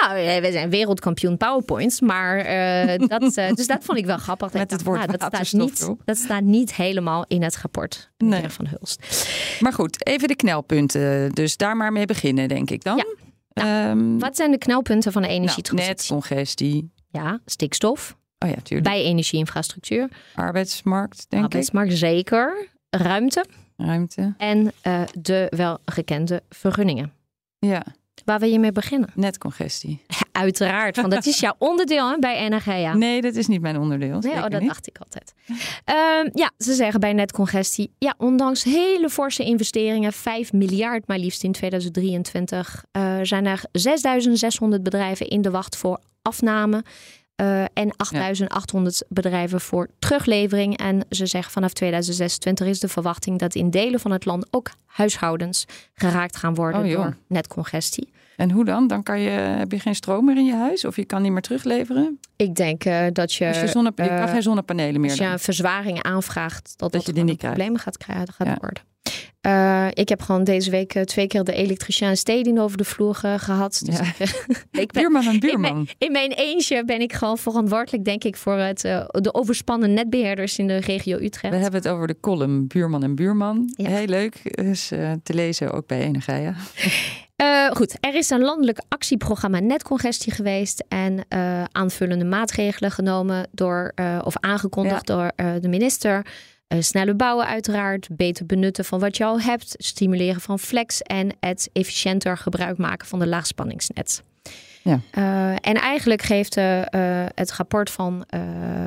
Nou, 0.00 0.18
eh, 0.18 0.40
we 0.40 0.52
zijn 0.52 0.70
wereldkampioen 0.70 1.36
PowerPoints, 1.36 2.00
maar 2.00 2.38
uh, 2.38 3.08
dat, 3.18 3.36
uh, 3.36 3.52
dus 3.52 3.66
dat 3.66 3.84
vond 3.84 3.98
ik 3.98 4.06
wel 4.06 4.18
grappig. 4.18 4.52
Met 4.52 4.70
het 4.70 4.82
woord 4.82 4.98
nou, 4.98 5.10
dat, 5.10 5.22
staat 5.22 5.52
niet, 5.52 5.94
dat 6.04 6.16
staat 6.16 6.42
niet 6.42 6.74
helemaal 6.74 7.24
in 7.28 7.42
het 7.42 7.56
rapport 7.56 8.10
nee. 8.18 8.48
van 8.48 8.66
Hulst. 8.66 9.26
Maar 9.60 9.72
goed, 9.72 10.06
even 10.06 10.28
de 10.28 10.36
knelpunten. 10.36 11.32
Dus 11.32 11.56
daar 11.56 11.76
maar 11.76 11.92
mee 11.92 12.06
beginnen, 12.06 12.48
denk 12.48 12.70
ik 12.70 12.84
dan. 12.84 12.96
Ja. 12.96 13.23
Nou, 13.54 13.90
um, 13.90 14.18
wat 14.18 14.36
zijn 14.36 14.50
de 14.50 14.58
knelpunten 14.58 15.12
van 15.12 15.22
de 15.22 15.28
energietransitie? 15.28 15.94
Nou, 16.08 16.20
net 16.20 16.28
congestie. 16.28 16.90
Ja, 17.10 17.40
stikstof. 17.44 18.16
Oh 18.38 18.48
ja, 18.50 18.56
tuurlijk. 18.62 18.88
Bij 18.88 19.02
energieinfrastructuur. 19.04 20.08
Arbeidsmarkt, 20.34 21.26
denk 21.28 21.42
Arbeidsmarkt, 21.42 21.92
ik. 21.92 21.98
zeker. 21.98 22.68
Ruimte. 22.90 23.44
Ruimte. 23.76 24.34
En 24.38 24.72
uh, 24.86 25.02
de 25.18 25.46
welgekende 25.56 26.42
vergunningen. 26.48 27.12
Ja. 27.58 27.82
Waar 28.24 28.38
wil 28.38 28.48
je 28.48 28.58
mee 28.58 28.72
beginnen? 28.72 29.10
Netcongestie. 29.14 30.02
Ja, 30.06 30.16
uiteraard, 30.34 30.96
want 30.96 31.10
dat 31.10 31.26
is 31.26 31.40
jouw 31.40 31.54
onderdeel 31.70 32.10
hè, 32.10 32.18
bij 32.18 32.48
NRGA. 32.48 32.94
Nee, 32.94 33.20
dat 33.20 33.34
is 33.34 33.46
niet 33.46 33.60
mijn 33.60 33.78
onderdeel. 33.78 34.18
Nee, 34.18 34.32
oh, 34.32 34.48
dat 34.48 34.62
dacht 34.62 34.86
ik 34.86 34.98
altijd. 34.98 35.34
Uh, 35.48 36.30
ja, 36.32 36.50
ze 36.58 36.74
zeggen 36.74 37.00
bij 37.00 37.12
netcongestie, 37.12 37.90
ja, 37.98 38.14
ondanks 38.18 38.64
hele 38.64 39.10
forse 39.10 39.44
investeringen, 39.44 40.12
5 40.12 40.52
miljard 40.52 41.06
maar 41.06 41.18
liefst 41.18 41.42
in 41.42 41.52
2023, 41.52 42.84
uh, 42.92 43.18
eh, 43.18 43.26
zijn 43.26 43.46
er 43.46 43.64
6600 43.72 44.82
bedrijven 44.82 45.28
in 45.28 45.42
de 45.42 45.50
wacht 45.50 45.76
voor 45.76 46.00
afname. 46.22 46.84
Uh, 47.40 47.62
en 47.62 47.96
8800 47.96 49.04
bedrijven 49.08 49.60
voor 49.60 49.88
teruglevering. 49.98 50.76
En 50.76 51.06
ze 51.10 51.26
zeggen 51.26 51.52
vanaf 51.52 51.72
2026 51.72 52.66
is 52.66 52.80
de 52.80 52.88
verwachting 52.88 53.38
dat 53.38 53.54
in 53.54 53.70
delen 53.70 54.00
van 54.00 54.10
het 54.10 54.24
land 54.24 54.46
ook 54.50 54.70
huishoudens 54.86 55.64
geraakt 55.94 56.36
gaan 56.36 56.54
worden 56.54 56.84
oh, 56.84 56.90
door 56.90 57.16
netcongestie. 57.26 58.12
En 58.36 58.50
hoe 58.50 58.64
dan? 58.64 58.86
Dan 58.86 59.02
kan 59.02 59.20
je, 59.20 59.30
heb 59.30 59.72
je 59.72 59.78
geen 59.78 59.94
stroom 59.94 60.24
meer 60.24 60.36
in 60.36 60.44
je 60.44 60.54
huis 60.54 60.84
of 60.84 60.96
je 60.96 61.04
kan 61.04 61.22
niet 61.22 61.32
meer 61.32 61.42
terugleveren? 61.42 62.18
Ik 62.36 62.54
denk 62.54 62.84
uh, 62.84 63.06
dat 63.12 63.32
je. 63.32 63.46
Als 63.46 63.60
je, 63.60 63.66
zonne, 63.66 63.92
je 63.96 64.02
uh, 64.02 64.30
geen 64.30 64.42
zonnepanelen 64.42 65.00
meer. 65.00 65.10
Als 65.10 65.18
je 65.18 65.24
een 65.24 65.38
verzwaring 65.38 66.02
aanvraagt, 66.02 66.74
dat, 66.76 66.92
dat, 66.92 67.06
je 67.06 67.12
die 67.12 67.24
niet 67.24 67.38
problemen 67.38 67.80
gaat 67.80 67.96
krijgen 67.96 68.32
gaat 68.32 68.58
worden. 68.60 68.82
Uh, 69.46 69.86
ik 69.90 70.08
heb 70.08 70.22
gewoon 70.22 70.44
deze 70.44 70.70
week 70.70 70.92
twee 70.92 71.26
keer 71.26 71.44
de 71.44 71.52
elektricien 71.52 72.16
steding 72.16 72.58
over 72.58 72.76
de 72.76 72.84
vloer 72.84 73.14
gehad. 73.14 73.82
Dus 73.84 73.98
ja. 73.98 74.26
ik, 74.80 74.92
ben, 74.92 75.02
buurman 75.02 75.26
en 75.26 75.40
buurman. 75.40 75.70
In 75.70 75.74
mijn, 75.74 75.88
in 75.98 76.12
mijn, 76.12 76.32
eentje 76.32 76.84
ben 76.84 77.00
ik 77.00 77.12
gewoon 77.12 77.38
verantwoordelijk, 77.38 78.04
denk 78.04 78.24
ik, 78.24 78.36
voor 78.36 78.56
het, 78.56 78.80
de 78.80 79.34
overspannen 79.34 79.94
netbeheerders 79.94 80.58
in 80.58 80.66
de 80.66 80.76
regio 80.76 81.18
Utrecht. 81.18 81.54
We 81.54 81.60
hebben 81.60 81.82
het 81.82 81.90
over 81.90 82.06
de 82.06 82.16
column 82.20 82.66
buurman 82.66 83.02
en 83.02 83.14
buurman. 83.14 83.72
Ja. 83.76 83.88
Heel 83.88 84.06
leuk 84.06 84.34
is 84.44 84.88
te 85.22 85.34
lezen 85.34 85.72
ook 85.72 85.86
bij 85.86 86.00
Energia. 86.00 86.54
Uh, 87.42 87.70
goed, 87.70 87.96
er 88.00 88.14
is 88.14 88.30
een 88.30 88.40
landelijk 88.40 88.82
actieprogramma 88.88 89.58
netcongestie 89.58 90.32
geweest 90.32 90.84
en 90.88 91.24
uh, 91.28 91.64
aanvullende 91.72 92.24
maatregelen 92.24 92.90
genomen 92.90 93.48
door, 93.52 93.92
uh, 93.94 94.18
of 94.24 94.34
aangekondigd 94.40 95.06
door 95.06 95.32
de 95.36 95.68
minister. 95.68 96.26
sneller 96.78 97.16
bouwen 97.16 97.46
uiteraard, 97.46 98.08
beter 98.10 98.46
benutten 98.46 98.84
van 98.84 99.00
wat 99.00 99.16
je 99.16 99.24
al 99.24 99.40
hebt, 99.40 99.74
stimuleren 99.76 100.40
van 100.40 100.58
flex 100.58 101.02
en 101.02 101.36
het 101.40 101.68
efficiënter 101.72 102.36
gebruik 102.36 102.78
maken 102.78 103.08
van 103.08 103.18
de 103.18 103.26
laagspanningsnet. 103.26 104.22
Ja. 104.82 105.00
en 105.60 105.74
eigenlijk 105.74 106.22
geeft 106.22 106.54
het 107.34 107.52
rapport 107.52 107.90
van 107.90 108.26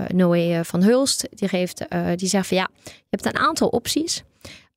Noé 0.07 0.63
van 0.63 0.83
Hulst, 0.83 1.27
die, 1.29 1.47
geeft, 1.47 1.85
die 2.15 2.27
zegt 2.27 2.47
van 2.47 2.57
ja, 2.57 2.69
je 2.83 2.91
hebt 3.09 3.25
een 3.25 3.37
aantal 3.37 3.67
opties. 3.67 4.23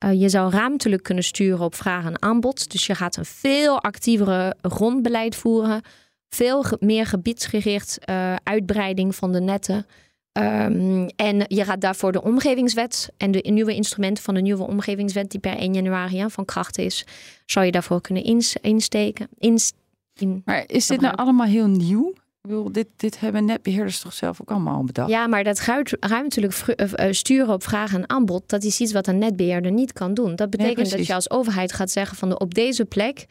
Uh, 0.04 0.20
je 0.20 0.28
zou 0.28 0.50
ruimtelijk 0.50 1.02
kunnen 1.02 1.24
sturen 1.24 1.64
op 1.64 1.74
vraag 1.74 2.04
en 2.04 2.22
aanbod. 2.22 2.70
Dus 2.70 2.86
je 2.86 2.94
gaat 2.94 3.16
een 3.16 3.24
veel 3.24 3.82
actievere 3.82 4.56
grondbeleid 4.62 5.36
voeren. 5.36 5.82
Veel 6.28 6.62
ge 6.62 6.76
meer 6.80 7.06
gebiedsgericht 7.06 7.98
uh, 8.10 8.34
uitbreiding 8.42 9.14
van 9.14 9.32
de 9.32 9.40
netten. 9.40 9.86
Ehm, 10.32 11.08
en 11.16 11.44
je 11.46 11.64
gaat 11.64 11.80
daarvoor 11.80 12.12
de 12.12 12.22
omgevingswet 12.22 13.12
en 13.16 13.30
de 13.30 13.38
nieuwe 13.38 13.74
instrumenten 13.74 14.24
van 14.24 14.34
de 14.34 14.40
nieuwe 14.40 14.66
omgevingswet, 14.66 15.30
die 15.30 15.40
per 15.40 15.56
1 15.56 15.74
januari 15.74 16.24
van 16.28 16.44
kracht 16.44 16.78
is, 16.78 17.06
zou 17.46 17.66
je 17.66 17.72
daarvoor 17.72 18.00
kunnen 18.00 18.24
insteken. 18.60 19.28
in, 19.38 20.42
maar 20.44 20.64
is 20.66 20.86
dit 20.86 21.00
nou 21.00 21.16
allemaal 21.16 21.46
heel 21.46 21.66
nieuw? 21.66 22.12
Ik 22.48 22.74
dit, 22.74 22.86
dit 22.96 23.20
hebben 23.20 23.44
netbeheerders 23.44 24.00
toch 24.00 24.12
zelf 24.12 24.40
ook 24.40 24.50
allemaal 24.50 24.84
bedacht? 24.84 25.10
Ja, 25.10 25.26
maar 25.26 25.44
dat 25.44 25.60
ruimtelijk 26.00 26.54
eh, 26.54 27.06
eh, 27.06 27.12
sturen 27.12 27.52
op 27.54 27.62
vraag 27.62 27.94
en 27.94 28.08
aanbod, 28.08 28.48
dat 28.48 28.62
is 28.62 28.80
iets 28.80 28.92
wat 28.92 29.06
een 29.06 29.18
netbeheerder 29.18 29.72
niet 29.72 29.92
kan 29.92 30.14
doen. 30.14 30.36
Dat 30.36 30.50
betekent 30.50 30.90
dat 30.90 31.06
je 31.06 31.14
als 31.14 31.30
overheid 31.30 31.72
gaat 31.72 31.90
zeggen 31.90 32.16
van 32.16 32.28
de, 32.28 32.38
op 32.38 32.54
deze 32.54 32.84
plek 32.84 33.26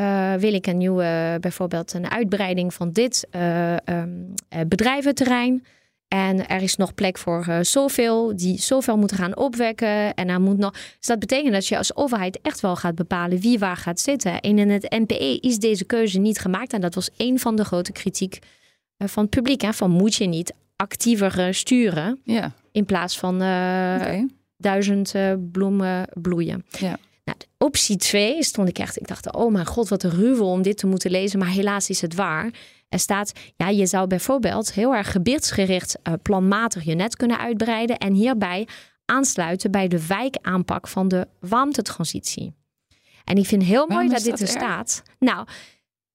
uh, 0.00 0.34
wil 0.34 0.54
ik 0.54 0.66
een 0.66 0.76
nieuwe, 0.76 1.36
bijvoorbeeld 1.40 1.92
een 1.92 2.10
uitbreiding 2.10 2.74
van 2.74 2.92
dit 2.92 3.26
uh, 3.30 3.76
um, 3.84 4.34
bedrijventerrein. 4.66 5.64
En 6.12 6.48
er 6.48 6.62
is 6.62 6.76
nog 6.76 6.94
plek 6.94 7.18
voor 7.18 7.46
uh, 7.48 7.58
zoveel, 7.60 8.36
die 8.36 8.60
zoveel 8.60 8.96
moeten 8.96 9.16
gaan 9.16 9.36
opwekken. 9.36 10.14
En 10.14 10.28
er 10.28 10.40
moet 10.40 10.58
nog. 10.58 10.72
Dus 10.72 11.06
dat 11.06 11.18
betekent 11.18 11.52
dat 11.52 11.66
je 11.66 11.76
als 11.76 11.96
overheid 11.96 12.40
echt 12.42 12.60
wel 12.60 12.76
gaat 12.76 12.94
bepalen 12.94 13.38
wie 13.38 13.58
waar 13.58 13.76
gaat 13.76 14.00
zitten. 14.00 14.40
En 14.40 14.58
in 14.58 14.70
het 14.70 14.90
NPE 14.90 15.38
is 15.40 15.58
deze 15.58 15.84
keuze 15.84 16.18
niet 16.18 16.38
gemaakt. 16.38 16.72
En 16.72 16.80
dat 16.80 16.94
was 16.94 17.10
een 17.16 17.38
van 17.38 17.56
de 17.56 17.64
grote 17.64 17.92
kritiek 17.92 18.38
van 18.96 19.22
het 19.22 19.30
publiek. 19.30 19.60
Hè? 19.60 19.72
Van 19.72 19.90
moet 19.90 20.14
je 20.14 20.26
niet 20.26 20.54
actiever 20.76 21.54
sturen 21.54 22.20
ja. 22.24 22.52
in 22.72 22.84
plaats 22.84 23.18
van 23.18 23.38
duizend 24.56 25.14
bloemen 25.52 26.08
bloeien. 26.12 26.64
Ja. 26.78 26.98
Nou, 27.24 27.38
optie 27.58 27.96
2 27.96 28.42
stond 28.42 28.68
ik 28.68 28.78
echt, 28.78 29.00
ik 29.00 29.08
dacht, 29.08 29.34
oh 29.34 29.52
mijn 29.52 29.66
god, 29.66 29.88
wat 29.88 30.02
een 30.02 30.10
ruwel 30.10 30.50
om 30.50 30.62
dit 30.62 30.78
te 30.78 30.86
moeten 30.86 31.10
lezen. 31.10 31.38
Maar 31.38 31.48
helaas 31.48 31.90
is 31.90 32.00
het 32.00 32.14
waar. 32.14 32.50
Er 32.92 32.98
staat, 32.98 33.32
ja, 33.56 33.68
je 33.68 33.86
zou 33.86 34.06
bijvoorbeeld 34.06 34.72
heel 34.72 34.94
erg 34.94 35.10
gebiedsgericht 35.10 35.98
uh, 36.08 36.14
planmatig 36.22 36.84
je 36.84 36.94
net 36.94 37.16
kunnen 37.16 37.38
uitbreiden. 37.38 37.98
En 37.98 38.12
hierbij 38.12 38.68
aansluiten 39.04 39.70
bij 39.70 39.88
de 39.88 40.06
wijkaanpak 40.06 40.88
van 40.88 41.08
de 41.08 41.28
warmtetransitie. 41.40 42.54
En 43.24 43.36
ik 43.36 43.46
vind 43.46 43.62
heel 43.62 43.86
mooi 43.86 44.08
dat, 44.08 44.22
dit 44.22 44.40
er 44.40 44.48
staat. 44.48 45.02
Nou, 45.18 45.46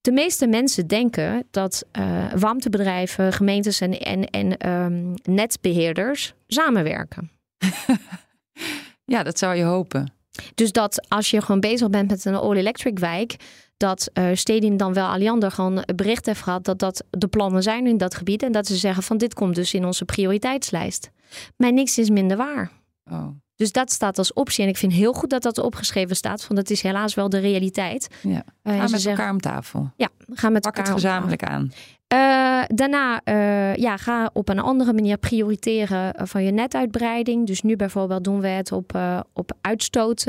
de 0.01 0.11
meeste 0.11 0.47
mensen 0.47 0.87
denken 0.87 1.47
dat 1.51 1.85
uh, 1.99 2.33
warmtebedrijven, 2.33 3.33
gemeentes 3.33 3.81
en, 3.81 3.99
en, 3.99 4.29
en 4.29 4.69
um, 4.69 5.13
netbeheerders 5.23 6.33
samenwerken. 6.47 7.31
ja, 9.13 9.23
dat 9.23 9.39
zou 9.39 9.55
je 9.55 9.63
hopen. 9.63 10.13
Dus 10.55 10.71
dat 10.71 11.09
als 11.09 11.29
je 11.29 11.41
gewoon 11.41 11.59
bezig 11.59 11.89
bent 11.89 12.09
met 12.09 12.25
een 12.25 12.35
all-electric 12.35 12.99
wijk, 12.99 13.35
dat 13.77 14.09
uh, 14.13 14.29
Stedin 14.33 14.77
dan 14.77 14.93
wel 14.93 15.07
Alliander 15.07 15.51
gewoon 15.51 15.83
bericht 15.95 16.25
heeft 16.25 16.41
gehad 16.41 16.63
dat 16.63 16.79
dat 16.79 17.03
de 17.09 17.27
plannen 17.27 17.63
zijn 17.63 17.87
in 17.87 17.97
dat 17.97 18.15
gebied 18.15 18.43
en 18.43 18.51
dat 18.51 18.67
ze 18.67 18.75
zeggen 18.75 19.03
van 19.03 19.17
dit 19.17 19.33
komt 19.33 19.55
dus 19.55 19.73
in 19.73 19.85
onze 19.85 20.05
prioriteitslijst. 20.05 21.11
Maar 21.57 21.73
niks 21.73 21.97
is 21.97 22.09
minder 22.09 22.37
waar. 22.37 22.71
Oh. 23.11 23.27
Dus 23.57 23.71
dat 23.71 23.91
staat 23.91 24.17
als 24.17 24.33
optie. 24.33 24.63
En 24.63 24.69
ik 24.69 24.77
vind 24.77 24.93
heel 24.93 25.13
goed 25.13 25.29
dat 25.29 25.41
dat 25.41 25.57
opgeschreven 25.57 26.15
staat. 26.15 26.41
Want 26.41 26.55
dat 26.55 26.69
is 26.69 26.81
helaas 26.81 27.13
wel 27.13 27.29
de 27.29 27.39
realiteit. 27.39 28.07
Ja. 28.21 28.43
Uh, 28.63 28.79
gaan 28.79 28.91
met 28.91 29.05
elkaar 29.05 29.31
om 29.31 29.39
tafel. 29.39 29.91
Ja, 29.95 30.09
gaan 30.33 30.51
met 30.51 30.61
Pak 30.61 30.75
elkaar 30.75 30.93
het 30.93 31.01
gezamenlijk 31.01 31.43
aan. 31.43 31.71
Uh, 32.13 32.63
daarna 32.67 33.21
uh, 33.25 33.75
ja, 33.75 33.97
ga 33.97 34.29
op 34.33 34.49
een 34.49 34.59
andere 34.59 34.93
manier 34.93 35.17
prioriteren 35.17 36.27
van 36.27 36.43
je 36.43 36.51
netuitbreiding. 36.51 37.47
Dus 37.47 37.61
nu 37.61 37.75
bijvoorbeeld 37.75 38.23
doen 38.23 38.39
we 38.39 38.47
het 38.47 38.71
op, 38.71 38.99
op 39.33 39.51
uitstoot. 39.61 40.23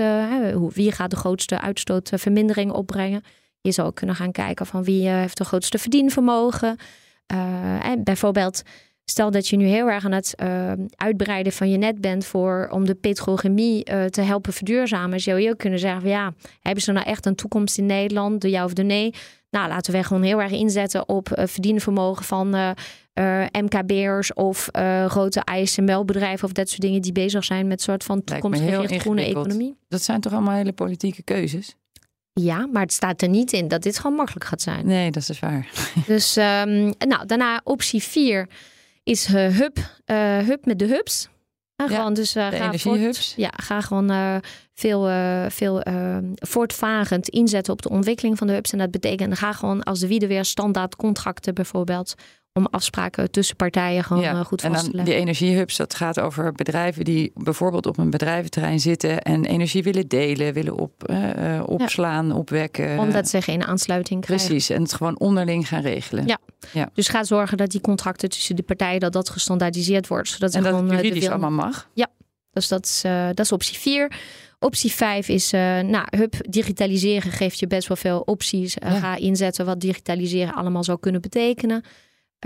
wie 0.73 0.93
gaat 0.93 1.11
de 1.11 1.17
grootste 1.17 1.61
uitstootvermindering 1.61 2.73
opbrengen? 2.73 3.23
Je 3.61 3.73
zou 3.73 3.93
kunnen 3.93 4.17
gaan 4.17 4.33
kijken 4.33 4.67
van 4.67 4.85
wie 4.85 5.09
heeft 5.09 5.37
de 5.37 5.45
grootste 5.45 5.79
verdienvermogen. 5.79 6.77
en 7.83 8.05
bijvoorbeeld 8.05 8.62
Stel 9.11 9.31
dat 9.31 9.49
je 9.49 9.57
nu 9.57 9.66
heel 9.66 9.90
erg 9.90 10.05
aan 10.05 10.12
het 10.12 10.35
uh, 10.42 10.73
uitbreiden 10.97 11.53
van 11.53 11.71
je 11.71 11.77
net 11.77 12.01
bent 12.01 12.27
voor 12.27 12.68
om 12.73 12.87
de 12.87 12.94
petrochemie 12.94 13.90
uh, 13.90 14.05
te 14.05 14.21
helpen 14.21 14.53
verduurzamen, 14.53 15.21
zou 15.21 15.40
je 15.40 15.51
ook 15.51 15.59
kunnen 15.59 15.79
zeggen: 15.79 16.01
van, 16.01 16.11
ja, 16.11 16.35
hebben 16.61 16.83
ze 16.83 16.92
nou 16.92 17.07
echt 17.07 17.27
een 17.27 17.35
toekomst 17.35 17.79
in 17.79 17.87
Nederland, 17.87 18.40
de 18.40 18.51
ja 18.51 18.64
of 18.64 18.73
de 18.73 18.83
nee? 18.83 19.14
Nou, 19.51 19.68
laten 19.68 19.92
we 19.92 20.05
gewoon 20.05 20.23
heel 20.23 20.42
erg 20.42 20.53
inzetten 20.53 21.09
op 21.09 21.29
uh, 21.38 21.47
verdienvermogen 21.47 22.25
van 22.25 22.75
MKB'ers 23.53 24.33
of 24.35 24.68
grote 25.07 25.44
ASML-bedrijven 25.44 26.44
of 26.44 26.53
dat 26.53 26.68
soort 26.68 26.81
dingen 26.81 27.03
die 27.03 27.12
bezig 27.12 27.44
zijn 27.44 27.66
met 27.66 27.83
soort 27.83 28.05
van 28.05 28.25
toekomstgerichte 28.25 28.99
groene 28.99 29.25
economie. 29.25 29.77
Dat 29.88 30.03
zijn 30.03 30.21
toch 30.21 30.33
allemaal 30.33 30.55
hele 30.55 30.73
politieke 30.73 31.23
keuzes? 31.23 31.75
Ja, 32.33 32.66
maar 32.73 32.83
het 32.83 32.92
staat 32.92 33.23
er 33.23 33.29
niet 33.29 33.53
in 33.53 33.68
dat 33.68 33.83
dit 33.83 33.99
gewoon 33.99 34.16
makkelijk 34.16 34.44
gaat 34.44 34.62
zijn. 34.62 34.87
Nee, 34.87 35.11
dat 35.11 35.29
is 35.29 35.38
waar. 35.38 35.68
Dus 36.07 36.37
um, 36.37 36.92
nou, 36.99 37.27
daarna 37.27 37.61
optie 37.64 38.03
4 38.03 38.49
is 39.09 39.27
hub, 39.27 39.79
uh, 40.07 40.38
hub 40.38 40.66
met 40.66 40.79
de 40.79 40.87
hubs. 40.87 41.29
Ja, 41.77 41.87
gewoon 41.88 42.14
dus 42.14 42.37
uh, 42.37 42.47
ga 42.47 42.73
voort, 42.73 43.35
ja, 43.37 43.51
ga 43.57 43.81
gewoon 43.81 44.11
uh, 44.11 44.37
veel, 44.75 45.09
uh, 45.09 45.44
veel 45.49 45.83
voortvarend 46.35 47.29
inzetten 47.29 47.73
op 47.73 47.83
de 47.83 47.88
ontwikkeling 47.88 48.38
van 48.38 48.47
de 48.47 48.53
hubs. 48.53 48.73
En 48.73 48.79
dat 48.79 48.90
betekent, 48.90 49.38
ga 49.38 49.53
gewoon 49.53 49.83
als 49.83 50.01
de 50.01 50.27
weer 50.27 50.44
standaard 50.44 50.97
contracten 50.97 51.55
bijvoorbeeld 51.55 52.14
om 52.53 52.67
afspraken 52.71 53.31
tussen 53.31 53.57
partijen 53.57 54.05
gewoon 54.05 54.23
ja. 54.23 54.31
Eh, 54.33 54.45
goed 54.45 54.61
vast 54.61 54.85
te 54.85 54.91
leggen. 54.91 55.05
Die 55.05 55.15
energiehubs, 55.15 55.77
dat 55.77 55.95
gaat 55.95 56.21
over 56.21 56.53
bedrijven 56.53 57.05
die 57.05 57.33
bijvoorbeeld 57.35 57.87
op 57.87 57.99
een 57.99 58.11
bedrijventerrein 58.11 58.81
zitten 58.81 59.23
en 59.23 59.45
energie 59.45 59.83
willen 59.83 60.09
delen, 60.09 60.53
willen 60.53 60.79
op, 60.79 61.11
uh, 61.11 61.63
opslaan, 61.67 62.33
opwekken. 62.33 62.99
Omdat 62.99 63.29
ze 63.29 63.43
geen 63.43 63.65
aansluiting 63.65 64.21
krijgen. 64.21 64.47
Precies, 64.47 64.71
en 64.71 64.83
het 64.83 64.95
gewoon 64.95 65.19
onderling 65.19 65.69
gaan 65.69 65.83
regelen. 65.83 66.27
Ja. 66.27 66.39
ja. 66.73 66.91
Dus 66.95 67.09
ga 67.09 67.25
zorgen 67.25 67.57
dat 67.57 67.71
die 67.71 67.81
contracten 67.81 68.29
tussen 68.29 68.57
de 68.57 68.63
partijen 68.63 69.01
dat 69.01 69.13
dat 69.13 69.29
gestandaardiseerd 69.29 70.07
wordt. 70.07 70.29
Zodat 70.29 70.55
en 70.55 70.63
dat 70.63 70.73
gewoon, 70.73 70.91
het 70.91 71.01
juridisch 71.01 71.29
allemaal 71.29 71.51
mag. 71.51 71.89
Ja, 71.95 72.07
dus 72.53 72.69
dat 72.69 72.85
is, 72.85 73.03
uh, 73.07 73.27
dat 73.27 73.41
is 73.41 73.53
optie 73.53 73.79
4. 73.79 74.13
Optie 74.59 74.93
5 74.93 75.29
is, 75.29 75.53
uh, 75.53 75.61
nou, 75.81 76.07
hup, 76.17 76.35
digitaliseren 76.49 77.33
geeft 77.33 77.59
je 77.59 77.67
best 77.67 77.89
wel 77.89 77.97
veel 77.97 78.21
opties. 78.21 78.77
Uh, 78.77 78.95
Ga 78.95 79.17
inzetten 79.17 79.67
wat 79.67 79.81
digitaliseren 79.81 80.55
allemaal 80.55 80.85
zou 80.85 80.99
kunnen 80.99 81.21
betekenen. 81.21 81.85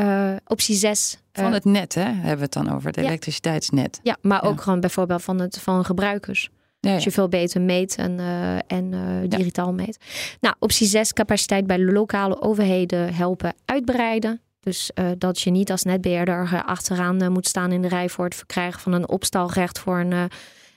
Uh, 0.00 0.37
optie 0.46 0.74
6. 0.74 1.18
Van 1.33 1.46
uh, 1.46 1.52
het 1.52 1.64
net, 1.64 1.94
hè? 1.94 2.02
Hebben 2.02 2.37
we 2.37 2.42
het 2.42 2.52
dan 2.52 2.72
over, 2.72 2.87
het 2.87 2.96
ja. 2.96 3.02
elektriciteitsnet. 3.02 4.00
Ja, 4.02 4.16
maar 4.20 4.42
ook 4.44 4.61
gewoon 4.61 4.81
bijvoorbeeld 4.81 5.22
van, 5.22 5.38
het, 5.38 5.59
van 5.61 5.85
gebruikers. 5.85 6.50
Ja, 6.81 6.94
Als 6.94 7.05
je 7.05 7.11
veel 7.11 7.28
beter 7.28 7.61
meet 7.61 7.96
en, 7.96 8.18
uh, 8.18 8.57
en 8.66 8.90
digitaal 9.28 9.72
meet. 9.72 9.96
Nou, 10.40 10.55
optie 10.59 10.87
6, 10.87 11.12
capaciteit 11.12 11.66
bij 11.66 11.78
lokale 11.78 12.42
overheden 12.42 13.14
helpen 13.14 13.55
uitbreiden. 13.64 14.40
Dus 14.61 14.90
dat 15.18 15.40
je 15.40 15.50
niet 15.50 15.70
als 15.70 15.83
netbeheerder 15.83 16.62
achteraan 16.66 17.33
moet 17.33 17.48
staan 17.48 17.72
in 17.72 17.83
de 17.83 17.88
rij 17.88 18.09
voor 18.09 18.24
het 18.24 18.35
verkrijgen 18.35 18.81
van 18.81 18.92
een 18.92 19.09
opstalrecht 19.09 19.78
voor 19.78 19.98
een 19.98 20.31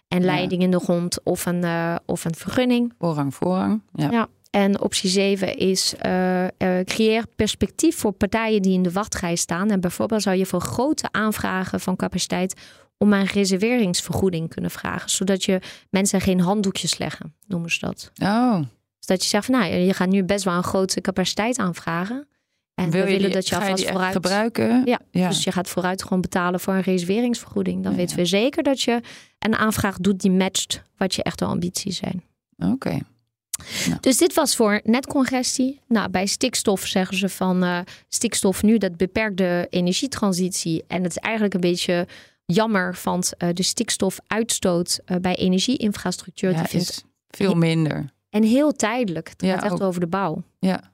en 0.07 0.23
leiding 0.23 0.61
in 0.61 0.71
de 0.71 0.79
grond 0.79 1.23
of 1.23 1.45
een, 1.45 1.65
of 2.05 2.25
een 2.25 2.35
vergunning. 2.35 2.93
Voorrang, 2.99 3.35
voorrang. 3.35 3.81
Ja. 3.93 4.11
ja. 4.11 4.27
En 4.55 4.81
optie 4.81 5.09
7 5.09 5.57
is 5.57 5.93
uh, 6.05 6.43
uh, 6.43 6.49
creëer 6.83 7.25
perspectief 7.35 7.97
voor 7.97 8.11
partijen 8.11 8.61
die 8.61 8.73
in 8.73 8.83
de 8.83 8.91
wachtrij 8.91 9.35
staan. 9.35 9.69
En 9.69 9.79
bijvoorbeeld 9.79 10.21
zou 10.21 10.35
je 10.35 10.45
voor 10.45 10.61
grote 10.61 11.07
aanvragen 11.11 11.79
van 11.79 11.95
capaciteit 11.95 12.61
om 12.97 13.13
een 13.13 13.25
reserveringsvergoeding 13.25 14.49
kunnen 14.49 14.71
vragen. 14.71 15.09
Zodat 15.09 15.43
je 15.43 15.59
mensen 15.89 16.21
geen 16.21 16.39
handdoekjes 16.39 16.97
leggen, 16.97 17.35
noemen 17.47 17.71
ze 17.71 17.79
dat. 17.79 18.11
Oh. 18.21 18.57
Dus 18.97 19.05
dat 19.05 19.23
je 19.23 19.29
zegt 19.29 19.45
van 19.45 19.59
nou, 19.59 19.73
je 19.73 19.93
gaat 19.93 20.09
nu 20.09 20.23
best 20.23 20.43
wel 20.43 20.53
een 20.53 20.63
grote 20.63 21.01
capaciteit 21.01 21.57
aanvragen. 21.57 22.27
En 22.75 22.89
Wil 22.89 23.01
we 23.01 23.07
willen 23.07 23.21
die, 23.21 23.33
dat 23.33 23.47
je 23.47 23.55
alvast 23.55 23.83
je 23.83 23.89
vooruit 23.89 24.13
gebruiken. 24.13 24.81
Ja, 24.85 24.99
ja, 25.11 25.27
dus 25.27 25.43
je 25.43 25.51
gaat 25.51 25.69
vooruit 25.69 26.03
gewoon 26.03 26.21
betalen 26.21 26.59
voor 26.59 26.73
een 26.73 26.81
reserveringsvergoeding. 26.81 27.83
Dan 27.83 27.91
ja, 27.91 27.97
weten 27.97 28.17
we 28.17 28.25
zeker 28.25 28.63
dat 28.63 28.81
je 28.81 29.01
een 29.39 29.55
aanvraag 29.55 29.97
doet 29.97 30.19
die 30.19 30.31
matcht 30.31 30.81
wat 30.97 31.15
je 31.15 31.23
echte 31.23 31.45
ambities 31.45 31.97
zijn. 31.97 32.23
Oké. 32.57 32.99
Dus 33.99 34.17
dit 34.17 34.33
was 34.33 34.55
voor 34.55 34.81
netcongestie. 34.83 35.81
Nou, 35.87 36.09
bij 36.09 36.25
stikstof 36.25 36.85
zeggen 36.85 37.17
ze 37.17 37.29
van 37.29 37.63
uh, 37.63 37.79
stikstof 38.07 38.63
nu, 38.63 38.77
dat 38.77 38.97
beperkt 38.97 39.37
de 39.37 39.67
energietransitie. 39.69 40.83
En 40.87 41.03
het 41.03 41.11
is 41.11 41.17
eigenlijk 41.17 41.53
een 41.53 41.61
beetje 41.61 42.07
jammer, 42.45 42.99
want 43.03 43.33
uh, 43.37 43.49
de 43.53 43.63
stikstofuitstoot 43.63 44.99
uh, 45.05 45.17
bij 45.17 45.35
energieinfrastructuur 45.35 46.51
ja, 46.51 46.71
is 46.71 47.03
veel 47.29 47.55
minder. 47.55 48.13
En 48.29 48.43
heel 48.43 48.71
tijdelijk. 48.71 49.29
Het 49.29 49.49
gaat 49.49 49.63
echt 49.63 49.73
ook. 49.73 49.81
over 49.81 49.99
de 49.99 50.07
bouw. 50.07 50.43
Ja. 50.59 50.93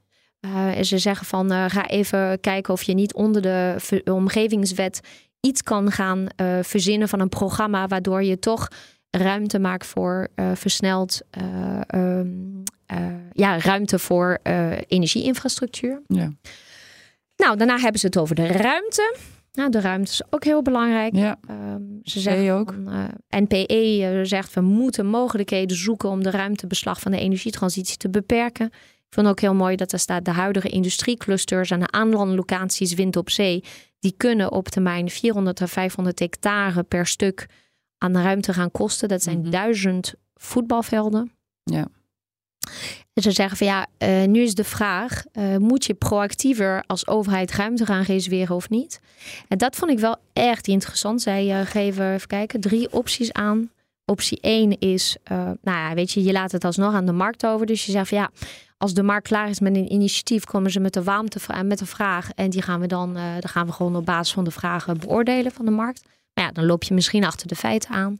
en 0.76 0.86
ze 0.86 0.97
zeggen 0.97 1.26
van 1.26 1.69
ga 1.69 1.88
even 1.88 2.39
kijken 2.39 2.74
of 2.74 2.84
je 2.84 2.93
niet 2.93 3.13
onder 3.13 3.41
de 3.41 3.76
omgevingswet 4.06 5.00
iets 5.39 5.63
kan 5.63 5.91
gaan 5.91 6.28
verzinnen 6.62 7.10
van 7.10 7.19
een 7.19 7.30
programma 7.30 7.88
waardoor 7.88 8.24
je 8.24 8.39
toch 8.39 8.67
ruimte 9.12 9.60
maakt 9.60 9.86
voor 9.86 10.28
uh, 10.36 10.52
versneld 10.54 11.21
uh, 11.41 11.82
um, 11.95 12.63
uh, 12.93 13.08
ja, 13.32 13.60
ruimte 13.60 14.00
voor 14.00 14.39
energieinfrastructuur. 14.88 16.02
Ja. 16.08 16.32
Nou, 17.36 17.58
daarna 17.58 17.78
hebben 17.78 18.00
ze 18.00 18.06
het 18.06 18.17
over 18.17 18.36
de 18.36 18.47
ruimte. 18.47 19.15
Nou, 19.54 19.69
de 19.69 19.80
ruimte 19.80 20.12
is 20.12 20.21
ook 20.30 20.43
heel 20.43 20.62
belangrijk. 20.62 21.16
Ja. 21.16 21.39
Um, 21.49 21.99
ze 22.03 22.20
zeggen 22.20 22.53
ook. 22.53 22.74
Van, 22.84 23.09
NPE 23.30 24.20
zegt 24.24 24.53
we 24.53 24.62
moeten 24.62 25.05
mogelijkheden 25.05 25.78
zoeken 25.78 26.09
om 26.09 26.24
de 26.24 26.32
ruimtebeslag 26.32 26.99
van 26.99 27.12
de 27.12 27.20
energietransitie 27.20 27.97
te 27.97 28.09
beperken. 28.09 28.66
Ik 29.12 29.18
vond 29.18 29.28
ook 29.28 29.39
heel 29.39 29.55
mooi 29.55 29.76
dat 29.76 29.91
er 29.91 29.99
staat 29.99 30.26
de 30.26 30.32
huidige 30.32 30.70
industrieclusters 30.70 31.72
en 31.72 31.80
de 31.80 31.91
aanlandlocaties 31.91 32.93
wind 32.93 33.16
op 33.16 33.30
zee 33.30 33.64
die 33.99 34.14
kunnen 34.18 34.51
op 34.51 34.68
termijn 34.68 35.09
400 35.09 35.62
à 35.62 35.68
500 35.68 36.20
hectare 36.20 36.84
per 36.84 37.07
stuk 37.07 37.47
aan 38.02 38.18
ruimte 38.18 38.54
gaan 38.54 38.72
kosten. 38.72 39.08
Dat 39.08 39.24
zijn 39.24 39.39
Mhm. 39.39 39.49
duizend 39.49 40.14
voetbalvelden. 40.36 41.32
Ja. 41.64 41.88
En 43.14 43.24
ze 43.24 43.32
zeggen 43.32 43.58
van 43.58 43.68
ja, 43.68 43.88
eh, 43.97 44.24
nu 44.26 44.41
is 44.41 44.56
de 44.56 44.64
vraag: 44.64 45.24
eh, 45.32 45.58
moet 45.58 45.86
je 45.86 45.93
proactiever 45.93 46.84
als 46.88 47.08
overheid 47.08 47.52
ruimte 47.52 47.86
gaan 47.86 48.02
reserveren 48.04 48.56
of 48.56 48.70
niet? 48.70 48.99
En 49.47 49.58
dat 49.58 49.76
vond 49.76 49.91
ik 49.91 49.99
wel 49.99 50.16
echt 50.34 50.68
interessant. 50.68 51.22
Zij 51.22 51.60
eh, 51.60 51.66
geven, 51.66 52.14
even 52.14 52.28
kijken, 52.28 52.60
drie 52.62 52.91
opties 52.93 53.32
aan. 53.32 53.70
Optie 54.06 54.38
1 54.41 54.80
is, 54.80 55.18
nou 55.30 55.52
ja, 55.62 55.93
weet 55.93 56.12
je, 56.12 56.24
je 56.24 56.32
laat 56.32 56.52
het 56.52 56.66
alsnog 56.66 56.93
aan 56.93 57.06
de 57.06 57.12
markt 57.12 57.45
over. 57.45 57.66
Dus 57.66 57.86
je 57.86 57.91
zegt 57.91 58.08
van 58.10 58.18
ja, 58.18 58.30
als 58.78 58.93
de 58.93 59.04
markt 59.04 59.28
klaar 59.28 59.49
is 59.49 59.60
met 59.60 59.76
een 59.76 59.91
initiatief, 59.91 60.43
komen 60.43 60.72
ze 60.72 60.80
met 60.80 60.93
de 60.93 61.04
warmte 61.04 61.39
met 61.64 61.80
een 61.80 61.88
vraag. 61.88 62.32
En 62.36 62.49
die 62.49 62.62
gaan 62.62 62.80
we 62.80 62.88
dan, 62.88 63.14
dan 63.14 63.49
gaan 63.49 63.66
we 63.66 63.72
gewoon 63.72 63.95
op 63.95 64.06
basis 64.06 64.34
van 64.34 64.43
de 64.43 64.52
vragen 64.52 64.99
beoordelen 64.99 65.52
van 65.52 65.66
de 65.66 65.72
markt. 65.72 66.04
Maar 66.34 66.43
ja, 66.45 66.51
dan 66.51 66.65
loop 66.65 66.84
je 66.84 66.93
misschien 66.93 67.23
achter 67.23 67.47
de 67.47 67.55
feiten 67.55 67.89
aan. 67.89 68.19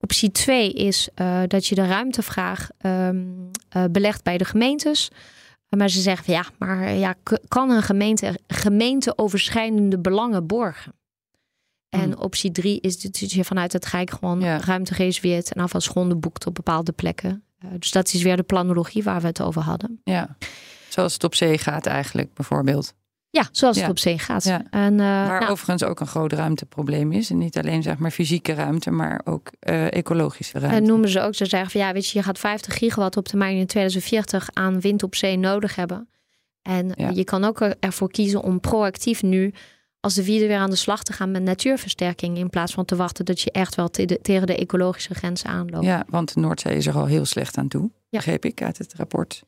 Optie 0.00 0.32
2 0.32 0.72
is 0.72 1.08
eh, 1.14 1.42
dat 1.46 1.66
je 1.66 1.74
de 1.74 1.86
ruimtevraag 1.86 2.68
ehm, 2.78 3.24
eh, 3.68 3.84
belegt 3.90 4.22
bij 4.24 4.38
de 4.38 4.44
gemeentes. 4.44 5.08
Maar 5.68 5.88
ze 5.88 6.00
zeggen 6.00 6.24
van 6.24 6.34
ja, 6.34 6.44
maar 6.58 6.82
eh, 6.86 7.00
ja, 7.00 7.14
kan 7.48 7.70
een 7.70 7.82
gemeente 7.82 8.38
gemeenteoverschrijdende 8.46 9.98
belangen 9.98 10.46
borgen? 10.46 10.92
En 11.88 12.00
Hmm. 12.12 12.20
optie 12.20 12.50
3 12.52 12.80
is 12.80 13.00
dat 13.00 13.32
je 13.32 13.44
vanuit 13.44 13.72
het 13.72 13.86
Rijk 13.86 14.10
gewoon 14.10 14.40
Ja. 14.40 14.56
ruimte 14.58 14.94
reserveert 14.94 15.52
en 15.52 15.62
afvalsgronden 15.62 16.20
boekt 16.20 16.46
op 16.46 16.54
bepaalde 16.54 16.92
plekken. 16.92 17.44
Eh, 17.58 17.70
dus 17.78 17.90
dat 17.90 18.12
is 18.12 18.22
weer 18.22 18.36
de 18.36 18.42
planologie 18.42 19.02
waar 19.02 19.20
we 19.20 19.26
het 19.26 19.42
over 19.42 19.62
hadden. 19.62 20.00
ja. 20.04 20.36
Zoals 20.88 21.12
het 21.12 21.24
op 21.24 21.34
zee 21.34 21.58
gaat 21.58 21.86
eigenlijk, 21.86 22.34
bijvoorbeeld. 22.34 22.94
Ja, 23.32 23.48
zoals 23.52 23.76
Ja. 23.76 23.82
het 23.82 23.90
op 23.90 23.98
zee 23.98 24.18
gaat. 24.18 24.44
Ja. 24.44 24.62
En, 24.70 24.92
eh, 25.00 25.06
Waar 25.06 25.40
nou, 25.40 25.50
overigens 25.52 25.84
ook 25.84 26.00
een 26.00 26.06
groot 26.06 26.32
ruimteprobleem 26.32 27.12
is. 27.12 27.30
En 27.30 27.38
niet 27.38 27.58
alleen 27.58 27.82
zeg 27.82 27.98
maar 27.98 28.10
fysieke 28.10 28.52
ruimte, 28.54 28.90
maar 28.90 29.20
ook 29.24 29.50
eh, 29.60 29.92
ecologische 29.92 30.54
En 30.54 30.60
ruimte. 30.60 30.80
noemen 30.80 31.08
ze 31.08 31.20
ook, 31.20 31.34
ze 31.34 31.46
zeggen 31.46 31.70
van 31.70 31.80
ja, 31.80 31.92
weet 31.92 32.08
je, 32.08 32.18
je 32.18 32.24
gaat 32.24 32.38
50 32.38 32.74
gigawatt 32.78 33.16
op 33.16 33.28
termijn 33.28 33.56
in 33.56 33.66
2040 33.66 34.48
aan 34.52 34.80
wind 34.80 35.02
op 35.02 35.14
zee 35.14 35.36
nodig 35.36 35.74
hebben. 35.76 36.08
En 36.62 36.92
Ja. 36.94 37.08
je 37.10 37.24
kan 37.24 37.44
ook 37.44 37.60
ervoor 37.60 38.10
kiezen 38.10 38.42
om 38.42 38.60
proactief 38.60 39.22
nu, 39.22 39.52
als 40.00 40.14
de 40.14 40.22
vierde 40.22 40.46
weer 40.46 40.58
aan 40.58 40.70
de 40.70 40.76
slag 40.76 41.02
te 41.02 41.12
gaan 41.12 41.30
met 41.30 41.42
natuurversterking. 41.42 42.36
In 42.38 42.50
plaats 42.50 42.72
van 42.72 42.84
te 42.84 42.96
wachten 42.96 43.24
dat 43.24 43.40
je 43.40 43.50
echt 43.50 43.74
wel 43.74 43.88
te- 43.88 44.04
de- 44.04 44.18
tegen 44.22 44.46
de 44.46 44.56
ecologische 44.56 45.14
grenzen 45.14 45.50
aanloopt. 45.50 45.84
Ja, 45.84 46.04
want 46.08 46.34
de 46.34 46.40
Noordzee 46.40 46.76
is 46.76 46.86
er 46.86 46.94
al 46.96 47.06
heel 47.06 47.24
slecht 47.24 47.56
aan 47.58 47.68
toe. 47.68 47.90
Begreep 48.10 48.44
ik 48.44 48.62
uit 48.62 48.78
het 48.78 48.94
rapport. 48.96 49.42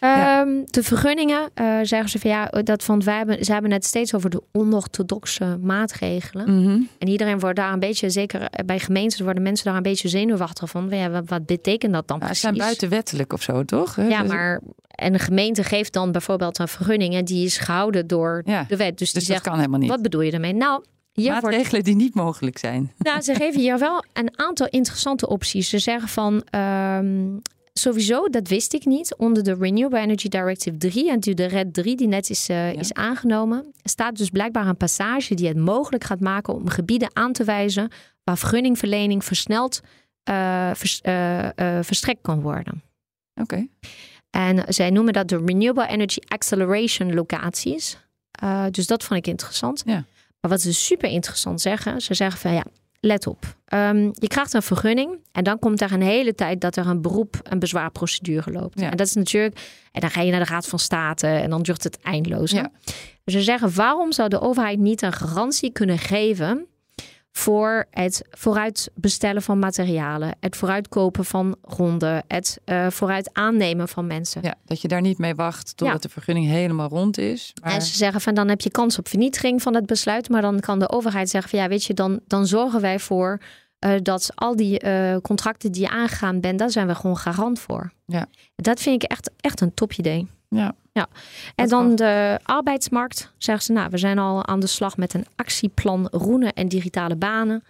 Ehm, 0.00 0.48
de 0.64 0.82
vergunningen 0.82 1.50
eh, 1.54 1.78
zeggen 1.82 2.08
ze 2.08 2.18
van 2.18 2.30
ja, 2.30 2.46
dat 2.46 2.84
van 2.84 3.04
wij 3.04 3.16
hebben, 3.16 3.44
ze 3.44 3.52
hebben 3.52 3.70
het 3.70 3.84
steeds 3.84 4.14
over 4.14 4.30
de 4.30 4.42
onorthodoxe 4.52 5.58
maatregelen. 5.62 6.60
Mhm. 6.62 6.80
En 6.98 7.08
iedereen 7.08 7.38
wordt 7.38 7.56
daar 7.56 7.72
een 7.72 7.78
beetje, 7.78 8.10
zeker 8.10 8.48
bij 8.66 8.78
gemeenten, 8.78 9.24
worden 9.24 9.42
mensen 9.42 9.64
daar 9.66 9.76
een 9.76 9.82
beetje 9.82 10.08
zenuwachtig 10.08 10.70
van. 10.70 10.88
Ja, 10.90 11.22
wat, 11.24 11.46
betekent 11.46 11.92
dat 11.92 12.08
dan 12.08 12.16
Ja, 12.16 12.22
ze 12.22 12.26
precies? 12.26 12.40
zijn 12.40 12.56
buitenwettelijk 12.56 13.32
of 13.32 13.42
zo, 13.42 13.64
toch? 13.64 13.96
Ja, 13.96 14.20
Dus- 14.22 14.30
maar 14.30 14.60
en 14.88 15.12
de 15.12 15.18
gemeente 15.18 15.64
geeft 15.64 15.92
dan 15.92 16.12
bijvoorbeeld 16.12 16.58
een 16.58 16.68
vergunning 16.68 17.14
en 17.14 17.24
die 17.24 17.44
is 17.44 17.58
gehouden 17.58 18.06
door 18.06 18.42
Ja, 18.44 18.64
de 18.68 18.76
wet. 18.76 18.98
Dus, 18.98 19.12
Dus 19.12 19.12
die 19.12 19.20
dat 19.22 19.30
zegt, 19.32 19.42
kan 19.42 19.56
helemaal 19.56 19.78
niet. 19.80 19.88
wat 19.88 20.02
bedoel 20.02 20.20
je 20.20 20.32
ermee? 20.32 20.52
Nou, 20.54 20.84
hier 21.12 21.30
wordt, 21.30 21.44
Maatregelen 21.44 21.84
die 21.84 21.94
niet 21.96 22.14
mogelijk 22.14 22.58
zijn. 22.58 22.92
nou, 22.98 23.20
ze 23.20 23.34
geven 23.34 23.60
hier 23.60 23.78
wel 23.78 24.04
een 24.12 24.38
aantal 24.38 24.66
interessante 24.66 25.28
opties. 25.28 25.68
Ze 25.68 25.78
zeggen 25.78 26.08
van, 26.08 26.42
ehm, 26.50 27.26
sowieso, 27.72 28.28
dat 28.28 28.48
wist 28.48 28.74
ik 28.74 28.84
niet, 28.84 29.16
onder 29.16 29.42
de 29.42 29.54
Renewable 29.54 29.98
Energy 29.98 30.28
Directive 30.28 30.76
3 30.76 31.10
en 31.10 31.20
de 31.20 31.44
RED 31.44 31.74
3 31.74 31.96
die 31.96 32.08
net 32.08 32.30
is, 32.30 32.48
eh, 32.48 32.72
is 32.72 32.92
aangenomen, 32.92 33.72
staat 33.82 34.16
dus 34.16 34.30
blijkbaar 34.30 34.66
een 34.66 34.76
passage 34.76 35.34
die 35.34 35.48
het 35.48 35.56
mogelijk 35.56 36.04
gaat 36.04 36.20
maken 36.20 36.54
om 36.54 36.68
gebieden 36.68 37.10
aan 37.12 37.32
te 37.32 37.44
wijzen 37.44 37.88
waar 38.24 38.38
vergunningverlening 38.38 39.24
versneld 39.24 39.80
vers- 40.72 41.00
eh, 41.00 41.48
verstrekt 41.82 42.20
kan 42.22 42.40
worden. 42.40 42.82
Oké. 43.34 43.66
En 44.30 44.64
zij 44.68 44.90
noemen 44.90 45.12
dat 45.12 45.28
de 45.28 45.42
Renewable 45.44 45.86
Energy 45.86 46.18
Acceleration 46.28 47.14
locaties. 47.14 47.98
Uh, 48.44 48.64
dus 48.70 48.86
dat 48.86 49.04
vond 49.04 49.18
ik 49.18 49.26
interessant. 49.26 49.82
Ja. 49.86 50.04
Maar 50.40 50.50
wat 50.50 50.60
ze 50.60 50.74
super 50.74 51.10
interessant 51.10 51.60
zeggen, 51.60 52.00
ze 52.00 52.14
zeggen 52.14 52.40
van 52.40 52.52
ja, 52.52 52.64
let 53.00 53.26
op. 53.26 53.44
Um, 53.74 54.10
je 54.12 54.26
krijgt 54.26 54.54
een 54.54 54.62
vergunning 54.62 55.18
en 55.32 55.44
dan 55.44 55.58
komt 55.58 55.80
er 55.80 55.92
een 55.92 56.02
hele 56.02 56.34
tijd 56.34 56.60
dat 56.60 56.76
er 56.76 56.86
een 56.86 57.02
beroep, 57.02 57.40
een 57.42 57.58
bezwaarprocedure 57.58 58.52
loopt. 58.52 58.80
Ja. 58.80 58.90
En 58.90 58.96
dat 58.96 59.06
is 59.06 59.14
natuurlijk, 59.14 59.60
en 59.92 60.00
dan 60.00 60.10
ga 60.10 60.20
je 60.20 60.30
naar 60.30 60.44
de 60.44 60.50
Raad 60.50 60.66
van 60.66 60.78
State 60.78 61.26
en 61.26 61.50
dan 61.50 61.62
duurt 61.62 61.84
het 61.84 61.98
eindeloos. 62.02 62.50
Ja. 62.50 62.70
Dus 63.24 63.34
ze 63.34 63.42
zeggen, 63.42 63.74
waarom 63.74 64.12
zou 64.12 64.28
de 64.28 64.40
overheid 64.40 64.78
niet 64.78 65.02
een 65.02 65.12
garantie 65.12 65.72
kunnen 65.72 65.98
geven 65.98 66.66
voor 67.32 67.86
het 67.90 68.22
vooruit 68.30 68.90
bestellen 68.94 69.42
van 69.42 69.58
materialen, 69.58 70.36
het 70.40 70.56
vooruitkopen 70.56 71.24
van 71.24 71.56
gronden, 71.62 72.24
het 72.28 72.60
uh, 72.64 72.86
vooruit 72.90 73.30
aannemen 73.32 73.88
van 73.88 74.06
mensen. 74.06 74.42
Ja, 74.42 74.54
dat 74.64 74.80
je 74.80 74.88
daar 74.88 75.00
niet 75.00 75.18
mee 75.18 75.34
wacht 75.34 75.76
totdat 75.76 76.02
Ja. 76.02 76.08
de 76.08 76.08
vergunning 76.08 76.46
helemaal 76.46 76.88
rond 76.88 77.18
is. 77.18 77.52
Maar... 77.62 77.72
En 77.72 77.82
ze 77.82 77.96
zeggen 77.96 78.20
van 78.20 78.34
dan 78.34 78.48
heb 78.48 78.60
je 78.60 78.70
kans 78.70 78.98
op 78.98 79.08
vernietiging 79.08 79.62
van 79.62 79.74
het 79.74 79.86
besluit, 79.86 80.28
maar 80.28 80.42
dan 80.42 80.60
kan 80.60 80.78
de 80.78 80.90
overheid 80.90 81.30
zeggen 81.30 81.50
van 81.50 81.58
ja, 81.58 81.68
weet 81.68 81.84
je, 81.84 81.94
dan, 81.94 82.20
dan 82.26 82.46
zorgen 82.46 82.80
wij 82.80 82.98
voor 82.98 83.40
uh, 83.84 83.92
dat 84.02 84.30
al 84.34 84.56
die 84.56 84.84
uh, 84.84 85.16
contracten 85.16 85.72
die 85.72 85.82
je 85.82 85.88
aangegaan 85.90 86.40
bent, 86.40 86.58
daar 86.58 86.70
zijn 86.70 86.86
we 86.86 86.94
gewoon 86.94 87.16
garant 87.16 87.60
voor. 87.60 87.92
Ja. 88.06 88.26
Dat 88.56 88.80
vind 88.80 89.02
ik 89.02 89.10
echt, 89.10 89.30
echt 89.36 89.60
een 89.60 89.74
topidee. 89.74 90.26
Ja. 90.48 90.74
Ja. 90.92 91.06
En 91.54 91.68
dan 91.68 91.94
de 91.94 92.38
arbeidsmarkt. 92.42 93.32
Zeggen 93.38 93.64
ze, 93.64 93.72
nou, 93.72 93.90
we 93.90 93.98
zijn 93.98 94.18
al 94.18 94.46
aan 94.46 94.60
de 94.60 94.66
slag 94.66 94.96
met 94.96 95.14
een 95.14 95.26
actieplan 95.36 96.08
roenen 96.10 96.52
en 96.52 96.68
digitale 96.68 97.16
banen. 97.16 97.64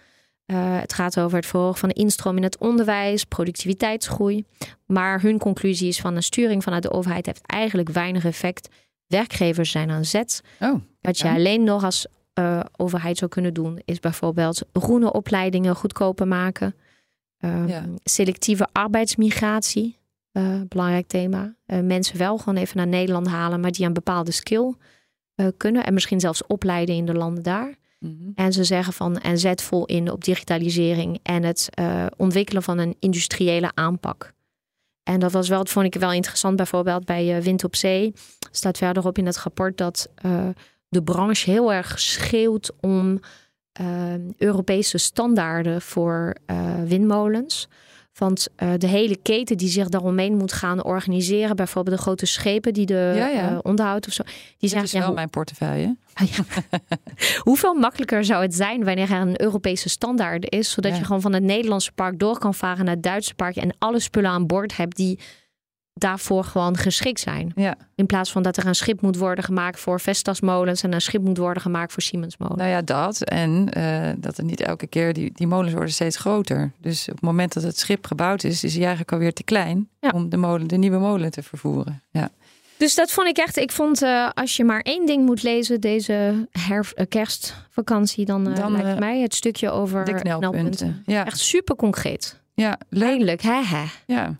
Uh, 0.45 0.79
het 0.79 0.93
gaat 0.93 1.19
over 1.19 1.37
het 1.37 1.45
verhogen 1.45 1.79
van 1.79 1.89
de 1.89 1.95
instroom 1.95 2.37
in 2.37 2.43
het 2.43 2.57
onderwijs, 2.57 3.23
productiviteitsgroei. 3.23 4.45
Maar 4.85 5.21
hun 5.21 5.39
conclusie 5.39 5.87
is 5.87 5.99
van 5.99 6.15
een 6.15 6.23
sturing 6.23 6.63
vanuit 6.63 6.83
de 6.83 6.91
overheid 6.91 7.25
heeft 7.25 7.45
eigenlijk 7.45 7.89
weinig 7.89 8.25
effect. 8.25 8.69
Werkgevers 9.07 9.71
zijn 9.71 9.89
aan 9.89 10.05
zet. 10.05 10.41
Oh, 10.59 10.81
Wat 11.01 11.19
je 11.19 11.29
alleen 11.29 11.63
nog 11.63 11.83
als 11.83 12.05
uh, 12.39 12.59
overheid 12.77 13.17
zou 13.17 13.31
kunnen 13.31 13.53
doen, 13.53 13.81
is 13.85 13.99
bijvoorbeeld 13.99 14.61
groene 14.73 15.13
opleidingen 15.13 15.75
goedkoper 15.75 16.27
maken. 16.27 16.75
Ja. 17.67 17.85
Selectieve 18.03 18.67
arbeidsmigratie. 18.71 19.97
Uh, 20.33 20.61
belangrijk 20.67 21.07
thema. 21.07 21.55
Uh, 21.65 21.79
mensen 21.79 22.17
wel 22.17 22.37
gewoon 22.37 22.55
even 22.55 22.77
naar 22.77 22.87
Nederland 22.87 23.27
halen, 23.27 23.59
maar 23.59 23.71
die 23.71 23.85
een 23.85 23.93
bepaalde 23.93 24.31
skill 24.31 24.73
uh, 25.35 25.47
kunnen. 25.57 25.85
En 25.85 25.93
misschien 25.93 26.19
zelfs 26.19 26.47
opleiden 26.47 26.95
in 26.95 27.05
de 27.05 27.13
landen 27.13 27.43
daar. 27.43 27.75
Mhm. 27.99 28.29
En 28.35 28.53
ze 28.53 28.63
zeggen 28.63 28.93
van 28.93 29.17
en 29.17 29.37
zet 29.39 29.61
vol 29.61 29.85
in 29.85 30.11
op 30.11 30.23
digitalisering 30.23 31.19
en 31.23 31.43
het 31.43 31.69
ontwikkelen 32.17 32.63
van 32.63 32.77
een 32.77 32.95
industriële 32.99 33.71
aanpak. 33.73 34.33
En 35.03 35.19
dat 35.19 35.31
was 35.31 35.49
wel, 35.49 35.57
dat 35.57 35.69
vond 35.69 35.85
ik 35.85 36.01
wel 36.01 36.11
interessant, 36.11 36.55
bijvoorbeeld 36.55 37.05
bij 37.05 37.41
Wind 37.41 37.63
op 37.63 37.75
Zee. 37.75 38.13
Staat 38.51 38.77
verderop 38.77 39.17
in 39.17 39.25
het 39.25 39.37
rapport 39.37 39.77
dat 39.77 40.09
de 40.87 41.03
branche 41.03 41.49
heel 41.51 41.73
erg 41.73 41.99
schreeuwt 41.99 42.71
om 42.79 43.19
Europese 44.37 44.97
standaarden 44.97 45.81
voor 45.81 46.35
windmolens. 46.85 47.67
Want 48.21 48.47
uh, 48.63 48.69
de 48.77 48.87
hele 48.87 49.15
keten 49.21 49.57
die 49.57 49.69
zich 49.69 49.89
daaromheen 49.89 50.37
moet 50.37 50.53
gaan 50.53 50.83
organiseren, 50.83 51.55
bijvoorbeeld 51.55 51.95
de 51.95 52.01
grote 52.01 52.25
schepen 52.25 52.73
die 52.73 52.85
de 52.85 53.13
Ja, 53.15 53.27
ja. 53.27 53.51
uh, 53.51 53.57
onderhoudt 53.61 54.07
of 54.07 54.13
zo. 54.13 54.23
Die 54.23 54.33
Dat 54.59 54.69
zeggen, 54.69 54.83
is 54.87 54.91
ja, 54.91 54.97
wel 54.97 55.07
hoe- 55.07 55.15
mijn 55.15 55.29
portefeuille. 55.29 55.95
Ah, 56.13 56.27
hoeveel 57.47 57.73
makkelijker 57.73 58.25
zou 58.25 58.41
het 58.41 58.55
zijn 58.55 58.83
wanneer 58.83 59.11
er 59.11 59.21
een 59.21 59.41
Europese 59.41 59.89
standaard 59.89 60.51
is, 60.53 60.71
zodat 60.71 60.97
je 60.97 61.03
gewoon 61.03 61.21
van 61.21 61.33
het 61.33 61.43
Nederlandse 61.43 61.91
park 61.91 62.19
door 62.19 62.37
kan 62.39 62.53
varen 62.53 62.85
naar 62.85 62.93
het 62.93 63.03
Duitse 63.03 63.33
park 63.35 63.55
en 63.55 63.75
alle 63.79 63.99
spullen 63.99 64.29
aan 64.29 64.47
boord 64.47 64.77
hebt 64.77 64.95
die 64.95 65.19
daarvoor 65.93 66.43
gewoon 66.43 66.77
geschikt 66.77 67.19
zijn. 67.19 67.51
Ja. 67.55 67.75
In 67.95 68.05
plaats 68.05 68.31
van 68.31 68.43
dat 68.43 68.57
er 68.57 68.65
een 68.67 68.75
schip 68.75 69.01
moet 69.01 69.17
worden 69.17 69.43
gemaakt 69.43 69.79
voor 69.79 69.99
Vestas-molens 69.99 70.83
en 70.83 70.93
een 70.93 71.01
schip 71.01 71.21
moet 71.21 71.37
worden 71.37 71.61
gemaakt 71.61 71.93
voor 71.93 72.01
Siemens-molens. 72.01 72.57
Nou 72.59 72.69
ja, 72.71 72.81
dat. 72.81 73.21
En 73.23 73.69
eh, 73.69 74.09
dat 74.17 74.37
er 74.37 74.43
niet 74.43 74.61
elke 74.61 74.87
keer, 74.87 75.13
die, 75.13 75.31
die 75.33 75.47
molens 75.47 75.73
worden 75.73 75.93
steeds 75.93 76.17
groter. 76.17 76.71
Dus 76.77 77.07
op 77.07 77.13
het 77.15 77.21
moment 77.23 77.53
dat 77.53 77.63
het 77.63 77.79
schip 77.79 78.05
gebouwd 78.05 78.43
is, 78.43 78.63
is 78.63 78.71
hij 78.71 78.81
eigenlijk 78.81 79.11
alweer 79.11 79.33
te 79.33 79.43
klein 79.43 79.89
Ja. 79.99 80.09
om 80.13 80.29
de, 80.29 80.37
molen, 80.37 80.67
de 80.67 80.77
nieuwe 80.77 80.97
molen 80.97 81.31
te 81.31 81.43
vervoeren. 81.43 82.01
Ja. 82.11 82.29
Dus 82.77 82.95
dat 82.95 83.11
vond 83.11 83.27
ik 83.27 83.37
echt. 83.37 83.57
Ik 83.57 83.71
vond 83.71 84.01
eh, 84.01 84.29
als 84.33 84.55
je 84.55 84.63
maar 84.63 84.81
één 84.81 85.05
ding 85.05 85.25
moet 85.25 85.43
lezen 85.43 85.81
deze 85.81 86.47
herf- 86.51 86.91
eh, 86.91 87.05
kerstvakantie, 87.09 88.25
dan, 88.25 88.43
Dan, 88.53 88.71
lijkt 88.71 88.99
mij 88.99 89.21
het 89.21 89.35
stukje 89.35 89.69
over 89.71 90.05
De 90.05 90.13
knelpunten. 90.13 91.03
Ja, 91.05 91.25
Echt 91.25 91.39
super 91.39 91.75
concreet. 91.75 92.39
ja, 92.53 92.77
leuk. 92.89 93.09
Eindelijk, 93.09 93.41
hè, 93.41 93.61
hè. 93.63 93.83
Ja, 94.05 94.35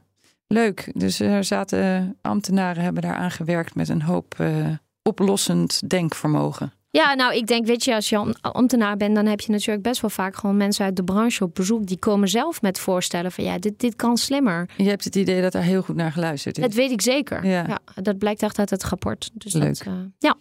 leuk. 0.52 0.91
Dus 0.93 1.20
er 1.20 1.43
zaten 1.43 2.18
ambtenaren 2.22 2.84
hebben 2.84 3.02
daar 3.02 3.16
aan 3.16 3.32
gewerkt 3.32 3.76
met 3.76 3.89
een 3.89 4.02
hoop 4.02 4.36
eh, 4.38 4.68
oplossend 5.04 5.89
denkvermogen. 5.89 6.74
Ja, 6.89 7.14
nou, 7.14 7.36
ik 7.36 7.47
denk, 7.47 7.66
weet 7.66 7.84
je, 7.84 7.95
als 7.95 8.10
je 8.10 8.18
am- 8.18 8.34
ambtenaar 8.41 8.97
bent, 8.97 9.16
dan 9.16 9.26
heb 9.26 9.39
je 9.39 9.52
natuurlijk 9.52 9.84
best 9.84 10.02
wel 10.02 10.10
vaak 10.10 10.36
gewoon 10.36 10.58
mensen 10.58 10.86
uit 10.86 10.95
de 10.95 11.04
branche 11.04 11.43
op 11.43 11.56
bezoek. 11.56 11.86
Die 11.88 11.97
komen 11.99 12.28
zelf 12.28 12.62
met 12.62 12.80
voorstellen 12.80 13.32
van 13.32 13.43
ja, 13.43 13.58
dit, 13.60 13.80
dit 13.80 13.95
kan 13.95 14.18
slimmer. 14.18 14.70
Je 14.78 14.89
hebt 14.89 15.04
het 15.04 15.16
idee 15.16 15.41
dat 15.41 15.54
er 15.54 15.62
heel 15.62 15.82
goed 15.82 15.95
naar 15.95 16.12
geluisterd 16.12 16.58
is. 16.58 16.64
Dat 16.64 16.74
weet 16.74 16.91
ik 16.91 17.02
zeker. 17.02 17.45
Ja. 17.45 17.66
Ja. 17.68 17.80
dat 18.02 18.18
blijkt 18.18 18.41
echt 18.43 18.60
uit 18.60 18.70
het 18.70 18.84
rapport. 18.84 19.30
Dus 19.34 19.54
Leuk. 19.54 19.66
Dat, 19.68 19.88
eh, 19.88 19.93
ja. 20.18 20.36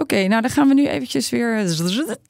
Oké, 0.00 0.26
nou 0.26 0.40
dan 0.42 0.50
gaan 0.50 0.68
we 0.68 0.74
nu 0.74 0.86
eventjes 0.86 1.30
weer 1.30 1.66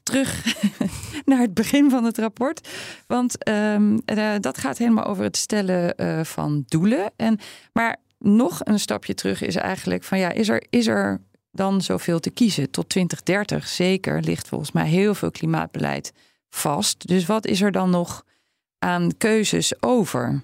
terug 0.03 0.45
naar 1.31 1.41
het 1.41 1.55
begin 1.55 1.91
van 1.91 2.05
het 2.05 2.19
rapport. 2.19 2.69
Want 3.07 3.49
um, 3.49 4.01
dat 4.41 4.59
gaat 4.59 4.79
helemaal 4.79 5.05
over 5.05 5.25
het 5.25 5.37
stellen 5.37 5.95
uh, 5.97 6.25
van 6.25 6.65
doelen. 6.67 7.11
En, 7.17 7.39
maar 7.73 7.97
nog 8.19 8.61
een 8.65 8.79
stapje 8.79 9.15
terug 9.15 9.43
is 9.43 9.57
eigenlijk 9.57 10.05
van 10.05 10.19
ja, 10.19 10.31
is 10.31 10.49
er, 10.49 10.67
is 10.71 10.87
er 10.87 11.21
dan 11.51 11.83
zoveel 11.83 12.21
te 12.21 12.31
kiezen? 12.31 12.71
Tot 12.71 12.89
2030 12.89 13.69
zeker 13.69 14.21
ligt 14.23 14.49
volgens 14.49 14.73
mij 14.73 14.89
heel 14.89 15.15
veel 15.15 15.31
klimaatbeleid 15.31 16.13
vast. 16.49 17.07
Dus 17.07 17.27
wat 17.27 17.47
is 17.47 17.61
er 17.61 17.73
dan 17.73 17.91
nog 17.91 18.25
aan 18.79 19.17
keuzes 19.19 19.83
over? 19.83 20.43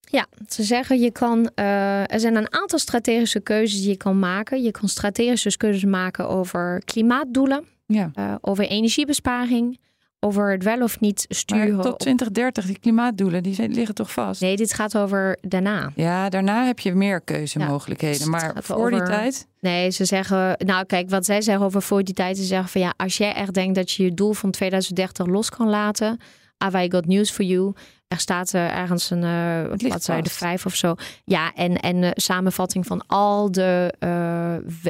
Ja, 0.00 0.26
ze 0.48 0.62
zeggen 0.62 1.00
je 1.00 1.10
kan. 1.10 1.50
Uh, 1.54 2.12
er 2.12 2.20
zijn 2.20 2.36
een 2.36 2.52
aantal 2.52 2.78
strategische 2.78 3.40
keuzes 3.40 3.80
die 3.80 3.88
je 3.88 3.96
kan 3.96 4.18
maken. 4.18 4.62
Je 4.62 4.70
kan 4.70 4.88
strategische 4.88 5.56
keuzes 5.56 5.84
maken 5.84 6.28
over 6.28 6.82
klimaatdoelen, 6.84 7.64
ja. 7.86 8.10
Uh, 8.14 8.34
over 8.40 8.66
energiebesparing, 8.66 9.78
over 10.20 10.50
het 10.50 10.62
wel 10.62 10.82
of 10.82 11.00
niet 11.00 11.24
sturen. 11.28 11.74
Maar 11.74 11.84
tot 11.84 11.98
2030, 11.98 12.66
die 12.66 12.78
klimaatdoelen, 12.78 13.42
die 13.42 13.68
liggen 13.68 13.94
toch 13.94 14.12
vast? 14.12 14.40
Nee, 14.40 14.56
dit 14.56 14.74
gaat 14.74 14.96
over 14.96 15.38
daarna. 15.40 15.90
Ja, 15.94 16.28
daarna 16.28 16.64
heb 16.64 16.78
je 16.78 16.94
meer 16.94 17.20
keuzemogelijkheden. 17.20 18.20
Ja, 18.20 18.30
maar 18.30 18.54
voor 18.58 18.76
over... 18.76 18.90
die 18.90 19.02
tijd? 19.02 19.46
Nee, 19.60 19.90
ze 19.90 20.04
zeggen, 20.04 20.56
nou 20.58 20.86
kijk, 20.86 21.10
wat 21.10 21.24
zij 21.24 21.42
zeggen 21.42 21.64
over 21.64 21.82
voor 21.82 22.02
die 22.02 22.14
tijd, 22.14 22.36
ze 22.36 22.44
zeggen 22.44 22.68
van 22.68 22.80
ja, 22.80 22.94
als 22.96 23.16
jij 23.16 23.34
echt 23.34 23.54
denkt 23.54 23.74
dat 23.74 23.90
je 23.90 24.02
je 24.02 24.14
doel 24.14 24.32
van 24.32 24.50
2030 24.50 25.26
los 25.26 25.50
kan 25.50 25.68
laten, 25.68 26.18
I 26.64 26.90
got 26.90 27.06
news 27.06 27.30
for 27.30 27.44
you. 27.44 27.72
Er 28.08 28.18
staat 28.18 28.52
er 28.52 28.70
ergens 28.70 29.10
een, 29.10 29.22
uh, 29.22 30.22
de 30.22 30.30
vijf 30.30 30.66
of 30.66 30.74
zo. 30.74 30.94
Ja, 31.24 31.52
en, 31.54 31.80
en 31.80 32.02
uh, 32.02 32.10
samenvatting 32.14 32.86
van 32.86 33.06
al 33.06 33.52
de 33.52 33.94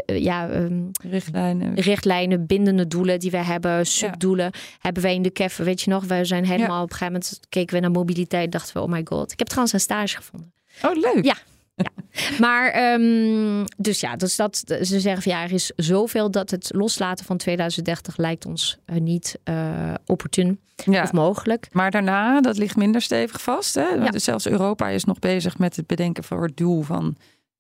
ja, 0.07 0.51
um, 0.51 0.91
richtlijnen. 1.03 1.75
richtlijnen, 1.75 2.47
bindende 2.47 2.87
doelen 2.87 3.21
die 3.21 3.31
we 3.31 3.37
hebben, 3.37 3.87
subdoelen, 3.87 4.53
hebben 4.79 5.03
wij 5.03 5.15
in 5.15 5.23
de 5.23 5.31
KEF. 5.31 5.57
Weet 5.57 5.83
je 5.83 5.91
nog, 5.91 6.05
we 6.05 6.25
zijn 6.25 6.45
helemaal 6.45 6.83
op 6.83 6.91
een 6.91 6.97
gegeven 6.97 7.13
moment 7.13 7.41
keken 7.49 7.75
we 7.75 7.81
naar 7.81 7.91
mobiliteit, 7.91 8.53
dachten 8.53 8.75
we, 8.75 8.83
oh 8.83 8.89
my 8.89 9.01
god. 9.05 9.33
Ik 9.33 9.39
heb 9.39 9.49
trouwens 9.49 9.75
een 9.75 9.81
stage 9.81 10.17
gevonden. 10.17 10.53
Oh, 10.83 10.95
leuk. 10.95 11.25
Ja, 11.25 11.37
ja. 11.77 11.91
Maar 12.39 12.93
um, 12.93 13.65
dus 13.77 14.01
ja, 14.01 14.17
dus 14.17 14.37
dat, 14.37 14.57
ze 14.67 15.01
zeggen 15.01 15.23
van 15.23 15.33
ja, 15.33 15.43
er 15.43 15.53
is 15.53 15.73
zoveel 15.77 16.31
dat 16.31 16.51
het 16.51 16.71
loslaten 16.75 17.25
van 17.25 17.37
2030 17.37 18.17
lijkt 18.17 18.47
ons 18.47 18.79
uh, 18.87 19.01
niet 19.01 19.39
uh, 19.45 19.95
opportun 20.07 20.61
ja. 20.85 21.03
of 21.03 21.13
mogelijk. 21.13 21.69
Maar 21.73 21.91
daarna, 21.91 22.41
dat 22.41 22.59
ligt 22.59 22.77
minder 22.77 23.01
stevig 23.01 23.43
vast. 23.43 23.75
Hè? 23.75 23.89
Ja. 23.89 24.11
Dus 24.11 24.25
zelfs 24.25 24.47
Europa 24.47 24.89
is 24.89 25.05
nog 25.05 25.19
bezig 25.19 25.59
met 25.59 25.77
het 25.77 25.87
bedenken 25.87 26.25
van 26.25 26.43
het 26.43 26.57
doel 26.57 26.83
van 26.83 27.17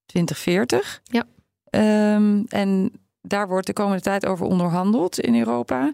2040. 0.07 1.01
Ja. 1.05 1.25
Um, 2.14 2.45
en 2.49 2.93
daar 3.21 3.49
wordt 3.49 3.67
de 3.67 3.73
komende 3.73 4.03
tijd 4.03 4.27
over 4.27 4.47
onderhandeld 4.47 5.21
in 5.21 5.39
Europa. 5.39 5.93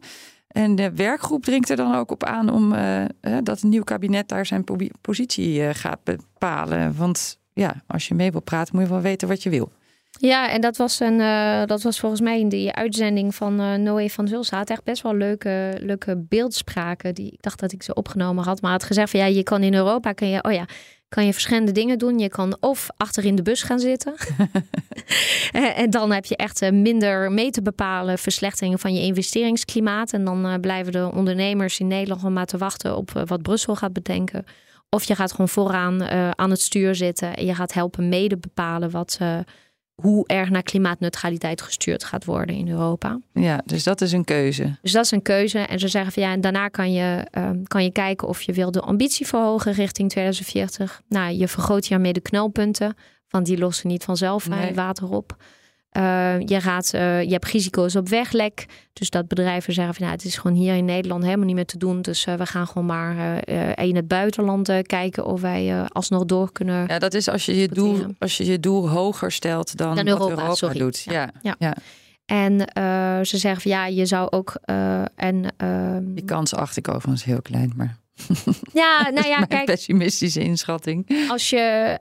En 0.48 0.74
de 0.74 0.92
werkgroep 0.92 1.44
dringt 1.44 1.70
er 1.70 1.76
dan 1.76 1.94
ook 1.94 2.10
op 2.10 2.24
aan 2.24 2.50
om 2.50 2.72
uh, 2.72 3.04
dat 3.42 3.62
een 3.62 3.68
nieuw 3.68 3.82
kabinet 3.82 4.28
daar 4.28 4.46
zijn 4.46 4.64
positie 5.00 5.74
gaat 5.74 6.04
bepalen. 6.04 6.96
Want 6.96 7.40
ja, 7.54 7.82
als 7.86 8.08
je 8.08 8.14
mee 8.14 8.30
wil 8.30 8.42
praten, 8.42 8.74
moet 8.76 8.84
je 8.84 8.90
wel 8.90 9.00
weten 9.00 9.28
wat 9.28 9.42
je 9.42 9.50
wil. 9.50 9.72
Ja, 10.20 10.50
en 10.50 10.60
dat 10.60 10.76
was, 10.76 11.00
een, 11.00 11.20
uh, 11.20 11.64
dat 11.64 11.82
was 11.82 12.00
volgens 12.00 12.20
mij 12.20 12.40
in 12.40 12.48
die 12.48 12.72
uitzending 12.72 13.34
van 13.34 13.60
uh, 13.60 13.74
Noé 13.74 14.08
van 14.08 14.28
Zulsa. 14.28 14.56
had 14.56 14.70
echt 14.70 14.84
best 14.84 15.02
wel 15.02 15.14
leuke, 15.14 15.76
leuke 15.80 16.16
beeldspraken. 16.28 17.14
Die 17.14 17.32
ik 17.32 17.42
dacht 17.42 17.60
dat 17.60 17.72
ik 17.72 17.82
ze 17.82 17.94
opgenomen 17.94 18.44
had. 18.44 18.60
Maar 18.60 18.70
had 18.70 18.84
gezegd 18.84 19.10
van 19.10 19.20
ja, 19.20 19.26
je 19.26 19.42
kan 19.42 19.62
in 19.62 19.74
Europa, 19.74 20.12
kan 20.12 20.28
je, 20.28 20.44
oh 20.44 20.52
ja, 20.52 20.64
kan 21.08 21.26
je 21.26 21.32
verschillende 21.32 21.72
dingen 21.72 21.98
doen. 21.98 22.18
Je 22.18 22.28
kan 22.28 22.56
of 22.60 22.88
achter 22.96 23.24
in 23.24 23.36
de 23.36 23.42
bus 23.42 23.62
gaan 23.62 23.78
zitten. 23.78 24.14
en 25.74 25.90
dan 25.90 26.12
heb 26.12 26.24
je 26.24 26.36
echt 26.36 26.62
eh, 26.62 26.72
minder 26.72 27.32
mee 27.32 27.50
te 27.50 27.62
bepalen 27.62 28.18
verslechteringen 28.18 28.78
van 28.78 28.94
je 28.94 29.00
investeringsklimaat. 29.00 30.12
En 30.12 30.24
dan 30.24 30.60
blijven 30.60 30.92
de 30.92 31.10
ondernemers 31.14 31.80
in 31.80 31.86
Nederland 31.86 32.34
maar 32.34 32.46
te 32.46 32.58
wachten 32.58 32.96
op 32.96 33.10
wat 33.26 33.42
Brussel 33.42 33.76
gaat 33.76 33.92
bedenken. 33.92 34.44
Of 34.94 35.04
je 35.04 35.14
gaat 35.14 35.30
gewoon 35.30 35.48
vooraan 35.48 36.02
uh, 36.02 36.30
aan 36.30 36.50
het 36.50 36.60
stuur 36.60 36.94
zitten 36.94 37.36
en 37.36 37.46
je 37.46 37.54
gaat 37.54 37.72
helpen 37.72 38.08
mede 38.08 38.36
bepalen 38.36 38.90
wat, 38.90 39.18
uh, 39.22 39.38
hoe 39.94 40.26
erg 40.26 40.50
naar 40.50 40.62
klimaatneutraliteit 40.62 41.62
gestuurd 41.62 42.04
gaat 42.04 42.24
worden 42.24 42.56
in 42.56 42.68
Europa. 42.68 43.20
Ja, 43.32 43.62
dus 43.64 43.82
dat 43.82 44.00
is 44.00 44.12
een 44.12 44.24
keuze. 44.24 44.78
Dus 44.82 44.92
dat 44.92 45.04
is 45.04 45.10
een 45.10 45.22
keuze. 45.22 45.58
En 45.58 45.78
ze 45.78 45.88
zeggen 45.88 46.12
van 46.12 46.22
ja, 46.22 46.32
en 46.32 46.40
daarna 46.40 46.68
kan 46.68 46.92
je, 46.92 47.26
uh, 47.38 47.50
kan 47.62 47.84
je 47.84 47.92
kijken 47.92 48.28
of 48.28 48.42
je 48.42 48.52
wil 48.52 48.70
de 48.70 48.80
ambitie 48.80 49.26
verhogen 49.26 49.72
richting 49.72 50.10
2040. 50.10 51.02
Nou, 51.08 51.32
je 51.32 51.48
vergroot 51.48 51.86
hiermee 51.86 52.12
de 52.12 52.20
knelpunten, 52.20 52.96
want 53.28 53.46
die 53.46 53.58
lossen 53.58 53.88
niet 53.88 54.04
vanzelf 54.04 54.48
nee. 54.48 54.74
water 54.74 55.10
op. 55.10 55.36
Uh, 55.96 56.40
je, 56.40 56.60
gaat, 56.60 56.92
uh, 56.94 57.22
je 57.22 57.30
hebt 57.30 57.44
risico's 57.44 57.96
op 57.96 58.08
weglek. 58.08 58.66
Dus 58.92 59.10
dat 59.10 59.28
bedrijven 59.28 59.72
zeggen 59.72 59.94
van 59.94 60.04
nou, 60.04 60.16
het 60.16 60.26
is 60.26 60.36
gewoon 60.36 60.56
hier 60.56 60.74
in 60.74 60.84
Nederland 60.84 61.24
helemaal 61.24 61.46
niet 61.46 61.54
meer 61.54 61.66
te 61.66 61.78
doen. 61.78 62.02
Dus 62.02 62.26
uh, 62.26 62.34
we 62.34 62.46
gaan 62.46 62.66
gewoon 62.66 62.86
maar 62.86 63.48
in 63.78 63.96
het 63.96 64.08
buitenland 64.08 64.72
kijken 64.82 65.26
of 65.26 65.40
wij 65.40 65.84
alsnog 65.88 66.24
door 66.24 66.52
kunnen. 66.52 66.84
Ja, 66.88 66.98
dat 66.98 67.14
is 67.14 67.28
als 67.28 67.46
je 67.46 67.56
je, 67.56 67.68
doel, 67.68 68.06
als 68.18 68.36
je, 68.36 68.44
je 68.44 68.60
doel 68.60 68.88
hoger 68.88 69.32
stelt 69.32 69.76
dan, 69.76 69.96
dan 69.96 70.06
Europa, 70.06 70.30
Europa 70.30 70.54
sorry. 70.54 70.78
doet. 70.78 71.00
Ja. 71.00 71.30
ja. 71.42 71.54
ja. 71.58 71.76
En 72.26 72.58
ze 73.26 73.38
zeggen 73.38 73.60
van 73.60 73.70
ja, 73.70 73.86
je 73.86 74.06
zou 74.06 74.30
ook. 74.30 74.54
en, 75.16 75.54
ehm, 75.56 76.14
Die 76.14 76.24
kans 76.24 76.54
acht 76.54 76.76
ik 76.76 76.88
overigens 76.88 77.24
heel 77.24 77.42
klein, 77.42 77.72
maar. 77.76 78.00
Ja, 78.72 79.08
nou 79.14 79.26
ja, 79.26 79.44
kijk. 79.44 79.64
Pessimistische 79.64 80.40
inschatting. 80.40 81.28
Als 81.28 81.50
je, 81.50 81.98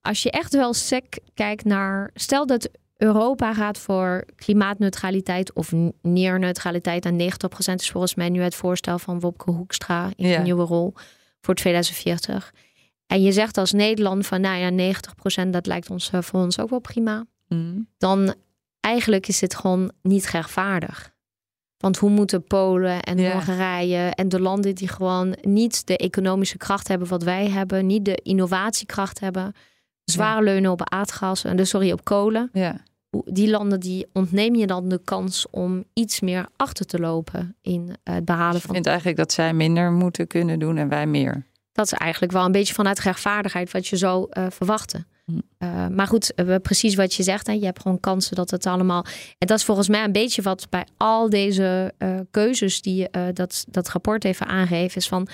als 0.00 0.22
je 0.22 0.30
echt 0.30 0.52
wel 0.54 0.74
sec 0.74 1.04
kijkt 1.34 1.64
naar. 1.64 2.10
Stel 2.14 2.46
dat 2.46 2.68
Europa 3.04 3.54
gaat 3.54 3.78
voor 3.78 4.24
klimaatneutraliteit 4.36 5.52
of 5.52 5.72
neerneutraliteit. 6.02 7.04
En 7.04 7.20
90% 7.20 7.74
is 7.74 7.90
volgens 7.90 8.14
mij 8.14 8.28
nu 8.28 8.40
het 8.40 8.54
voorstel 8.54 8.98
van 8.98 9.20
Wopke 9.20 9.50
Hoekstra 9.50 10.10
in 10.16 10.28
ja. 10.28 10.36
een 10.36 10.42
nieuwe 10.42 10.64
rol 10.64 10.94
voor 11.40 11.54
2040. 11.54 12.52
En 13.06 13.22
je 13.22 13.32
zegt 13.32 13.58
als 13.58 13.72
Nederland 13.72 14.26
van 14.26 14.40
nou 14.40 14.58
ja, 14.58 14.94
90% 15.46 15.48
dat 15.48 15.66
lijkt 15.66 15.90
ons 15.90 16.10
eh, 16.10 16.22
voor 16.22 16.40
ons 16.40 16.58
ook 16.58 16.70
wel 16.70 16.78
prima. 16.78 17.24
Mm. 17.48 17.88
Dan 17.98 18.34
eigenlijk 18.80 19.28
is 19.28 19.40
het 19.40 19.54
gewoon 19.54 19.92
niet 20.02 20.26
rechtvaardig. 20.26 21.12
Want 21.76 21.96
hoe 21.96 22.10
moeten 22.10 22.44
Polen 22.44 23.02
en 23.02 23.32
Hongarije 23.32 24.10
en 24.10 24.28
de 24.28 24.40
landen 24.40 24.74
die 24.74 24.88
gewoon 24.88 25.36
niet 25.42 25.86
de 25.86 25.96
economische 25.96 26.56
kracht 26.56 26.88
hebben 26.88 27.08
wat 27.08 27.22
wij 27.22 27.48
hebben, 27.48 27.86
niet 27.86 28.04
de 28.04 28.20
innovatiekracht 28.22 29.20
hebben, 29.20 29.54
zwaar 30.04 30.42
leunen 30.42 30.70
op 30.70 30.90
aardgas 30.90 31.44
en 31.44 31.56
dus 31.56 31.68
sorry 31.68 31.92
op 31.92 32.04
kolen. 32.04 32.50
Ja. 32.52 32.80
Die 33.24 33.50
landen 33.50 33.80
die 33.80 34.06
ontneem 34.12 34.54
je 34.54 34.66
dan 34.66 34.88
de 34.88 35.00
kans 35.04 35.46
om 35.50 35.84
iets 35.92 36.20
meer 36.20 36.48
achter 36.56 36.86
te 36.86 36.98
lopen 36.98 37.56
in 37.62 37.96
het 38.04 38.24
behalen 38.24 38.52
dus 38.52 38.60
van. 38.60 38.70
Ik 38.70 38.74
vind 38.74 38.86
eigenlijk 38.86 39.16
dat 39.16 39.32
zij 39.32 39.54
minder 39.54 39.92
moeten 39.92 40.26
kunnen 40.26 40.58
doen 40.58 40.76
en 40.76 40.88
wij 40.88 41.06
meer. 41.06 41.46
Dat 41.72 41.86
is 41.86 41.92
eigenlijk 41.92 42.32
wel 42.32 42.44
een 42.44 42.52
beetje 42.52 42.74
vanuit 42.74 42.98
rechtvaardigheid 42.98 43.70
wat 43.70 43.86
je 43.86 43.96
zou 43.96 44.26
uh, 44.30 44.46
verwachten. 44.50 45.06
Hm. 45.24 45.32
Uh, 45.58 45.88
maar 45.88 46.06
goed, 46.06 46.32
uh, 46.36 46.56
precies 46.62 46.94
wat 46.94 47.14
je 47.14 47.22
zegt. 47.22 47.46
Hè, 47.46 47.52
je 47.52 47.64
hebt 47.64 47.80
gewoon 47.80 48.00
kansen 48.00 48.36
dat 48.36 48.50
het 48.50 48.66
allemaal. 48.66 49.04
En 49.38 49.46
dat 49.46 49.58
is 49.58 49.64
volgens 49.64 49.88
mij 49.88 50.04
een 50.04 50.12
beetje 50.12 50.42
wat 50.42 50.66
bij 50.70 50.86
al 50.96 51.30
deze 51.30 51.94
keuzes 52.30 52.82
die 52.82 53.08
dat, 53.32 53.64
dat 53.68 53.88
rapport 53.88 54.24
even 54.24 54.46
aangeeft. 54.46 54.96
Is 54.96 55.08
van. 55.08 55.28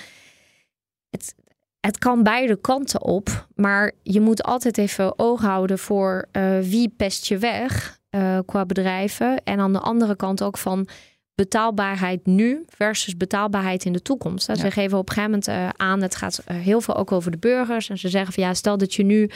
Het, 1.09 1.35
het 1.81 1.97
kan 1.97 2.23
beide 2.23 2.55
kanten 2.55 3.01
op, 3.01 3.47
maar 3.55 3.91
je 4.03 4.21
moet 4.21 4.43
altijd 4.43 4.77
even 4.77 5.19
oog 5.19 5.41
houden 5.41 5.79
voor 5.79 6.27
uh, 6.31 6.59
wie 6.59 6.93
pest 6.97 7.27
je 7.27 7.37
weg 7.37 7.99
uh, 8.11 8.39
qua 8.45 8.65
bedrijven. 8.65 9.43
En 9.43 9.59
aan 9.59 9.73
de 9.73 9.79
andere 9.79 10.15
kant 10.15 10.43
ook 10.43 10.57
van 10.57 10.87
betaalbaarheid 11.35 12.25
nu 12.25 12.63
versus 12.67 13.17
betaalbaarheid 13.17 13.85
in 13.85 13.93
de 13.93 14.01
toekomst. 14.01 14.47
Ja. 14.47 14.55
Ze 14.55 14.71
geven 14.71 14.97
op 14.97 15.09
een 15.09 15.15
gegeven 15.15 15.39
moment 15.47 15.47
uh, 15.47 15.69
aan, 15.87 16.01
het 16.01 16.15
gaat 16.15 16.43
heel 16.53 16.81
veel 16.81 16.95
ook 16.95 17.11
over 17.11 17.31
de 17.31 17.37
burgers. 17.37 17.89
En 17.89 17.97
ze 17.97 18.09
zeggen 18.09 18.33
van 18.33 18.43
ja, 18.43 18.53
stel 18.53 18.77
dat 18.77 18.93
je 18.93 19.03
nu 19.03 19.29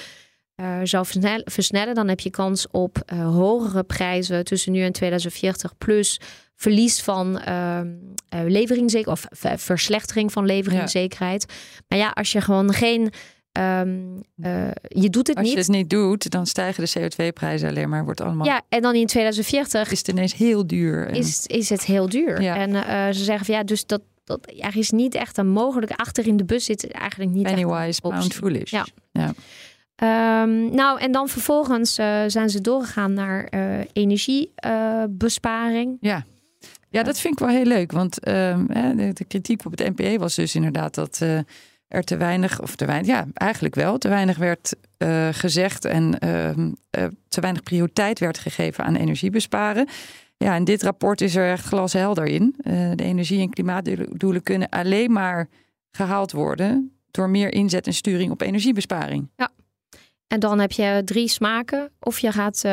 zou 0.84 1.06
versnellen, 1.46 1.96
dan 1.96 2.08
heb 2.08 2.20
je 2.20 2.30
kans 2.30 2.68
op 2.72 3.12
hogere 3.16 3.84
prijzen 3.84 4.43
tussen 4.43 4.72
nu 4.72 4.82
en 4.82 4.91
2040 4.91 5.78
plus 5.78 6.20
verlies 6.56 7.01
van 7.01 7.41
uh, 7.47 7.82
of 9.06 9.26
verslechtering 9.56 10.32
van 10.32 10.45
leveringszekerheid. 10.45 11.45
Maar 11.88 11.99
ja, 11.99 12.10
als 12.10 12.32
je 12.32 12.41
gewoon 12.41 12.74
geen. 12.74 13.12
Um, 13.60 14.24
uh, 14.38 14.68
je 14.88 15.10
doet 15.10 15.28
het 15.28 15.38
als 15.38 15.45
niet. 15.45 15.58
Als 15.58 15.66
je 15.66 15.72
het 15.72 15.82
niet 15.82 15.89
doet, 15.89 16.30
dan 16.30 16.45
stijgen 16.45 16.84
de 16.84 16.91
CO2-prijzen 16.99 17.70
alleen 17.70 17.89
maar. 17.89 18.03
Wordt 18.03 18.22
allemaal. 18.22 18.45
Ja, 18.45 18.62
en 18.70 18.82
dan 18.82 18.95
in 18.95 19.06
2040 19.06 19.91
is 19.91 19.97
het 19.97 20.08
ineens 20.08 20.34
heel 20.34 20.68
duur. 20.68 21.08
En... 21.08 21.14
Is, 21.14 21.47
is 21.47 21.70
het 21.70 21.86
heel 21.86 22.10
duur. 22.10 22.41
Ja. 22.41 22.56
En 22.56 22.70
uh, 22.70 23.08
ze 23.08 23.24
zeggen 23.24 23.45
van 23.45 23.56
ja, 23.56 23.64
dus 23.64 23.86
dat, 23.86 24.01
dat 24.24 24.53
er 24.60 24.78
is 24.78 24.91
niet 24.91 25.16
echt 25.16 25.38
een 25.38 25.49
mogelijke 25.49 25.95
achter 25.95 26.28
in 26.28 26.38
de 26.38 26.45
bus 26.45 26.66
zit 26.66 26.91
eigenlijk 26.91 27.32
niet. 27.32 27.43
Pennywise, 27.43 28.01
pound 28.01 28.34
foolish. 28.34 28.72
Ja. 28.72 28.86
ja. 29.12 29.34
Um, 30.43 30.76
nou, 30.76 30.99
en 30.99 31.12
dan 31.12 31.30
vervolgens 31.30 31.99
uh, 31.99 32.22
zijn 32.28 32.49
ze 32.49 32.62
doorgegaan 32.62 33.14
naar 33.14 33.49
energiebesparing. 33.93 35.97
ja. 35.99 36.26
Ja, 36.96 37.04
dat 37.04 37.20
vind 37.20 37.34
ik 37.34 37.46
wel 37.46 37.56
heel 37.56 37.66
leuk. 37.66 37.91
Want 37.91 38.20
ehm, 38.20 38.66
de, 38.98 39.14
de, 39.14 39.26
kritiek 39.26 39.66
op 39.66 39.72
het 39.72 39.89
NPE 39.96 40.18
was 40.18 40.36
dus 40.36 40.56
inderdaad 40.56 40.96
dat 40.96 41.20
uh, 41.24 41.39
er 41.88 42.04
te 42.04 42.18
weinig, 42.18 42.62
of 42.62 42.76
te 42.76 42.86
weinig, 42.86 43.08
ja, 43.08 43.28
eigenlijk 43.34 43.76
wel, 43.76 43.98
te 43.98 44.08
weinig 44.08 44.38
werd 44.38 44.76
uh, 44.98 45.28
gezegd 45.32 45.86
en 45.86 46.04
uh, 46.24 47.06
te 47.28 47.41
weinig 47.41 47.64
prioriteit 47.64 48.20
werd 48.20 48.38
gegeven 48.38 48.84
aan 48.84 48.96
energiebesparen. 48.96 49.88
Ja, 50.38 50.56
en 50.56 50.64
dit 50.64 50.84
rapport 50.84 51.22
is 51.22 51.36
er 51.36 51.52
echt 51.52 51.66
glashelder 51.66 52.26
in. 52.26 52.56
De 52.96 53.04
energie- 53.04 53.41
en 53.41 53.50
klimaatdoelen 53.50 54.43
kunnen 54.43 54.70
alleen 54.70 55.12
maar 55.12 55.50
gehaald 55.91 56.32
worden 56.32 56.98
door 57.12 57.30
meer 57.30 57.54
inzet 57.54 57.88
en 57.88 57.93
sturing 57.93 58.32
op 58.32 58.41
energiebesparing. 58.41 59.30
Ja. 59.36 59.50
En 60.28 60.39
dan 60.39 60.60
heb 60.60 60.72
je 60.72 61.02
drie 61.06 61.28
smaken. 61.28 61.91
Of 62.00 62.20
je 62.20 62.32
gaat 62.32 62.66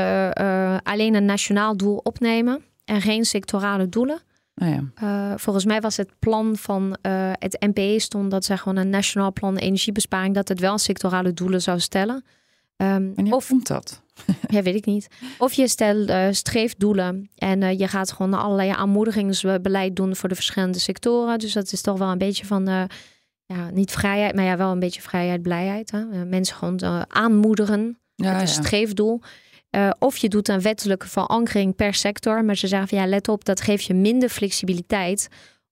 alleen 0.82 1.14
een 1.14 1.24
nationaal 1.24 1.76
doel 1.76 1.96
opnemen 1.96 2.62
en 2.84 3.00
geen 3.00 3.24
sectorale 3.24 3.88
doelen. 3.88 4.20
Oh 4.54 4.68
ja. 4.68 4.84
Uh, 5.02 5.38
volgens 5.38 5.64
mij 5.64 5.80
was 5.80 5.96
het 5.96 6.18
plan 6.18 6.56
van 6.56 6.96
het 7.38 7.56
NPE 7.60 7.96
stond 7.98 8.30
dat 8.30 8.44
ze 8.44 8.56
gewoon 8.56 8.76
een 8.76 8.90
nationaal 8.90 9.32
plan 9.32 9.56
energiebesparing, 9.56 10.34
dat 10.34 10.48
het 10.48 10.60
wel 10.60 10.78
sectorale 10.78 11.32
doelen 11.32 11.62
zou 11.62 11.80
stellen. 11.80 12.24
Um, 12.76 13.12
en 13.16 13.32
of 13.32 13.48
komt 13.48 13.66
dat? 13.66 14.02
ja, 14.54 14.62
weet 14.62 14.74
ik 14.74 14.86
niet. 14.86 15.08
Of 15.38 15.52
je 15.52 15.68
stelt 15.68 16.08
uh, 16.08 16.26
streeft 16.30 16.80
doelen 16.80 17.30
en 17.36 17.78
je 17.78 17.88
gaat 17.88 18.12
gewoon 18.12 18.34
allerlei 18.34 18.70
aanmoedigingsbeleid 18.70 19.96
doen 19.96 20.16
voor 20.16 20.28
de 20.28 20.34
verschillende 20.34 20.78
sectoren. 20.78 21.38
Dus 21.38 21.52
dat 21.52 21.72
is 21.72 21.80
toch 21.80 21.98
wel 21.98 22.10
een 22.10 22.18
beetje 22.18 22.46
van, 22.46 22.88
ja, 23.46 23.70
niet 23.72 23.90
vrijheid, 23.90 24.34
maar 24.34 24.44
ja, 24.44 24.56
wel 24.56 24.70
een 24.70 24.78
beetje 24.78 25.02
vrijheid, 25.02 25.42
blijheid. 25.42 25.90
Hè? 25.90 26.24
mensen 26.24 26.56
gewoon 26.56 27.04
aanmoedigen. 27.08 27.98
Ja, 28.14 28.32
het 28.32 28.42
is 28.48 28.56
een 28.56 28.64
streefdoel. 28.64 29.20
Of 29.98 30.16
je 30.16 30.28
doet 30.28 30.48
een 30.48 30.60
wettelijke 30.60 31.08
verankering 31.08 31.76
per 31.76 31.94
sector. 31.94 32.44
Maar 32.44 32.56
ze 32.56 32.66
zeggen 32.66 32.88
van 32.88 32.98
ja, 32.98 33.06
let 33.06 33.28
op, 33.28 33.44
dat 33.44 33.60
geeft 33.60 33.84
je 33.84 33.94
minder 33.94 34.28
flexibiliteit 34.28 35.28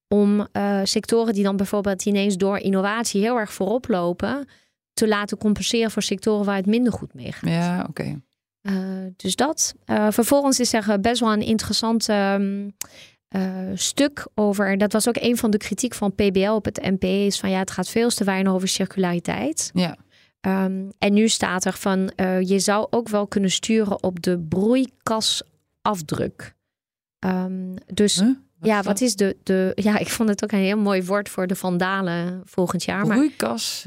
om 0.09 0.49
sectoren 0.85 1.35
die 1.35 1.45
dan 1.45 1.57
bijvoorbeeld 1.57 2.05
ineens 2.05 2.37
door 2.37 2.59
innovatie 2.59 3.21
heel 3.21 3.37
erg 3.37 3.53
voorop 3.53 3.89
lopen 3.89 4.49
te 4.93 5.09
laten 5.09 5.39
compenseren 5.39 5.91
voor 5.91 6.03
sectoren 6.03 6.45
waar 6.45 6.57
het 6.57 6.67
minder 6.67 6.93
goed 6.93 7.15
mee 7.15 7.33
gaat. 7.33 7.51
Ja, 7.51 7.87
oké. 7.89 8.21
Uh, 8.63 8.75
dus 9.17 9.37
dat. 9.37 9.75
Vervolgens 10.09 10.61
is 10.61 10.73
er 10.73 11.01
best 11.01 11.21
wel 11.21 11.33
een 11.33 11.43
interessant 11.43 12.09
um, 12.09 12.75
uh, 13.37 13.43
stuk 13.75 14.27
over. 14.35 14.79
Dat 14.79 14.93
was 14.93 15.09
ook 15.09 15.17
een 15.17 15.37
van 15.37 15.51
de 15.51 15.57
kritiek 15.57 15.95
van 15.95 16.15
PBL 16.15 16.51
op 16.51 16.65
het 16.65 16.81
NP. 16.83 17.03
Is 17.03 17.41
van 17.41 17.51
ja, 17.51 17.59
het 17.59 17.71
gaat 17.71 17.89
veel 17.89 18.09
te 18.09 18.25
weinig 18.25 18.53
over 18.53 18.69
circulariteit. 18.69 19.71
Ja. 19.75 19.97
Um, 20.47 20.91
en 20.99 21.13
nu 21.13 21.29
staat 21.29 21.65
er 21.65 21.73
van 21.73 22.13
je 22.41 22.59
zou 22.59 22.87
ook 22.91 23.09
wel 23.09 23.27
kunnen 23.27 23.51
sturen 23.51 24.03
op 24.03 24.23
de 24.23 24.39
broeikasafdruk. 24.39 26.55
Um, 27.27 27.75
dus 27.87 28.21
huh? 28.21 28.29
Wat 28.59 28.69
ja, 28.69 28.79
is 28.79 28.85
wat 28.87 29.01
is 29.01 29.17
de, 29.17 29.37
de. 29.43 29.73
Ja, 29.75 29.99
ik 29.99 30.09
vond 30.09 30.29
het 30.29 30.45
ook 30.45 30.53
een 30.53 30.59
heel 30.59 30.79
mooi 30.79 31.05
woord 31.05 31.29
voor 31.29 31.47
de 31.47 31.57
vandalen 31.57 32.43
volgend 32.45 32.85
jaar. 32.85 33.07
Maar 33.07 33.17
Broeikas. 33.17 33.87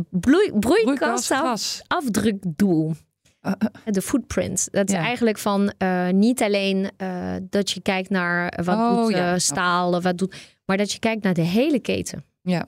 broeikasafdrukdoel. 0.59 2.95
Uh, 3.41 3.51
uh, 3.59 3.67
De 3.93 4.01
footprint. 4.01 4.67
Dat 4.71 4.89
is 4.89 4.95
Ja. 4.95 5.01
eigenlijk 5.01 5.37
van 5.37 5.73
eh, 5.77 6.09
niet 6.09 6.41
alleen 6.41 6.91
eh, 6.97 7.35
dat 7.49 7.71
je 7.71 7.81
kijkt 7.81 8.09
naar 8.09 8.59
wat 8.63 8.77
Oh, 8.77 8.95
doet 9.03 9.11
ja. 9.11 9.33
eh, 9.33 9.39
staal, 9.39 10.01
wat 10.01 10.17
doet, 10.17 10.35
maar 10.65 10.77
dat 10.77 10.91
je 10.91 10.99
kijkt 10.99 11.23
naar 11.23 11.33
de 11.33 11.41
hele 11.41 11.79
keten. 11.79 12.23
Ja. 12.41 12.65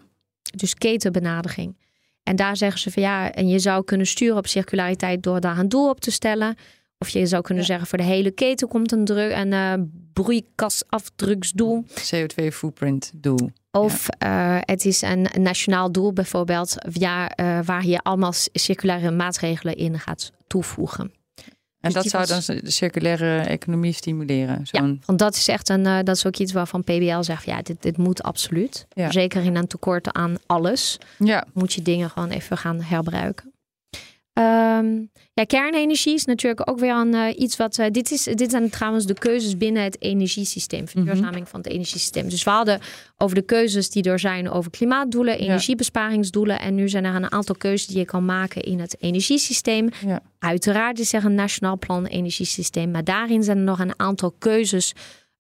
Dus 0.56 0.74
ketenbenadering. 0.74 1.78
En 2.26 2.36
daar 2.36 2.58
zeggen 2.58 2.80
ze 2.80 2.92
van 2.92 3.04
ja, 3.04 3.32
en 3.32 3.48
je 3.48 3.60
zou 3.60 3.84
kunnen 3.84 4.08
sturen 4.08 4.38
op 4.38 4.48
circulariteit 4.48 5.24
door 5.24 5.40
daar 5.40 5.58
een 5.58 5.70
doel 5.70 5.90
op 5.90 6.00
te 6.00 6.12
stellen. 6.12 6.56
Of 6.98 7.10
je 7.10 7.26
zou 7.26 7.42
kunnen 7.42 7.64
Ja. 7.64 7.70
zeggen 7.70 7.88
voor 7.88 7.98
de 7.98 8.04
hele 8.04 8.32
keten 8.32 8.68
komt 8.68 8.92
een, 8.92 9.06
druk, 9.06 9.32
een 9.32 9.54
eh, 9.54 9.74
broeikasafdruksdoel. 10.14 11.86
CO2 11.88 12.48
footprint 12.54 13.12
doel. 13.16 13.50
Of 13.72 14.08
eh, 14.10 14.58
het 14.60 14.86
is 14.86 15.02
een 15.02 15.28
nationaal 15.40 15.92
doel 15.92 16.14
bijvoorbeeld 16.14 16.76
ja, 16.92 17.30
eh, 17.30 17.60
waar 17.66 17.86
je 17.86 18.00
allemaal 18.00 18.34
circulaire 18.52 19.12
maatregelen 19.12 19.76
in 19.76 20.00
gaat 20.00 20.32
toevoegen. 20.48 21.12
En 21.86 21.92
Dus 21.92 22.04
dat 22.04 22.12
zou 22.12 22.26
was- 22.28 22.46
dan 22.46 22.58
de 22.64 22.72
circulaire 22.72 23.40
economie 23.40 23.94
stimuleren. 23.94 24.68
Zo'n 24.68 25.02
Want 25.06 25.20
dat 25.20 25.36
is 25.36 25.48
echt 25.48 25.70
een, 25.70 25.86
eh, 25.86 25.98
dat 26.04 26.16
is 26.16 26.26
ook 26.26 26.36
iets 26.38 26.54
waarvan 26.54 26.84
PBL 26.84 27.22
zegt, 27.22 27.46
ja, 27.46 27.62
dit, 27.62 27.82
dit 27.82 27.98
moet 27.98 28.24
absoluut. 28.24 28.86
Ja. 28.94 29.12
Zeker 29.12 29.44
in 29.44 29.56
een 29.56 29.68
tekort 29.68 30.14
aan 30.14 30.36
alles 30.46 30.98
ja. 31.18 31.46
moet 31.54 31.74
je 31.74 31.82
dingen 31.82 32.10
gewoon 32.10 32.30
even 32.30 32.58
gaan 32.58 32.82
herbruiken. 32.82 33.54
Ehm, 34.36 35.04
ja, 35.34 35.44
kernenergie 35.48 36.14
is 36.14 36.26
natuurlijk 36.26 36.70
ook 36.70 36.80
weer 36.80 36.96
een, 36.96 37.14
eh, 37.14 37.40
iets 37.40 37.58
wat. 37.58 37.78
eh, 37.78 37.92
dit, 37.92 38.12
is, 38.12 38.24
dit 38.24 38.52
zijn 38.52 38.70
trouwens 38.70 39.06
de 39.06 39.14
keuzes 39.14 39.58
binnen 39.58 39.84
het 39.84 40.02
energiesysteem, 40.02 40.88
verduurzaming 40.88 41.50
van 41.50 41.60
het 41.60 41.70
energiesysteem. 41.70 42.30
Dus 42.30 42.44
we 42.44 42.50
hadden 42.50 42.80
over 43.18 43.36
de 43.36 43.42
keuzes 43.42 43.90
die 43.90 44.04
er 44.04 44.20
zijn 44.20 44.50
over 44.50 44.72
klimaatdoelen, 44.72 45.40
energiebesparingsdoelen. 45.40 46.60
En 46.60 46.76
nu 46.76 46.90
zijn 46.90 47.06
er 47.06 47.16
een 47.16 47.32
aantal 47.32 47.56
keuzes 47.56 47.88
die 47.88 47.98
je 47.98 48.06
kan 48.06 48.26
maken 48.26 48.62
in 48.62 48.80
het 48.80 48.96
energiesysteem. 49.00 49.90
Ja. 50.06 50.22
Uiteraard 50.40 51.00
is 51.00 51.14
er 51.14 51.26
een 51.26 51.36
nationaal 51.36 51.78
plan 51.78 52.06
energiesysteem, 52.06 52.92
maar 52.92 53.04
daarin 53.04 53.44
zijn 53.44 53.58
er 53.58 53.64
nog 53.64 53.80
een 53.80 54.00
aantal 54.00 54.32
keuzes 54.40 54.94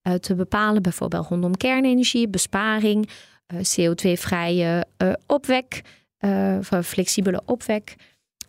eh, 0.05 0.13
te 0.13 0.35
bepalen, 0.35 0.81
bijvoorbeeld 0.81 1.27
rondom 1.27 1.57
kernenergie, 1.57 2.27
besparing, 2.27 3.09
eh, 3.47 3.57
CO2-vrije 3.57 4.85
eh, 4.97 5.13
opwek, 5.27 5.81
flexibele 6.83 7.41
opwek. 7.45 7.95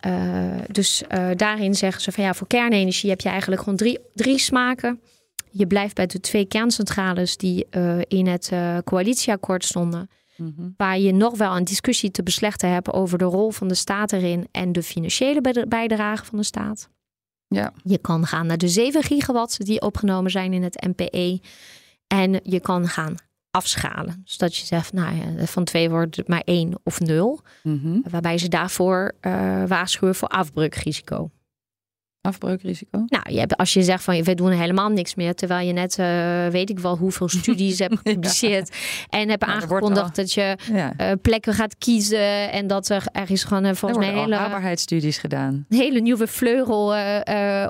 Eh, 0.00 0.58
dus 0.70 1.02
eh, 1.08 1.28
daarin 1.36 1.74
zeggen 1.74 2.02
ze 2.02 2.12
van 2.12 2.24
ja, 2.24 2.34
voor 2.34 2.46
kernenergie 2.46 3.10
heb 3.10 3.20
je 3.20 3.28
eigenlijk 3.28 3.62
gewoon 3.62 3.78
drie, 3.78 3.98
drie 4.14 4.38
smaken. 4.38 5.00
Je 5.50 5.66
blijft 5.66 5.94
bij 5.94 6.06
de 6.06 6.20
twee 6.20 6.44
kerncentrales 6.44 7.36
die 7.36 7.66
eh, 7.70 7.98
in 8.08 8.26
het 8.26 8.52
coalitieakkoord 8.84 9.64
stonden. 9.64 10.10
Mhm. 10.36 10.68
Waar 10.76 10.98
je 10.98 11.12
nog 11.12 11.36
wel 11.36 11.56
een 11.56 11.64
discussie 11.64 12.10
te 12.10 12.22
beslechten 12.22 12.70
hebt 12.72 12.92
over 12.92 13.18
de 13.18 13.24
rol 13.24 13.50
van 13.50 13.68
de 13.68 13.74
staat 13.74 14.12
erin 14.12 14.48
en 14.50 14.72
de 14.72 14.82
financiële 14.82 15.40
bij- 15.40 15.64
bijdrage 15.68 16.24
van 16.24 16.38
de 16.38 16.44
staat. 16.44 16.88
Ja. 17.48 17.72
Je 17.82 17.98
kan 17.98 18.26
gaan 18.26 18.46
naar 18.46 18.58
de 18.58 18.68
7 18.68 19.02
gigawatt 19.02 19.66
die 19.66 19.80
opgenomen 19.80 20.30
zijn 20.30 20.52
in 20.52 20.62
het 20.62 20.86
NPE. 20.96 21.40
En 22.06 22.40
je 22.42 22.60
kan 22.60 22.88
gaan 22.88 23.14
afschalen. 23.56 24.20
Dus 24.24 24.36
dat 24.36 24.56
je 24.56 24.66
zegt, 24.66 24.92
nou 24.92 25.16
ja, 25.16 25.46
van 25.46 25.64
twee 25.64 25.90
wordt 25.90 26.16
het 26.16 26.28
maar 26.28 26.42
één 26.44 26.80
of 26.82 27.00
nul. 27.00 27.40
Mhm. 27.62 27.98
Waarbij 28.10 28.38
ze 28.38 28.48
daarvoor 28.48 29.12
eh, 29.20 29.62
waarschuwen 29.66 30.14
voor 30.14 30.28
afbreukrisico. 30.28 31.30
Afbreukrisico. 32.26 33.04
Nou, 33.06 33.32
je 33.32 33.38
hebt, 33.38 33.56
als 33.56 33.72
je 33.72 33.82
zegt 33.82 34.04
van 34.04 34.22
we 34.22 34.34
doen 34.34 34.50
helemaal 34.50 34.88
niks 34.88 35.14
meer, 35.14 35.34
terwijl 35.34 35.66
je 35.66 35.72
net 35.72 35.98
eh, 35.98 36.46
weet 36.46 36.70
ik 36.70 36.78
wel 36.78 36.96
hoeveel 36.96 37.28
studies 37.28 37.78
hebt 37.84 37.96
gepubliceerd 37.96 38.76
en 39.08 39.28
hebt 39.28 39.46
Nou, 39.46 39.60
aangekondigd 39.60 40.16
dat 40.16 40.32
je 40.32 40.56
Ja. 40.72 40.92
eh, 40.96 41.12
plekken 41.22 41.54
gaat 41.54 41.78
kiezen 41.78 42.50
en 42.52 42.66
dat 42.66 42.88
er, 42.88 43.04
er 43.12 43.30
is 43.30 43.44
gewoon 43.44 43.64
Er 43.64 43.76
volgens 43.76 44.06
mij 44.06 44.14
hele, 44.20 44.34
haalbaarheidsstudies 44.34 45.18
gedaan. 45.18 45.64
hele 45.68 46.00
nieuwe 46.00 46.26
vleugel 46.26 46.94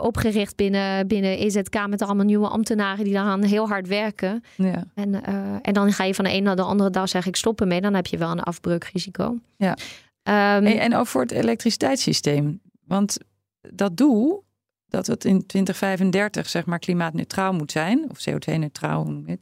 opgericht 0.01 0.57
binnen, 0.57 1.07
binnen 1.07 1.39
EZK 1.39 1.87
met 1.89 2.03
allemaal 2.03 2.25
nieuwe 2.25 2.49
ambtenaren 2.49 3.05
die 3.05 3.13
daaraan 3.13 3.43
heel 3.43 3.69
hard 3.69 3.89
werken. 3.89 4.43
Ja. 4.57 4.85
En, 4.95 5.23
en 5.63 5.73
dan 5.75 5.93
ga 5.93 6.05
je 6.05 6.15
van 6.15 6.25
de 6.25 6.33
een 6.33 6.43
naar 6.43 6.57
de 6.57 6.63
andere 6.63 6.91
dag 6.91 7.09
zeg 7.09 7.27
ik 7.27 7.37
stoppen 7.37 7.69
mee, 7.69 7.81
dan 7.81 7.95
heb 7.95 8.07
je 8.07 8.19
wel 8.19 8.31
een 8.31 8.41
afbreukrisico. 8.43 9.39
Ja. 9.57 9.77
Ehm, 10.23 10.65
Hey, 10.65 10.79
en 10.79 10.95
ook 10.97 11.07
voor 11.07 11.21
het 11.23 11.31
elektriciteitssysteem. 11.33 12.61
Want 12.87 13.17
dat 13.61 13.97
doel, 13.97 14.45
dat 14.89 15.07
het 15.07 15.25
in 15.25 15.47
2035 15.47 16.49
zeg 16.49 16.67
maar 16.67 16.79
klimaatneutraal 16.79 17.53
moet 17.53 17.73
zijn, 17.73 18.07
of 18.11 18.19
CO2-neutraal, 18.31 19.03
hoe 19.03 19.13
noem 19.13 19.27
je 19.27 19.31
het, 19.31 19.41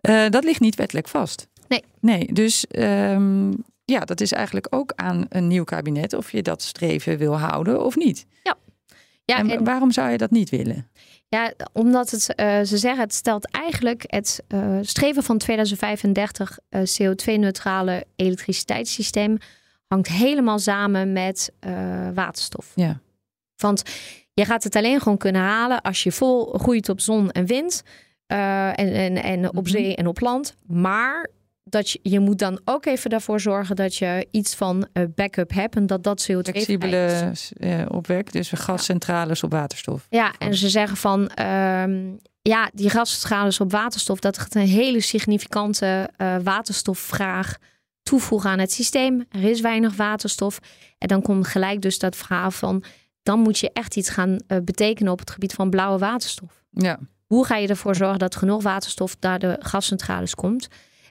eh, 0.00 0.30
dat 0.30 0.44
ligt 0.44 0.60
niet 0.60 0.74
wettelijk 0.76 1.08
vast. 1.08 1.48
Nee. 1.68 1.84
Nee, 2.00 2.32
dus 2.32 2.66
ehm, 2.66 3.52
ja, 3.84 4.00
dat 4.00 4.20
is 4.20 4.32
eigenlijk 4.32 4.66
ook 4.70 4.92
aan 4.96 5.26
een 5.28 5.46
nieuw 5.46 5.64
kabinet 5.64 6.12
of 6.12 6.32
je 6.32 6.42
dat 6.42 6.62
streven 6.62 7.18
wil 7.18 7.38
houden 7.38 7.84
of 7.84 7.96
niet. 7.96 8.26
ja, 9.24 9.38
en, 9.38 9.50
en- 9.50 9.64
waarom 9.64 9.92
zou 9.92 10.10
je 10.10 10.18
dat 10.18 10.30
niet 10.30 10.50
willen? 10.50 10.88
Ja, 11.28 11.52
omdat 11.72 12.10
het, 12.10 12.34
eh, 12.34 12.60
ze 12.62 12.78
zeggen 12.78 13.00
het 13.00 13.14
stelt 13.14 13.50
eigenlijk 13.50 14.04
het 14.06 14.42
eh, 14.48 14.78
streven 14.82 15.22
van 15.22 15.38
2035 15.38 16.58
eh, 16.68 16.82
CO2-neutrale 16.82 18.04
elektriciteitssysteem 18.16 19.38
hangt 19.86 20.08
helemaal 20.08 20.58
samen 20.58 21.12
met 21.12 21.52
waterstof. 22.14 22.72
Ja. 22.74 23.00
Want 23.56 23.82
je 24.38 24.44
gaat 24.44 24.64
het 24.64 24.76
alleen 24.76 25.00
gewoon 25.00 25.18
kunnen 25.18 25.42
halen 25.42 25.80
als 25.82 26.02
je 26.02 26.12
vol 26.12 26.44
groeit 26.52 26.88
op 26.88 27.00
zon 27.00 27.30
en 27.30 27.46
wind 27.46 27.82
eh, 28.26 28.66
en, 28.68 28.92
en, 28.94 29.16
en 29.22 29.48
op 29.48 29.54
Mhm. 29.54 29.66
zee 29.66 29.96
en 29.96 30.06
op 30.06 30.20
land. 30.20 30.54
Maar 30.66 31.28
dat 31.64 31.90
je, 31.90 31.98
je 32.02 32.20
moet 32.20 32.38
dan 32.38 32.60
ook 32.64 32.86
even 32.86 33.10
daarvoor 33.10 33.40
zorgen 33.40 33.76
dat 33.76 33.96
je 33.96 34.26
iets 34.30 34.54
van 34.54 34.86
eh, 34.92 35.02
backup 35.14 35.52
hebt 35.52 35.76
en 35.76 35.86
dat 35.86 36.02
dat 36.02 36.22
CO2 36.32 36.34
Flexibele 36.50 37.32
eh, 37.58 37.80
opwek, 37.88 38.32
dus 38.32 38.50
gascentrales 38.54 39.42
op 39.42 39.50
waterstof. 39.50 40.06
ja, 40.10 40.34
en 40.38 40.54
ze 40.54 40.68
zeggen 40.68 40.96
van 40.96 41.28
ehm, 41.28 42.12
ja, 42.42 42.70
die 42.74 42.90
gascentrales 42.90 43.60
op 43.60 43.70
waterstof, 43.72 44.18
dat 44.18 44.38
gaat 44.38 44.54
een 44.54 44.66
hele 44.66 45.00
significante 45.00 46.10
waterstofvraag 46.42 47.56
toevoegen 48.02 48.50
aan 48.50 48.58
het 48.58 48.72
systeem. 48.72 49.26
Er 49.30 49.44
is 49.44 49.60
weinig 49.60 49.96
waterstof. 49.96 50.58
En 50.98 51.08
dan 51.08 51.22
komt 51.22 51.46
gelijk 51.46 51.82
dus 51.82 51.98
dat 51.98 52.16
verhaal 52.16 52.50
van 52.50 52.82
dan 53.28 53.40
moet 53.40 53.58
je 53.58 53.70
echt 53.72 53.96
iets 53.96 54.08
gaan 54.08 54.38
eh, 54.46 54.58
betekenen 54.64 55.12
op 55.12 55.18
het 55.18 55.30
gebied 55.30 55.52
van 55.52 55.70
blauwe 55.70 55.98
waterstof. 55.98 56.62
Ja, 56.70 56.98
Hoe 57.26 57.46
ga 57.46 57.56
je 57.56 57.68
ervoor 57.68 57.94
zorgen 57.94 58.18
dat 58.18 58.36
genoeg 58.36 58.62
waterstof 58.62 59.16
naar 59.20 59.38
de 59.38 59.56
gascentrales 59.60 60.34
komt? 60.34 60.68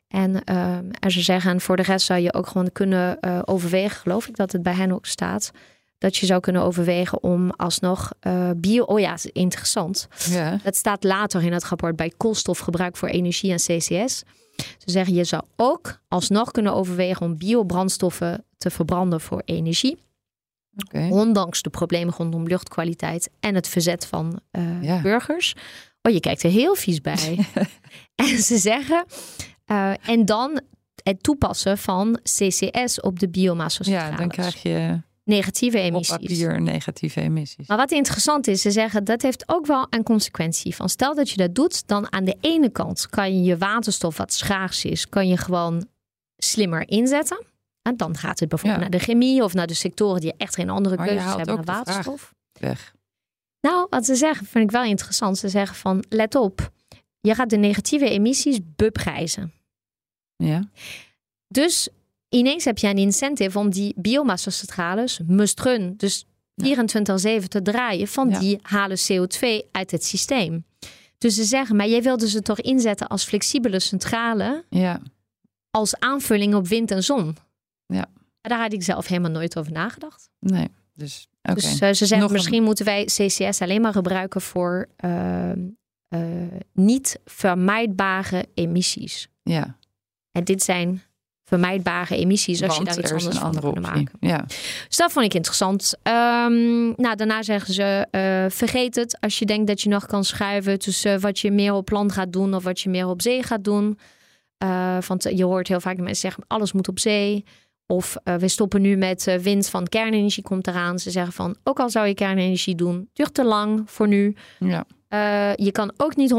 En, 0.08 0.44
en 0.44 1.12
ze 1.12 1.22
zeggen, 1.22 1.52
en 1.52 1.62
voor 1.62 1.76
de 1.76 1.84
rest 1.84 2.06
zou 2.06 2.20
je 2.20 2.34
ook 2.34 2.48
gewoon 2.48 2.72
kunnen 2.72 3.20
eh, 3.20 3.40
overwegen, 3.46 3.98
geloof 3.98 4.28
ik 4.28 4.36
dat 4.36 4.52
het 4.52 4.64
bij 4.64 4.74
hen 4.74 4.92
ook 4.92 5.06
staat, 5.06 5.52
dat 5.98 6.18
je 6.18 6.26
zou 6.26 6.40
kunnen 6.40 6.62
overwegen 6.62 7.24
om 7.24 7.50
alsnog 7.50 8.12
uh, 8.28 8.50
bio. 8.56 8.84
Oh 8.84 9.00
ja, 9.00 9.18
interessant. 9.32 10.08
Ja. 10.30 10.60
Dat 10.64 10.76
staat 10.76 11.04
later 11.04 11.44
in 11.44 11.54
het 11.54 11.64
rapport 11.64 11.96
bij 11.96 12.14
koolstofgebruik 12.18 12.98
voor 12.98 13.10
energie 13.10 13.52
en 13.52 13.58
CCS. 13.58 14.24
Ze 14.58 14.92
zeggen 14.92 15.14
je 15.14 15.24
zou 15.24 15.44
ook 15.56 16.00
alsnog 16.08 16.52
kunnen 16.52 16.74
overwegen 16.74 17.26
om 17.26 17.38
biobrandstoffen 17.38 18.46
te 18.58 18.70
verbranden 18.70 19.22
voor 19.22 19.42
energie. 19.46 20.06
Okay. 20.86 21.10
Ondanks 21.10 21.62
de 21.62 21.70
problemen 21.70 22.14
rondom 22.18 22.48
luchtkwaliteit 22.48 23.30
en 23.40 23.56
het 23.56 23.68
verzet 23.68 24.06
van 24.06 24.40
uh, 24.52 24.84
Ja. 24.84 25.02
burgers. 25.02 25.54
Oh, 26.02 26.14
je 26.14 26.20
kijkt 26.20 26.44
er 26.44 26.50
heel 26.52 26.76
vies 26.76 27.02
bij. 27.02 27.46
en 28.16 28.38
ze 28.40 28.58
zeggen, 28.58 29.06
uh, 29.72 30.10
en 30.10 30.26
dan 30.26 30.62
het 31.04 31.24
toepassen 31.24 31.78
van 31.78 32.20
CCS 32.24 33.02
op 33.02 33.20
de 33.20 33.30
biomassa. 33.30 33.84
Ja, 33.88 34.12
dan 34.12 34.28
krijg 34.30 34.62
je 34.62 35.02
negatieve 35.24 35.78
op 35.78 35.84
emissies. 35.84 36.16
papier 36.18 36.62
negatieve 36.62 37.22
emissies. 37.22 37.68
Maar 37.68 37.78
wat 37.78 37.92
interessant 37.92 38.48
is, 38.48 38.62
ze 38.62 38.72
zeggen 38.72 39.04
dat 39.04 39.22
heeft 39.22 39.44
ook 39.46 39.66
wel 39.66 39.88
een 39.90 40.04
consequentie. 40.04 40.76
Van 40.76 40.90
stel 40.90 41.16
dat 41.16 41.30
je 41.30 41.38
dat 41.38 41.56
doet, 41.56 41.88
dan 41.88 42.12
aan 42.12 42.24
de 42.26 42.38
ene 42.42 42.70
kant 42.70 43.08
kan 43.10 43.36
je 43.38 43.44
je 43.44 43.58
waterstof 43.58 44.18
wat 44.18 44.34
schaars 44.34 44.86
is, 44.86 45.10
kan 45.10 45.28
je 45.28 45.38
gewoon 45.38 45.88
slimmer 46.38 46.88
inzetten. 46.90 47.46
En 47.88 47.98
dan 47.98 48.18
gaat 48.18 48.40
het 48.40 48.50
bijvoorbeeld 48.50 48.82
Ja. 48.84 48.90
naar 48.90 49.00
de 49.00 49.06
chemie 49.06 49.44
of 49.44 49.54
naar 49.54 49.68
de 49.68 49.74
sectoren 49.74 50.22
die 50.22 50.34
echt 50.38 50.56
geen 50.56 50.70
andere 50.70 50.96
keuzes 50.96 51.36
hebben 51.36 51.56
naar 51.56 51.64
waterstof. 51.64 52.34
Weg. 52.60 52.96
Nou, 53.62 53.88
wat 53.90 54.06
ze 54.06 54.16
zeggen 54.16 54.46
vind 54.46 54.64
ik 54.64 54.72
wel 54.72 54.84
interessant. 54.84 55.38
Ze 55.38 55.50
zeggen 55.50 55.76
van 55.76 56.04
let 56.10 56.36
op, 56.36 56.72
je 57.20 57.36
gaat 57.36 57.50
de 57.50 57.58
negatieve 57.58 58.10
emissies 58.10 58.60
beprijzen. 58.76 59.54
Ja. 60.36 60.64
Dus 61.48 61.90
ineens 62.30 62.66
heb 62.66 62.78
je 62.78 62.88
een 62.88 62.98
incentive 62.98 63.60
om 63.60 63.70
die 63.70 63.94
biomassa-centrales 63.98 65.20
must 65.28 65.60
run. 65.60 65.94
Dus 65.98 66.26
24-7 66.56 67.48
te 67.48 67.62
draaien, 67.62 68.08
van 68.08 68.30
Ja. 68.30 68.40
die 68.40 68.60
halen 68.62 68.98
CO2 68.98 69.70
uit 69.72 69.92
het 69.92 70.04
systeem. 70.06 70.66
Dus 71.18 71.36
ze 71.36 71.44
zeggen, 71.44 71.76
maar 71.76 71.88
jij 71.88 72.02
wilde 72.02 72.30
ze 72.30 72.42
toch 72.42 72.60
inzetten 72.62 73.08
als 73.08 73.24
flexibele 73.24 73.80
centrale, 73.80 74.66
Ja. 74.70 75.02
als 75.72 76.00
aanvulling 76.00 76.56
op 76.56 76.68
wind 76.68 76.92
en 76.92 77.04
zon? 77.04 77.38
Ja. 77.88 78.06
Daar 78.42 78.60
had 78.60 78.74
ik 78.74 78.84
zelf 78.84 79.08
helemaal 79.08 79.32
nooit 79.32 79.58
over 79.58 79.72
nagedacht. 79.72 80.30
Nee. 80.40 80.68
Dus. 80.94 81.28
Dus 81.54 81.80
eh, 81.80 81.88
ze 81.90 81.94
zeggen, 81.94 82.18
Nog 82.20 82.28
een- 82.28 82.34
misschien 82.34 82.64
moeten 82.64 82.86
wij 82.86 83.04
CCS 83.06 83.62
alleen 83.62 83.82
maar 83.82 83.92
gebruiken 83.92 84.42
voor 84.42 84.88
eh, 84.96 85.52
eh, 85.52 85.58
niet 86.74 87.20
vermijdbare 87.26 88.46
emissies. 88.54 89.28
ja. 89.44 89.78
En 90.32 90.44
dit 90.44 90.64
zijn 90.64 91.02
vermijdbare 91.44 92.16
emissies 92.18 92.62
als 92.64 92.78
Want 92.78 92.80
je 92.80 92.94
daar 92.96 93.04
iets 93.04 93.12
er 93.12 93.18
anders 93.42 93.62
van 93.62 93.82
maken. 93.82 94.10
Ja. 94.20 94.42
Dus 94.88 94.98
dat 94.98 95.12
vond 95.12 95.26
ik 95.26 95.34
interessant. 95.34 95.94
Ehm, 96.04 96.86
nou, 96.88 97.16
daarna 97.16 97.44
zeggen 97.44 97.74
ze: 97.74 98.08
eh, 98.12 98.46
vergeet 98.50 98.96
het 98.96 99.18
als 99.20 99.40
je 99.40 99.46
denkt 99.46 99.68
dat 99.68 99.82
je 99.82 99.90
nog 99.90 100.06
kan 100.06 100.24
schuiven 100.24 100.80
tussen 100.80 101.20
wat 101.20 101.40
je 101.40 101.52
meer 101.52 101.74
op 101.74 101.90
land 101.90 102.12
gaat 102.12 102.34
doen 102.34 102.54
of 102.54 102.64
wat 102.64 102.80
je 102.80 102.90
meer 102.90 103.08
op 103.08 103.22
zee 103.22 103.44
gaat 103.44 103.64
doen. 103.64 104.00
Want 105.08 105.24
je 105.24 105.44
hoort 105.44 105.68
heel 105.68 105.80
vaak 105.82 105.96
dat 105.96 106.04
mensen 106.06 106.22
zeggen: 106.22 106.44
alles 106.48 106.72
moet 106.72 106.88
op 106.88 107.00
zee. 107.00 107.46
Of 107.88 108.16
eh, 108.24 108.36
we 108.36 108.48
stoppen 108.48 108.82
nu 108.82 108.96
met 108.96 109.28
eh, 109.28 109.38
wind 109.38 109.70
van 109.70 109.88
kernenergie 109.88 110.44
komt 110.44 110.68
eraan. 110.68 111.00
Ze 111.00 111.12
zeggen 111.12 111.34
van 111.34 111.56
ook 111.64 111.80
al 111.80 111.90
zou 111.90 112.08
je 112.08 112.14
kernenergie 112.14 112.76
doen, 112.76 113.10
duurt 113.14 113.34
te 113.34 113.44
lang 113.44 113.82
voor 113.86 114.08
nu. 114.08 114.36
Ja. 114.60 114.86
Eh, 115.08 115.56
je 115.56 115.72
kan 115.72 115.94
ook 115.98 116.16
niet 116.16 116.32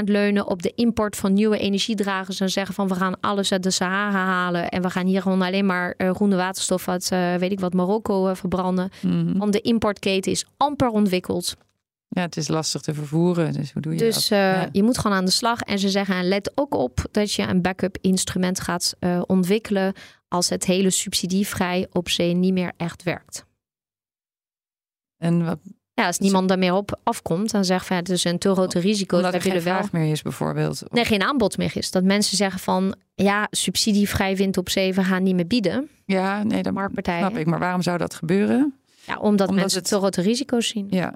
100% 0.00 0.04
leunen 0.04 0.46
op 0.46 0.62
de 0.62 0.72
import 0.74 1.16
van 1.16 1.32
nieuwe 1.32 1.58
energiedragers 1.58 2.40
en 2.40 2.50
zeggen 2.50 2.74
van 2.74 2.88
we 2.88 2.94
gaan 2.94 3.20
alles 3.20 3.52
uit 3.52 3.62
de 3.62 3.70
Sahara 3.70 4.24
halen 4.24 4.68
en 4.68 4.82
we 4.82 4.90
gaan 4.90 5.06
hier 5.06 5.22
gewoon 5.22 5.42
alleen 5.42 5.66
maar 5.66 5.94
groene 5.98 6.36
waterstof 6.36 6.88
uit, 6.88 7.08
weet 7.08 7.52
ik 7.52 7.60
wat, 7.60 7.72
Marokko 7.72 8.34
verbranden. 8.34 8.90
Mhm. 9.02 9.38
Want 9.38 9.52
de 9.52 9.60
importketen 9.60 10.32
is 10.32 10.44
amper 10.56 10.88
ontwikkeld. 10.88 11.54
ja, 12.08 12.22
het 12.22 12.36
is 12.36 12.48
lastig 12.48 12.80
te 12.80 12.94
vervoeren. 12.94 13.52
Dus 13.52 13.72
hoe 13.72 13.82
doe 13.82 13.92
je 13.92 13.98
Dus 13.98 14.14
dat? 14.14 14.38
Ja. 14.38 14.68
je 14.72 14.82
moet 14.82 14.98
gewoon 14.98 15.16
aan 15.16 15.24
de 15.24 15.30
slag. 15.30 15.60
En 15.60 15.78
ze 15.78 15.88
zeggen, 15.88 16.14
en 16.14 16.28
let 16.28 16.52
ook 16.54 16.74
op 16.74 17.04
dat 17.10 17.32
je 17.32 17.42
een 17.42 17.62
backup 17.62 17.98
instrument 18.00 18.60
gaat 18.60 18.94
ontwikkelen 19.26 19.94
als 20.36 20.48
het 20.48 20.64
hele 20.64 20.90
subsidievrij 20.90 21.86
op 21.92 22.08
zee 22.08 22.34
niet 22.34 22.52
meer 22.52 22.72
echt 22.76 23.02
werkt. 23.02 23.44
En 25.16 25.44
wat, 25.44 25.58
Ja, 25.94 26.06
als 26.06 26.18
niemand 26.18 26.48
daar 26.48 26.58
meer 26.58 26.72
op 26.74 27.00
afkomt, 27.02 27.50
dan 27.50 27.64
zeggen 27.64 27.86
van 27.86 27.96
ja, 27.96 28.02
het 28.02 28.10
is 28.10 28.24
een 28.24 28.38
te 28.38 28.52
grote 28.52 28.78
risico. 28.78 29.16
omdat 29.16 29.32
dat 29.32 29.40
er 29.42 29.46
we 29.48 29.54
geen 29.54 29.64
wel 29.64 29.74
vraag 29.76 29.92
meer 29.92 30.10
is 30.10 30.22
bijvoorbeeld. 30.22 30.82
Of- 30.84 30.90
nee, 30.90 31.04
geen 31.04 31.22
aanbod 31.22 31.56
meer 31.56 31.76
is. 31.76 31.90
Dat 31.90 32.04
mensen 32.04 32.36
zeggen 32.36 32.60
van 32.60 32.94
ja, 33.14 33.46
subsidievrij 33.50 34.36
wind 34.36 34.56
op 34.56 34.68
zee, 34.68 34.94
we 34.94 35.04
gaan 35.04 35.22
niet 35.22 35.34
meer 35.34 35.46
bieden. 35.46 35.88
Ja, 36.06 36.42
nee, 36.42 36.62
dat 36.62 36.72
snap 37.02 37.36
ik. 37.36 37.46
Maar 37.46 37.58
waarom 37.58 37.82
zou 37.82 37.98
dat 37.98 38.14
gebeuren? 38.14 38.74
Ja, 39.06 39.14
omdat, 39.18 39.22
Omdat 39.48 39.50
mensen 39.50 39.78
het- 39.78 39.88
te 39.88 39.96
grote 39.96 40.20
risico's 40.20 40.68
zien. 40.68 40.86
Ja. 40.90 41.14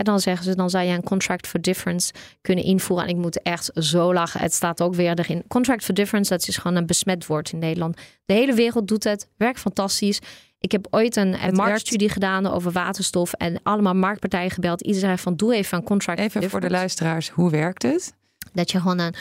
En 0.00 0.06
dan 0.06 0.20
zeggen 0.20 0.44
ze, 0.44 0.54
dan 0.54 0.70
zou 0.70 0.84
je 0.84 0.94
een 0.94 1.02
contract 1.02 1.46
for 1.46 1.60
difference 1.60 2.12
kunnen 2.40 2.64
invoeren. 2.64 3.06
En 3.06 3.10
ik 3.10 3.20
moet 3.20 3.42
echt 3.42 3.70
zo 3.74 4.12
lachen. 4.12 4.40
Het 4.40 4.52
staat 4.52 4.82
ook 4.82 4.94
weer 4.94 5.18
erin. 5.18 5.44
Contract 5.48 5.84
for 5.84 5.94
difference, 5.94 6.30
dat 6.30 6.48
is 6.48 6.56
gewoon 6.56 6.76
een 6.76 6.86
besmet 6.86 7.26
woord 7.26 7.52
in 7.52 7.58
Nederland. 7.58 7.96
De 8.24 8.32
hele 8.32 8.54
wereld 8.54 8.88
doet 8.88 9.04
het. 9.04 9.28
Werkt 9.36 9.60
fantastisch. 9.60 10.18
Ik 10.58 10.72
heb 10.72 10.86
ooit 10.90 11.16
een, 11.16 11.44
een 11.44 11.54
marktstudie 11.54 12.08
gedaan 12.08 12.46
over 12.46 12.72
waterstof. 12.72 13.32
En 13.32 13.60
allemaal 13.62 13.94
marktpartijen 13.94 14.50
gebeld. 14.50 14.80
Iedereen 14.80 15.08
zei 15.08 15.18
van, 15.18 15.36
doe 15.36 15.54
even 15.54 15.78
een 15.78 15.84
contract 15.84 16.20
Even 16.20 16.50
voor 16.50 16.60
de 16.60 16.70
luisteraars, 16.70 17.28
hoe 17.28 17.50
werkt 17.50 17.82
het? 17.82 18.14
Dat 18.52 18.70
je 18.70 18.80
gewoon 18.80 18.98
een 18.98 19.14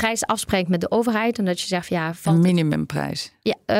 prijs 0.00 0.26
afspreekt 0.26 0.68
met 0.68 0.80
de 0.80 0.90
overheid. 0.90 1.38
En 1.38 1.44
dat 1.44 1.60
je 1.60 1.66
zegt, 1.66 1.86
van, 1.86 1.96
ja, 1.96 2.08
Een 2.08 2.14
valt, 2.14 2.38
minimumprijs. 2.42 3.32
ja, 3.40 3.54
eh, 3.66 3.76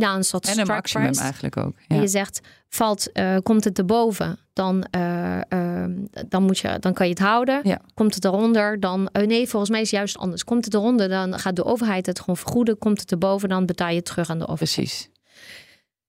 nou, 0.00 0.16
een 0.16 0.24
soort 0.24 0.48
En 0.48 0.58
een 0.58 0.66
maximum 0.66 1.06
price. 1.06 1.22
eigenlijk 1.22 1.56
ook. 1.56 1.74
En 1.88 2.00
je 2.00 2.06
zegt, 2.06 2.40
valt, 2.68 3.12
eh, 3.12 3.36
komt 3.42 3.64
het 3.64 3.78
erboven, 3.78 4.38
dan, 4.52 4.84
eh, 4.90 5.52
ehm, 5.52 5.92
dan, 6.28 6.42
moet 6.42 6.58
je, 6.58 6.76
dan 6.80 6.92
kan 6.92 7.06
je 7.06 7.12
het 7.12 7.22
houden. 7.22 7.60
Ja. 7.62 7.80
Komt 7.94 8.14
het 8.14 8.24
eronder, 8.24 8.80
dan... 8.80 9.08
nee, 9.12 9.48
volgens 9.48 9.70
mij 9.70 9.80
is 9.80 9.90
het 9.90 9.98
juist 9.98 10.18
anders. 10.18 10.44
Komt 10.44 10.64
het 10.64 10.74
eronder, 10.74 11.08
dan 11.08 11.38
gaat 11.38 11.56
de 11.56 11.64
overheid 11.64 12.06
het 12.06 12.18
gewoon 12.20 12.36
vergoeden. 12.36 12.78
Komt 12.78 13.00
het 13.00 13.10
erboven, 13.12 13.48
dan 13.48 13.66
betaal 13.66 13.88
je 13.88 13.96
het 13.96 14.04
terug 14.04 14.30
aan 14.30 14.38
de 14.38 14.46
overheid. 14.48 14.74
Precies. 14.74 15.08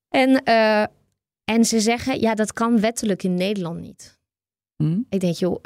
En, 0.09 0.43
en 1.43 1.65
ze 1.65 1.79
zeggen, 1.79 2.19
ja, 2.19 2.35
dat 2.35 2.53
kan 2.53 2.79
wettelijk 2.79 3.23
in 3.23 3.33
Nederland 3.33 3.79
niet. 3.79 4.17
Hm? 4.75 4.99
Ik 5.09 5.19
denk, 5.19 5.35
joh, 5.35 5.63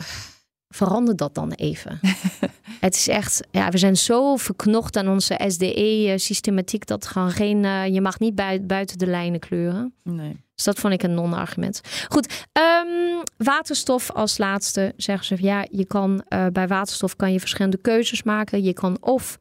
verander 0.69 1.15
dat 1.15 1.35
dan 1.35 1.51
even. 1.51 1.99
het 2.79 2.95
is 2.95 3.07
echt, 3.07 3.47
ja, 3.51 3.69
we 3.69 3.77
zijn 3.77 3.97
zo 3.97 4.35
verknocht 4.35 4.97
aan 4.97 5.07
onze 5.07 5.39
SDE-systematiek... 5.47 6.85
dat 6.85 7.05
gewoon 7.05 7.31
geen, 7.31 7.65
eh, 7.65 7.87
je 7.87 8.01
mag 8.01 8.19
niet 8.19 8.35
bui- 8.35 8.61
buiten 8.61 8.97
de 8.97 9.07
lijnen 9.07 9.39
kleuren. 9.39 9.93
Nee. 10.03 10.37
Dus 10.55 10.67
dat 10.67 10.79
vond 10.79 10.93
ik 10.93 11.03
een 11.03 11.13
non-argument. 11.13 11.81
Goed, 12.07 12.45
ehm, 12.51 13.23
waterstof 13.37 14.11
als 14.11 14.37
laatste 14.37 14.93
zeggen 14.97 15.25
ze. 15.25 15.43
Ja, 15.45 15.65
je 15.71 15.85
kan 15.85 16.23
eh, 16.27 16.45
bij 16.51 16.67
waterstof 16.67 17.15
kan 17.15 17.31
je 17.31 17.39
verschillende 17.39 17.77
keuzes 17.77 18.23
maken. 18.23 18.63
Je 18.63 18.73
kan 18.73 18.97
of 19.01 19.37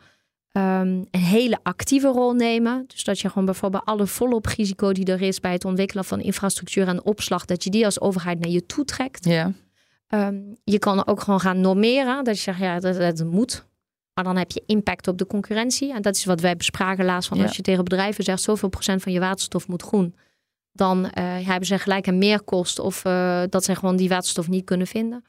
ehm, 0.53 1.03
een 1.11 1.21
hele 1.21 1.59
actieve 1.63 2.09
rol 2.09 2.33
nemen. 2.33 2.85
Dus 2.87 3.05
dat 3.05 3.21
je 3.21 3.29
gewoon 3.29 3.45
bijvoorbeeld 3.45 3.85
alle 3.85 4.07
volop 4.07 4.47
risico 4.47 4.93
die 4.93 5.05
er 5.05 5.23
is 5.23 5.41
bij 5.41 5.53
het 5.53 5.65
ontwikkelen 5.65 6.05
van 6.05 6.21
infrastructuur 6.21 6.89
en 6.89 7.05
opslag, 7.05 7.45
dat 7.45 7.65
je 7.65 7.71
die 7.71 7.85
als 7.85 8.01
overheid 8.01 8.39
naar 8.41 8.51
je 8.51 8.67
toe 8.67 8.85
trekt. 8.85 9.25
Ja. 9.25 9.53
Ehm, 10.09 10.41
je 10.65 10.79
kan 10.79 11.07
ook 11.07 11.21
gewoon 11.21 11.41
gaan 11.41 11.61
normeren. 11.61 12.25
Dat 12.25 12.37
je 12.37 12.43
zegt, 12.43 12.59
ja, 12.59 12.81
dat, 12.81 12.97
dat 12.97 13.25
moet. 13.25 13.67
Maar 14.15 14.25
dan 14.25 14.37
heb 14.37 14.51
je 14.51 14.63
impact 14.67 15.09
op 15.09 15.19
de 15.19 15.27
concurrentie. 15.27 15.93
En 15.93 16.03
dat 16.03 16.17
is 16.17 16.25
wat 16.25 16.41
wij 16.41 16.57
bespraken 16.57 17.05
laatst. 17.05 17.29
Van 17.29 17.39
Ja. 17.39 17.45
Als 17.45 17.57
je 17.57 17.63
tegen 17.63 17.85
bedrijven 17.85 18.25
zegt, 18.25 18.43
zoveel 18.43 18.69
procent 18.69 19.03
van 19.03 19.13
je 19.13 19.21
waterstof 19.21 19.69
moet 19.69 19.83
groen. 19.83 20.15
Dan 20.73 21.11
eh, 21.11 21.25
hebben 21.47 21.67
ze 21.67 21.79
gelijk 21.79 22.07
een 22.07 22.19
meerkost. 22.19 22.79
Of 22.79 23.05
eh, 23.05 23.43
dat 23.49 23.65
ze 23.65 23.75
gewoon 23.75 23.97
die 23.97 24.09
waterstof 24.09 24.49
niet 24.49 24.65
kunnen 24.65 24.87
vinden. 24.87 25.25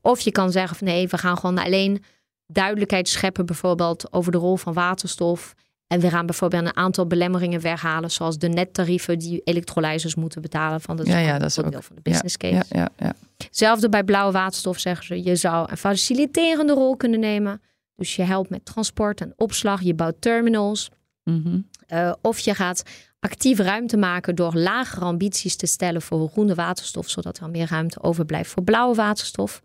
Of 0.00 0.20
je 0.20 0.32
kan 0.32 0.50
zeggen 0.52 0.76
van 0.76 0.86
nee, 0.86 1.08
we 1.08 1.18
gaan 1.18 1.38
gewoon 1.38 1.58
alleen 1.58 2.04
duidelijkheid 2.46 3.08
scheppen. 3.08 3.46
Bijvoorbeeld 3.46 4.12
over 4.12 4.32
de 4.32 4.38
rol 4.38 4.56
van 4.56 4.72
waterstof. 4.72 5.54
En 5.88 6.00
we 6.00 6.10
gaan 6.10 6.26
bijvoorbeeld 6.26 6.64
een 6.66 6.76
aantal 6.76 7.06
belemmeringen 7.06 7.60
weghalen. 7.60 8.10
Zoals 8.10 8.38
de 8.38 8.48
nettarieven 8.48 9.18
die 9.18 9.40
elektrolyzers 9.44 10.14
moeten 10.14 10.42
betalen. 10.42 10.80
Van 10.80 10.96
dat 10.96 11.06
Ja, 11.06 11.18
ja, 11.18 11.38
dat 11.38 11.48
is 11.50 11.58
ook- 11.58 11.82
van 11.82 11.96
de 11.96 12.02
business 12.02 12.36
case. 12.36 12.54
Ja, 12.54 12.62
ja, 12.68 12.88
ja. 12.96 13.12
Hetzelfde 13.36 13.88
bij 13.88 14.04
blauwe 14.04 14.32
waterstof 14.32 14.78
zeggen 14.78 15.06
ze. 15.06 15.22
Je 15.22 15.36
zou 15.36 15.70
een 15.70 15.76
faciliterende 15.76 16.72
rol 16.72 16.96
kunnen 16.96 17.20
nemen. 17.20 17.62
Dus 17.96 18.16
je 18.16 18.22
helpt 18.22 18.50
met 18.50 18.64
transport 18.64 19.20
en 19.20 19.32
opslag. 19.36 19.80
Je 19.82 19.94
bouwt 19.94 20.20
terminals. 20.20 20.88
Mhm. 21.24 21.60
Eh, 21.86 22.12
of 22.22 22.38
je 22.38 22.54
gaat 22.54 22.82
actief 23.20 23.58
ruimte 23.58 23.96
maken 23.96 24.34
door 24.34 24.54
lagere 24.54 25.04
ambities 25.04 25.56
te 25.56 25.66
stellen 25.66 26.02
voor 26.02 26.28
groene 26.28 26.54
waterstof. 26.54 27.08
Zodat 27.10 27.38
er 27.38 27.50
meer 27.50 27.66
ruimte 27.70 28.02
overblijft 28.02 28.50
voor 28.50 28.62
blauwe 28.62 28.94
waterstof. 28.94 29.62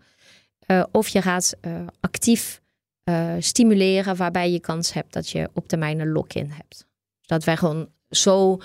Eh, 0.60 0.84
of 0.92 1.08
je 1.08 1.22
gaat 1.22 1.54
eh, 1.62 1.72
actief 2.00 2.62
eh, 3.04 3.34
stimuleren 3.40 4.16
waarbij 4.16 4.52
je 4.52 4.60
kans 4.60 4.94
hebt 4.94 5.14
dat 5.14 5.30
je 5.30 5.50
op 5.54 5.68
termijn 5.68 6.00
een 6.00 6.12
lock-in 6.12 6.50
hebt. 6.50 6.88
Dus 7.20 7.28
dat 7.28 7.44
wij 7.44 7.58
gewoon 7.58 7.90
zo 8.10 8.60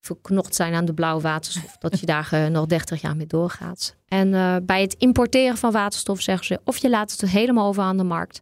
verknocht 0.00 0.54
zijn 0.54 0.74
aan 0.74 0.84
de 0.84 0.94
blauwe 0.94 1.22
waterstof 1.22 1.76
dat 1.78 2.00
je 2.00 2.06
daar 2.06 2.28
eh, 2.30 2.46
nog 2.46 2.66
30 2.66 3.00
jaar 3.00 3.16
mee 3.16 3.26
doorgaat. 3.26 3.96
En 4.08 4.34
eh, 4.34 4.56
bij 4.62 4.80
het 4.80 4.94
importeren 4.94 5.56
van 5.56 5.72
waterstof 5.72 6.20
zeggen 6.20 6.46
ze 6.46 6.60
of 6.64 6.76
je 6.76 6.90
laat 6.90 7.10
het 7.10 7.30
helemaal 7.30 7.66
over 7.66 7.82
aan 7.82 7.96
de 7.96 8.04
markt, 8.04 8.40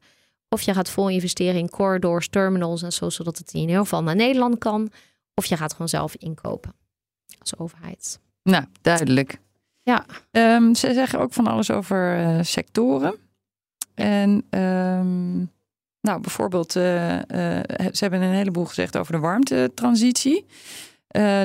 of 0.49 0.62
je 0.62 0.74
gaat 0.74 0.91
vol 0.91 1.09
investeren 1.09 1.61
in 1.61 1.68
corridors, 1.68 2.28
terminals 2.28 2.82
en 2.82 2.93
zo, 2.93 3.11
zodat 3.11 3.38
het 3.38 3.53
in 3.53 3.61
ieder 3.61 3.76
geval 3.76 4.03
naar 4.03 4.16
Nederland 4.16 4.59
kan, 4.59 4.91
of 5.34 5.45
je 5.45 5.57
gaat 5.57 5.72
gewoon 5.72 5.88
zelf 5.88 6.14
inkopen 6.16 6.74
als 7.38 7.59
overheid. 7.59 8.20
Nou, 8.43 8.64
duidelijk. 8.80 9.38
Ja. 9.82 10.07
Ehm, 10.30 10.74
ze 10.74 10.93
zeggen 10.93 11.18
ook 11.18 11.32
van 11.32 11.47
alles 11.47 11.70
over 11.70 12.28
sectoren. 12.45 13.30
En 14.01 14.31
um, 14.61 15.51
nou, 16.01 16.21
bijvoorbeeld, 16.21 16.77
uh, 16.77 17.15
uh, 17.15 17.21
ze 17.93 17.99
hebben 17.99 18.23
een 18.23 18.35
heleboel 18.35 18.65
gezegd 18.65 18.97
over 18.97 19.13
de 19.13 19.19
warmtetransitie. 19.19 20.47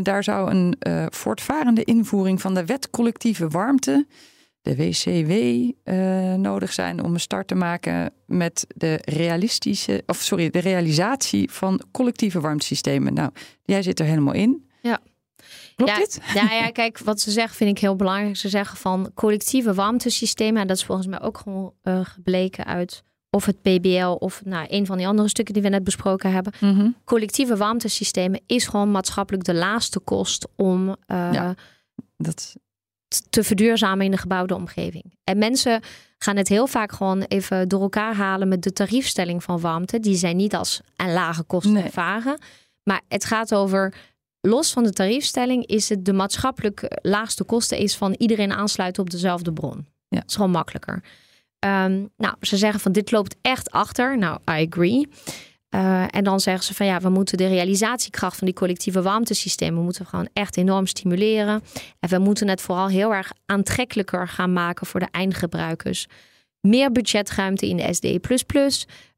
daar 0.02 0.24
zou 0.24 0.52
een 0.52 0.78
voortvarende 1.12 1.84
invoering 1.84 2.42
van 2.42 2.54
de 2.54 2.66
wet 2.66 2.90
collectieve 2.90 3.48
warmte 3.48 4.06
de 4.66 4.76
WCW 4.76 5.32
uh, 5.94 6.34
nodig 6.34 6.74
zijn 6.74 7.04
om 7.04 7.14
een 7.14 7.20
start 7.20 7.48
te 7.48 7.56
maken 7.56 8.14
met 8.26 8.66
de 8.76 9.00
realistische, 9.04 10.04
of 10.06 10.18
sorry, 10.18 10.50
de 10.50 10.60
realisatie 10.60 11.52
van 11.52 11.82
collectieve 11.92 12.40
warmtesystemen. 12.40 13.14
Nou, 13.14 13.32
jij 13.64 13.82
zit 13.82 14.00
er 14.00 14.06
helemaal 14.06 14.34
in. 14.34 14.70
Ja. 14.82 15.00
Klopt 15.76 15.92
ja, 15.92 15.98
dit? 15.98 16.20
Ja, 16.34 16.52
ja, 16.52 16.70
kijk, 16.72 17.00
wat 17.00 17.20
ze 17.20 17.32
zeggen 17.32 17.56
vind 17.56 17.70
ik 17.70 17.80
heel 17.80 17.96
belangrijk. 17.96 18.36
Ze 18.36 18.50
zeggen 18.50 18.78
van 18.78 19.12
collectieve 19.14 19.74
warmtesystemen, 19.74 20.62
en 20.62 20.68
dat 20.68 20.78
is 20.78 20.86
volgens 20.86 21.08
mij 21.08 21.22
ook 21.22 21.38
gewoon 21.38 21.74
uh, 21.84 22.00
gebleken 22.04 22.66
uit 22.66 23.04
of 23.30 23.46
het 23.46 23.62
PBL 23.62 24.16
of 24.20 24.42
nou, 24.46 24.66
een 24.70 24.86
van 24.86 24.98
die 24.98 25.08
andere 25.08 25.30
stukken 25.30 25.54
die 25.54 25.64
we 25.64 25.70
net 25.70 25.84
besproken 25.84 26.32
hebben. 26.32 26.54
Mm 26.60 26.78
-hmm. 26.78 26.96
Collectieve 27.04 27.58
warmtesystemen 27.58 28.42
is 28.46 28.68
gewoon 28.68 28.92
maatschappelijk 28.92 29.44
de 29.44 29.54
laatste 29.54 30.00
kost 30.00 30.48
om 30.56 30.88
uh, 30.88 30.96
ja, 31.08 31.56
dat 32.18 32.56
te 33.30 33.44
verduurzamen 33.44 34.06
in 34.06 34.12
de 34.12 34.18
gebouwde 34.18 34.56
omgeving. 34.56 35.18
En 35.24 35.38
mensen 35.38 35.82
gaan 36.18 36.36
het 36.36 36.48
heel 36.48 36.68
vaak 36.68 36.92
gewoon 36.92 37.22
even 37.22 37.68
door 37.68 37.82
elkaar 37.82 38.16
halen 38.16 38.48
met 38.48 38.62
de 38.62 38.74
tariefstelling 38.74 39.44
van 39.44 39.60
warmte. 39.60 40.00
Die 40.00 40.16
zijn 40.16 40.36
niet 40.36 40.56
als 40.56 40.82
een 40.96 41.14
lage 41.14 41.44
kosten 41.44 41.74
Nee. 41.74 41.84
ervaren. 41.84 42.40
Maar 42.84 43.02
het 43.08 43.26
gaat 43.26 43.54
over, 43.54 43.94
los 44.46 44.72
van 44.72 44.84
de 44.84 44.94
tariefstelling, 44.94 45.66
is 45.66 45.90
het 45.90 46.06
de 46.06 46.14
maatschappelijk 46.14 47.00
laagste 47.02 47.44
kosten 47.44 47.78
is 47.78 47.96
van 47.96 48.16
iedereen 48.18 48.54
aansluiten 48.54 49.04
op 49.04 49.10
dezelfde 49.10 49.54
bron. 49.54 49.88
Ja. 50.08 50.20
Dat 50.20 50.30
is 50.30 50.36
gewoon 50.36 50.52
makkelijker. 50.52 51.04
Ehm, 51.60 52.06
nou, 52.18 52.36
ze 52.42 52.58
zeggen 52.58 52.80
van 52.80 52.92
dit 52.92 53.12
loopt 53.12 53.36
echt 53.42 53.72
achter. 53.72 54.18
Nou, 54.18 54.40
I 54.52 54.68
agree. 54.68 55.08
Uh, 55.76 56.06
en 56.10 56.24
dan 56.24 56.40
zeggen 56.40 56.64
ze 56.64 56.74
van 56.74 56.86
ja, 56.86 57.00
we 57.00 57.10
moeten 57.10 57.38
de 57.38 57.48
realisatiekracht 57.48 58.38
van 58.38 58.48
die 58.48 58.56
collectieve 58.56 59.02
warmtesystemen 59.02 59.84
moeten 59.84 60.02
we 60.02 60.08
gewoon 60.08 60.30
echt 60.34 60.58
enorm 60.58 60.88
stimuleren. 60.88 61.62
En 62.00 62.10
we 62.10 62.18
moeten 62.18 62.48
het 62.48 62.62
vooral 62.62 62.88
heel 62.88 63.14
erg 63.14 63.32
aantrekkelijker 63.46 64.28
gaan 64.28 64.54
maken 64.54 64.88
voor 64.88 65.00
de 65.00 65.08
eindgebruikers. 65.12 66.08
Meer 66.60 66.92
budgetruimte 66.92 67.68
in 67.68 67.78
de 67.78 67.94
SDE++. 67.94 68.20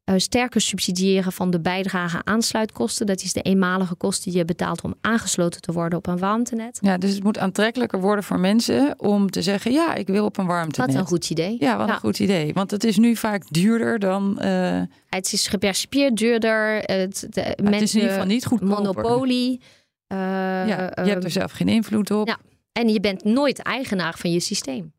Uh, 0.08 0.14
sterker 0.16 0.60
subsidiëren 0.60 1.32
van 1.32 1.50
de 1.50 1.60
bijdrage 1.60 2.20
aansluitkosten. 2.24 3.06
Dat 3.06 3.22
is 3.22 3.32
de 3.32 3.42
eenmalige 3.42 3.94
kosten 3.94 4.30
die 4.30 4.38
je 4.38 4.44
betaalt 4.44 4.82
om 4.82 4.94
aangesloten 5.00 5.60
te 5.60 5.72
worden 5.72 5.98
op 5.98 6.06
een 6.06 6.18
warmtenet. 6.18 6.78
Ja, 6.80 6.98
dus 6.98 7.14
het 7.14 7.22
moet 7.22 7.38
aantrekkelijker 7.38 8.00
worden 8.00 8.24
voor 8.24 8.38
mensen 8.40 8.94
om 8.98 9.30
te 9.30 9.42
zeggen: 9.42 9.72
ja, 9.72 9.94
ik 9.94 10.06
wil 10.06 10.24
op 10.24 10.36
een 10.38 10.46
warmtenet. 10.46 10.92
Wat 10.92 11.00
een 11.00 11.06
goed 11.06 11.30
idee. 11.30 11.56
Ja, 11.60 11.76
wat 11.76 11.86
Ja. 11.88 11.92
een 11.94 12.00
goed 12.00 12.18
idee. 12.18 12.52
Want 12.52 12.70
het 12.70 12.84
is 12.84 12.96
nu 12.96 13.16
vaak 13.16 13.42
duurder 13.50 13.98
dan. 13.98 14.38
eh, 14.38 14.80
Het 15.08 15.32
is 15.32 15.46
gepercipieerd 15.46 16.16
duurder. 16.16 16.76
Het, 16.78 17.26
de, 17.30 17.40
het 17.40 17.60
mensen, 17.62 17.82
is 17.82 17.94
in 17.94 18.00
ieder 18.00 18.12
geval 18.14 18.28
niet 18.28 18.46
goed. 18.46 18.60
monopolie. 18.60 19.60
Uh, 20.12 20.18
Ja, 20.18 20.92
je 21.04 21.10
hebt 21.10 21.24
er 21.24 21.30
zelf 21.30 21.52
geen 21.52 21.68
invloed 21.68 22.10
op. 22.10 22.26
Ja. 22.28 22.38
En 22.72 22.88
je 22.88 23.00
bent 23.00 23.24
nooit 23.24 23.58
eigenaar 23.62 24.14
van 24.18 24.32
je 24.32 24.40
systeem. 24.40 24.92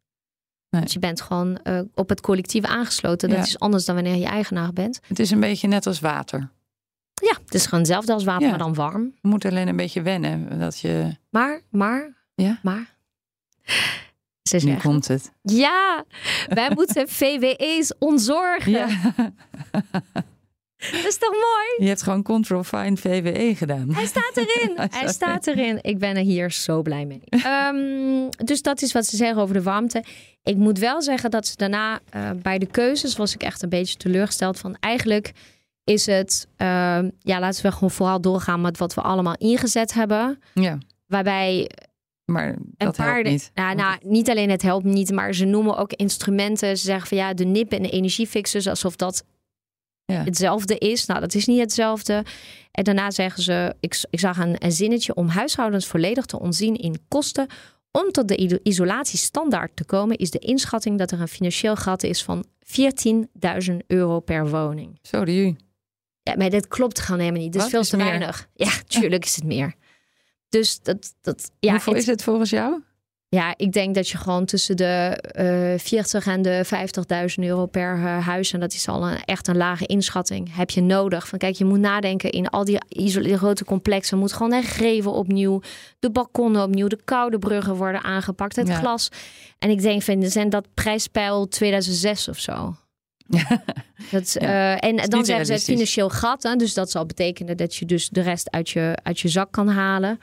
Nee. 0.70 0.82
Dus 0.82 0.94
je 0.94 1.00
bent 1.00 1.22
gewoon 1.22 1.58
eh, 1.58 1.80
op 1.96 2.10
het 2.10 2.22
collectief 2.22 2.64
aangesloten. 2.64 3.30
Dat 3.30 3.38
Ja. 3.38 3.44
is 3.44 3.60
anders 3.60 3.86
dan 3.86 3.96
wanneer 3.96 4.16
je 4.16 4.26
eigenaar 4.26 4.74
bent. 4.74 5.00
Het 5.08 5.20
is 5.20 5.32
een 5.32 5.40
beetje 5.40 5.68
net 5.68 5.86
als 5.88 6.00
water. 6.00 6.52
Ja, 7.14 7.38
het 7.46 7.54
is 7.54 7.64
gewoon 7.64 7.80
hetzelfde 7.80 8.14
als 8.14 8.24
water, 8.24 8.42
Ja. 8.44 8.50
maar 8.50 8.58
dan 8.60 8.74
warm. 8.74 9.14
Je 9.22 9.28
moet 9.28 9.46
alleen 9.46 9.68
een 9.68 9.76
beetje 9.76 10.02
wennen. 10.02 10.60
Dat 10.60 10.80
je. 10.80 11.16
Maar, 11.30 11.62
maar, 11.72 12.14
Ja? 12.36 12.60
maar. 12.64 12.98
Ze 14.42 14.58
Nu 14.66 14.76
komt 14.78 15.08
het. 15.08 15.32
ja, 15.42 16.04
wij 16.48 16.72
moeten 16.74 17.08
VWE's 17.20 17.94
ontzorgen. 18.00 18.72
Ja. 18.72 18.88
Dat 20.80 21.06
is 21.06 21.18
toch 21.18 21.32
mooi? 21.32 21.76
Je 21.78 21.88
hebt 21.88 22.02
gewoon 22.02 22.24
Control 22.24 22.64
Find 22.64 23.00
VWE 23.00 23.56
gedaan. 23.56 23.94
Hij 23.94 24.06
staat 24.06 24.32
erin. 24.34 24.72
Hij 24.76 24.88
Hij 24.92 25.08
staat 25.08 25.48
erin. 25.48 25.80
Ik 25.82 25.98
ben 25.98 26.16
er 26.16 26.24
hier 26.24 26.52
zo 26.52 26.82
blij 26.82 27.06
mee. 27.06 27.22
Ehm, 27.30 28.30
dus 28.46 28.62
dat 28.62 28.82
is 28.82 28.92
wat 28.92 29.06
ze 29.06 29.16
zeggen 29.16 29.42
over 29.42 29.54
de 29.54 29.62
warmte. 29.64 30.04
Ik 30.44 30.56
moet 30.56 30.80
wel 30.80 31.02
zeggen 31.02 31.32
dat 31.32 31.48
ze 31.48 31.56
daarna 31.56 32.00
eh, 32.10 32.30
bij 32.42 32.58
de 32.58 32.66
keuzes 32.66 33.18
was 33.18 33.34
ik 33.34 33.44
echt 33.44 33.62
een 33.62 33.70
beetje 33.70 33.96
teleurgesteld. 33.96 34.60
Van 34.60 34.76
eigenlijk 34.80 35.32
is 35.84 36.06
het, 36.06 36.48
ehm, 36.58 37.10
ja, 37.20 37.40
laten 37.40 37.64
we 37.64 37.72
gewoon 37.72 37.92
vooral 37.92 38.22
doorgaan 38.22 38.62
met 38.62 38.78
wat 38.78 38.94
we 38.94 39.02
allemaal 39.02 39.36
ingezet 39.38 39.94
hebben. 39.94 40.40
Ja, 40.54 40.78
Waarbij 41.08 41.70
maar 42.26 42.56
dat 42.78 42.96
paar. 42.96 43.14
helpt 43.14 43.30
niet. 43.30 43.52
Nou, 43.54 43.76
nou, 43.76 43.98
niet 44.02 44.30
alleen 44.30 44.50
het 44.50 44.62
helpt 44.62 44.86
niet, 44.86 45.12
maar 45.12 45.34
ze 45.34 45.46
noemen 45.46 45.78
ook 45.78 45.94
instrumenten. 45.94 46.78
Ze 46.78 46.84
zeggen 46.84 47.08
van 47.08 47.18
ja, 47.18 47.34
de 47.34 47.46
NIP 47.46 47.72
en 47.72 47.82
de 47.82 47.90
energiefixers, 47.90 48.68
alsof 48.68 48.96
dat 48.96 49.24
Ja. 50.10 50.24
hetzelfde 50.24 50.78
is. 50.78 51.06
Nou, 51.06 51.20
dat 51.20 51.34
is 51.34 51.46
niet 51.46 51.60
hetzelfde. 51.60 52.26
En 52.72 52.84
daarna 52.84 53.12
zeggen 53.12 53.44
ze, 53.44 53.76
ik, 53.80 54.04
ik 54.10 54.20
zag 54.20 54.38
een, 54.38 54.56
een 54.66 54.72
zinnetje 54.72 55.14
om 55.14 55.28
huishoudens 55.28 55.88
volledig 55.88 56.26
te 56.26 56.40
ontzien 56.40 56.76
in 56.76 56.96
kosten. 57.08 57.48
Om 57.92 58.12
tot 58.12 58.28
de 58.28 58.36
iso- 58.36 58.58
isolatiestandaard 58.64 59.76
te 59.76 59.86
komen, 59.86 60.18
is 60.18 60.32
de 60.32 60.40
inschatting 60.40 60.98
dat 60.98 61.12
er 61.12 61.22
een 61.22 61.28
financieel 61.28 61.76
gat 61.76 62.04
is 62.04 62.24
van 62.24 62.46
14.000 63.70 63.76
euro 63.88 64.20
per 64.20 64.50
woning. 64.50 65.00
Zo, 65.02 65.24
ju. 65.24 65.56
Ja, 66.24 66.36
maar 66.38 66.50
dat 66.50 66.68
klopt 66.68 67.00
gewoon 67.00 67.20
helemaal 67.20 67.42
niet. 67.42 67.54
Dat 67.54 67.64
is 67.64 67.70
veel 67.70 67.84
te 67.84 67.98
weinig. 67.98 68.48
Ja, 68.54 68.72
tuurlijk 68.88 69.26
is 69.26 69.36
het 69.36 69.44
meer. 69.46 69.74
Dus 70.50 70.80
dat, 70.82 71.14
dat 71.22 71.52
ja, 71.60 71.72
Hoeveel 71.72 71.94
het- 71.94 72.02
is 72.02 72.08
het 72.08 72.24
volgens 72.24 72.50
jou? 72.50 72.82
Ja, 73.30 73.54
ik 73.58 73.72
denk 73.72 73.96
dat 73.96 74.10
je 74.10 74.18
gewoon 74.18 74.46
tussen 74.46 74.78
de 74.78 75.18
eh 75.22 75.80
40 75.80 76.28
en 76.28 76.42
de 76.42 76.66
50.000 76.66 77.44
euro 77.44 77.66
per 77.66 77.94
eh, 77.94 78.26
huis, 78.28 78.54
en 78.54 78.60
dat 78.60 78.74
is 78.74 78.88
al 78.88 79.08
een, 79.08 79.24
echt 79.26 79.48
een 79.48 79.58
lage 79.58 79.86
inschatting, 79.86 80.56
heb 80.56 80.70
je 80.70 80.82
nodig. 80.82 81.28
Van 81.28 81.40
kijk, 81.40 81.56
je 81.56 81.66
moet 81.66 81.80
nadenken 81.80 82.30
in 82.30 82.50
al 82.50 82.66
die, 82.66 82.80
grote 83.38 83.66
complexen. 83.66 84.18
moet 84.18 84.34
gewoon 84.34 84.50
de 84.50 84.62
greven 84.62 85.12
opnieuw, 85.12 85.62
de 86.00 86.12
balkonnen 86.12 86.64
opnieuw, 86.64 86.88
de 86.88 87.00
koude 87.06 87.40
bruggen 87.40 87.76
worden 87.76 88.04
aangepakt, 88.04 88.56
het 88.56 88.68
Ja. 88.68 88.78
glas. 88.78 89.10
En 89.60 89.70
ik 89.70 89.82
denk, 89.82 90.02
van, 90.02 90.24
zijn 90.24 90.50
dat 90.50 90.68
prijspeil 90.74 91.48
2006 91.48 92.28
of 92.28 92.40
zo? 92.40 92.76
Dat, 94.12 94.36
Ja, 94.40 94.78
eh, 94.80 94.90
en 94.90 95.10
dan 95.10 95.26
zeggen 95.26 95.46
ze 95.46 95.54
het 95.54 95.64
financieel 95.64 96.10
gat. 96.10 96.44
Hè, 96.44 96.56
dus 96.56 96.74
dat 96.74 96.92
zal 96.92 97.06
betekenen 97.06 97.58
dat 97.58 97.76
je 97.76 97.86
dus 97.86 98.10
de 98.10 98.22
rest 98.22 98.52
uit 98.52 98.70
je, 98.70 98.98
uit 99.04 99.20
je 99.20 99.28
zak 99.28 99.52
kan 99.52 99.68
halen. 99.68 100.20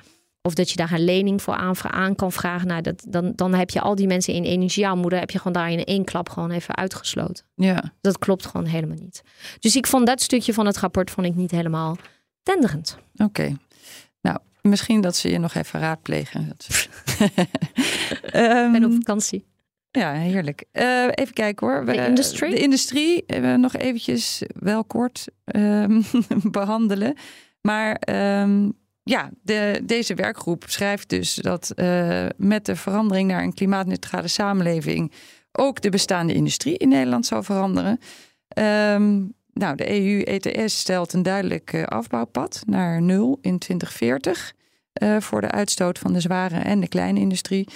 Of 0.47 0.55
dat 0.55 0.71
je 0.71 0.77
daar 0.77 0.93
een 0.93 1.05
lening 1.05 1.43
voor 1.43 1.55
aan, 1.55 1.75
aan 1.83 2.15
kan 2.15 2.33
vragen. 2.33 2.67
Nou, 2.69 2.81
dat, 2.83 3.05
dan, 3.09 3.33
dan 3.35 3.55
heb 3.55 3.71
je 3.71 3.81
al 3.81 3.95
die 3.95 4.07
mensen 4.07 4.35
in 4.35 4.45
energiearmoede... 4.45 5.17
heb 5.17 5.31
je 5.31 5.39
gewoon 5.39 5.53
daar 5.53 5.71
in 5.71 5.85
één 5.85 6.05
klap 6.05 6.29
gewoon 6.29 6.51
even 6.51 6.77
uitgesloten. 6.77 7.45
Ja, 7.55 7.93
Dat 8.01 8.19
klopt 8.19 8.47
gewoon 8.47 8.67
helemaal 8.67 8.97
niet. 9.01 9.23
Dus 9.61 9.77
ik 9.77 9.87
vond 9.87 10.07
dat 10.07 10.21
stukje 10.23 10.55
van 10.55 10.67
het 10.67 10.77
rapport 10.79 11.11
vond 11.11 11.27
ik 11.27 11.35
niet 11.35 11.51
helemaal 11.51 11.97
tenderend. 12.43 12.99
oké. 13.17 13.57
Nou, 14.21 14.39
misschien 14.63 15.01
dat 15.01 15.17
ze 15.17 15.31
je 15.31 15.39
nog 15.39 15.55
even 15.55 15.81
raadplegen. 15.81 16.53
Is- 16.69 16.89
Ehm, 18.23 18.67
Ik 18.67 18.73
ben 18.81 18.85
op 18.85 18.93
vakantie. 18.93 19.45
Ja, 19.91 20.13
heerlijk. 20.13 20.65
Eh, 20.73 21.03
even 21.15 21.33
kijken 21.35 21.67
hoor. 21.67 21.85
We- 21.85 21.93
De 21.93 22.07
industrie? 22.07 22.51
De 22.51 22.61
industrie 22.61 23.25
we 23.27 23.57
nog 23.59 23.77
eventjes 23.77 24.43
wel 24.55 24.85
kort 24.85 25.27
ehm, 25.45 26.03
behandelen. 26.51 27.15
Maar 27.61 27.95
ehm, 27.95 28.69
ja, 29.09 29.31
de, 29.43 29.83
deze 29.85 30.15
werkgroep 30.15 30.65
schrijft 30.67 31.09
dus 31.09 31.35
dat 31.35 31.71
eh, 31.71 32.27
met 32.37 32.65
de 32.65 32.77
verandering 32.77 33.31
naar 33.31 33.43
een 33.43 33.55
klimaatneutrale 33.55 34.29
samenleving 34.29 35.13
ook 35.53 35.81
de 35.81 35.91
bestaande 35.91 36.35
industrie 36.35 36.77
in 36.77 36.89
Nederland 36.89 37.27
zal 37.27 37.43
veranderen. 37.43 37.99
Ehm, 38.49 39.25
nou, 39.53 39.77
de 39.77 39.91
EU-ETS 39.91 40.79
stelt 40.79 41.13
een 41.13 41.23
duidelijk 41.23 41.73
eh, 41.73 41.83
afbouwpad 41.83 42.63
naar 42.67 43.03
nul 43.03 43.39
in 43.41 43.59
2040 43.59 44.55
eh, 44.93 45.17
voor 45.21 45.41
de 45.41 45.51
uitstoot 45.51 45.99
van 45.99 46.13
de 46.13 46.21
zware 46.21 46.59
en 46.59 46.81
de 46.81 46.89
kleine 46.89 47.21
industrie. 47.21 47.69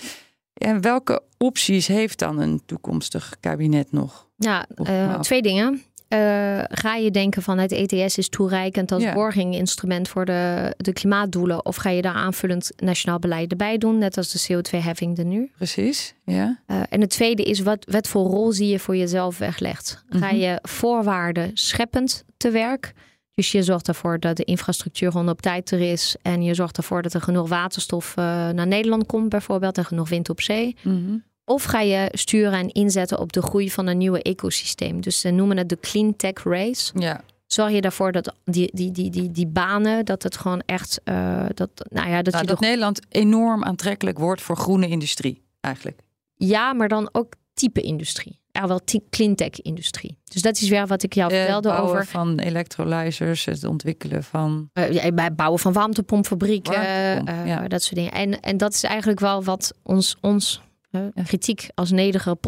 En 0.55 0.81
welke 0.81 1.23
opties 1.39 1.87
heeft 1.87 2.19
dan 2.19 2.39
een 2.39 2.63
toekomstig 2.67 3.37
kabinet 3.41 3.93
nog? 3.93 4.29
Ja, 4.37 4.67
af. 4.75 5.23
twee 5.23 5.43
dingen. 5.43 5.83
Eh, 6.11 6.61
ga 6.69 6.95
je 6.95 7.11
denken 7.11 7.43
van 7.43 7.59
het 7.59 7.73
ETS 7.73 8.19
is 8.19 8.29
toereikend 8.29 8.93
als 8.93 9.03
Ja. 9.03 9.13
borginginstrument 9.13 10.09
voor 10.09 10.25
de, 10.25 10.75
de 10.77 10.93
klimaatdoelen? 10.93 11.65
Of 11.65 11.77
ga 11.77 11.91
je 11.91 12.03
daar 12.03 12.15
aanvullend 12.15 12.71
nationaal 12.77 13.19
beleid 13.19 13.51
erbij 13.51 13.79
doen, 13.79 13.99
net 13.99 14.17
als 14.17 14.31
de 14.33 14.39
CO2-heffing 14.55 15.19
er 15.19 15.25
nu? 15.25 15.51
Precies, 15.57 16.15
ja. 16.25 16.59
Eh, 16.67 16.81
en 16.89 17.01
het 17.01 17.11
tweede 17.11 17.43
is, 17.43 17.61
wat, 17.61 17.85
wat 17.91 18.09
voor 18.09 18.27
rol 18.27 18.53
zie 18.53 18.69
je 18.69 18.79
voor 18.79 18.97
jezelf 18.97 19.39
weglegt? 19.39 20.05
Ga 20.09 20.27
Mhm. 20.27 20.37
je 20.37 20.59
voorwaarden 20.63 21.51
scheppend 21.55 22.25
te 22.37 22.51
werk? 22.51 22.93
Dus 23.35 23.53
je 23.53 23.63
zorgt 23.63 23.89
ervoor 23.89 24.19
dat 24.21 24.37
de 24.37 24.45
infrastructuur 24.45 25.11
gewoon 25.11 25.29
op 25.29 25.43
tijd 25.43 25.71
er 25.71 25.81
is. 25.81 26.17
En 26.23 26.43
je 26.43 26.55
zorgt 26.55 26.77
ervoor 26.77 27.03
dat 27.03 27.15
er 27.15 27.21
genoeg 27.21 27.49
waterstof 27.49 28.11
eh, 28.17 28.25
naar 28.49 28.67
Nederland 28.67 29.07
komt, 29.07 29.29
bijvoorbeeld. 29.29 29.79
En 29.79 29.85
genoeg 29.85 30.09
wind 30.09 30.29
op 30.31 30.41
zee. 30.41 30.77
Mhm. 30.83 31.17
Of 31.51 31.65
ga 31.65 31.81
je 31.81 32.09
sturen 32.13 32.53
en 32.53 32.69
inzetten 32.69 33.19
op 33.19 33.33
de 33.33 33.43
groei 33.43 33.71
van 33.71 33.87
een 33.87 33.99
nieuwe 33.99 34.23
ecosysteem. 34.23 35.01
Dus 35.01 35.21
ze 35.21 35.31
noemen 35.31 35.57
het 35.57 35.69
de 35.69 35.79
Clean 35.81 36.17
Tech 36.17 36.45
Race. 36.45 36.93
Ja, 36.95 37.21
zorg 37.47 37.71
je 37.73 37.81
ervoor 37.81 38.13
dat 38.13 38.35
die, 38.45 38.71
die, 38.73 38.91
die, 38.91 39.11
die, 39.11 39.31
die 39.31 39.47
banen, 39.47 40.05
dat 40.05 40.23
het 40.23 40.37
gewoon 40.37 40.63
echt, 40.67 41.01
uh, 41.05 41.45
dat, 41.55 41.71
nou 41.89 42.09
ja, 42.09 42.23
dat, 42.23 42.33
nou, 42.33 42.45
je 42.45 42.51
dat 42.51 42.61
Nederland 42.61 43.01
enorm 43.09 43.65
aantrekkelijk 43.65 44.19
wordt 44.19 44.43
voor 44.43 44.57
groene 44.57 44.89
industrie, 44.89 45.43
eigenlijk. 45.61 46.01
Ja, 46.35 46.73
maar 46.73 46.89
dan 46.89 47.09
ook 47.13 47.35
type 47.55 47.81
industrie. 47.81 48.39
Ja, 48.53 48.67
wel 48.67 48.81
cleantech-industrie. 49.11 50.19
Dus 50.25 50.43
dat 50.43 50.61
is 50.61 50.69
weer 50.69 50.87
wat 50.87 51.03
ik 51.03 51.15
jou 51.15 51.33
vertelde 51.33 51.71
het 51.71 51.81
over. 51.81 52.07
van 52.07 52.39
electrolyzers, 52.39 53.45
het 53.45 53.65
ontwikkelen 53.65 54.25
van. 54.25 54.71
Uh, 54.73 55.07
bij 55.15 55.35
bouwen 55.35 55.61
van 55.61 55.73
warmtepompfabrieken, 55.73 56.73
Warmtepomp, 56.73 57.47
ja. 57.47 57.69
dat 57.69 57.83
soort 57.83 57.95
dingen. 57.95 58.13
En, 58.13 58.41
en 58.41 58.57
dat 58.57 58.75
is 58.75 58.83
eigenlijk 58.83 59.21
wel 59.21 59.45
wat 59.45 59.75
ons, 59.83 60.17
ons 60.21 60.61
kritiek 61.25 61.69
als 61.75 61.91
nederige 61.91 62.39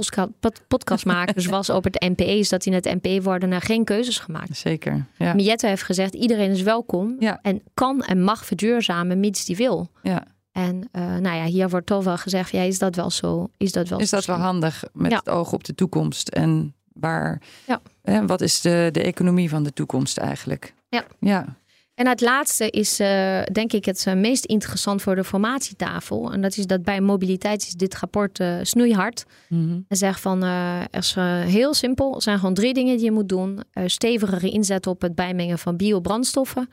podcastmakers 0.68 1.46
was 1.46 1.70
op 1.70 1.84
het 1.84 2.00
NPE, 2.00 2.38
is 2.38 2.48
dat 2.48 2.66
in 2.66 2.72
het 2.72 2.84
NPE 2.84 3.22
worden 3.22 3.52
er 3.52 3.60
geen 3.60 3.84
keuzes 3.84 4.18
gemaakt. 4.18 4.56
Zeker. 4.56 5.06
Ja. 5.18 5.34
Miette 5.34 5.66
heeft 5.66 5.82
gezegd: 5.82 6.14
iedereen 6.14 6.50
is 6.50 6.62
welkom 6.62 7.16
ja. 7.18 7.38
en 7.42 7.62
kan 7.74 8.02
en 8.02 8.22
mag 8.22 8.44
verduurzamen, 8.44 9.20
mits 9.20 9.44
die 9.44 9.56
wil. 9.56 9.90
Ja. 10.02 10.24
En 10.52 10.88
uh, 10.92 11.02
nou 11.02 11.36
ja, 11.36 11.44
hier 11.44 11.68
wordt 11.68 11.86
toch 11.86 12.04
wel 12.04 12.18
gezegd: 12.18 12.50
ja, 12.50 12.62
is 12.62 12.78
dat 12.78 12.96
wel 12.96 13.10
zo? 13.10 13.48
Is 13.56 13.72
dat 13.72 13.88
wel, 13.88 13.98
is 13.98 14.10
dat 14.10 14.24
wel 14.24 14.36
handig 14.36 14.84
met 14.92 15.10
ja. 15.10 15.16
het 15.16 15.28
oog 15.28 15.52
op 15.52 15.64
de 15.64 15.74
toekomst? 15.74 16.28
En 16.28 16.74
waar, 16.92 17.42
ja. 17.66 17.80
hè, 18.02 18.26
wat 18.26 18.40
is 18.40 18.60
de, 18.60 18.88
de 18.92 19.02
economie 19.02 19.48
van 19.48 19.62
de 19.62 19.72
toekomst 19.72 20.18
eigenlijk? 20.18 20.74
Ja. 20.88 21.04
ja. 21.18 21.56
En 21.94 22.06
het 22.06 22.20
laatste 22.20 22.70
is 22.70 23.00
uh, 23.00 23.42
denk 23.52 23.72
ik 23.72 23.84
het 23.84 24.04
uh, 24.08 24.14
meest 24.14 24.44
interessant 24.44 25.02
voor 25.02 25.14
de 25.14 25.24
formatietafel. 25.24 26.32
En 26.32 26.40
dat 26.40 26.56
is 26.56 26.66
dat 26.66 26.82
bij 26.82 27.00
mobiliteit 27.00 27.62
is 27.62 27.72
dit 27.72 27.98
rapport 27.98 28.40
uh, 28.40 28.58
snoeihard. 28.62 29.24
Mm 29.48 29.68
-hmm. 29.68 29.84
En 29.88 29.96
zegt 29.96 30.20
van, 30.20 30.44
is 30.90 31.14
heel 31.44 31.74
simpel. 31.74 32.14
Er 32.14 32.22
zijn 32.22 32.38
gewoon 32.38 32.54
drie 32.54 32.74
dingen 32.74 32.96
die 32.96 33.04
je 33.04 33.12
moet 33.12 33.28
doen. 33.28 33.60
stevigere 33.86 34.50
inzet 34.50 34.86
op 34.86 35.00
het 35.02 35.14
bijmengen 35.14 35.58
van 35.58 35.76
biobrandstoffen. 35.76 36.68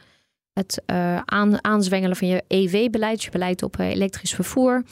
Het 0.54 0.82
aan, 1.26 1.64
aanzwengelen 1.64 2.16
van 2.16 2.28
je 2.28 2.44
EV-beleid, 2.48 3.24
je 3.24 3.30
beleid 3.30 3.64
op 3.64 3.80
elektrisch 3.80 4.34
vervoer. 4.34 4.84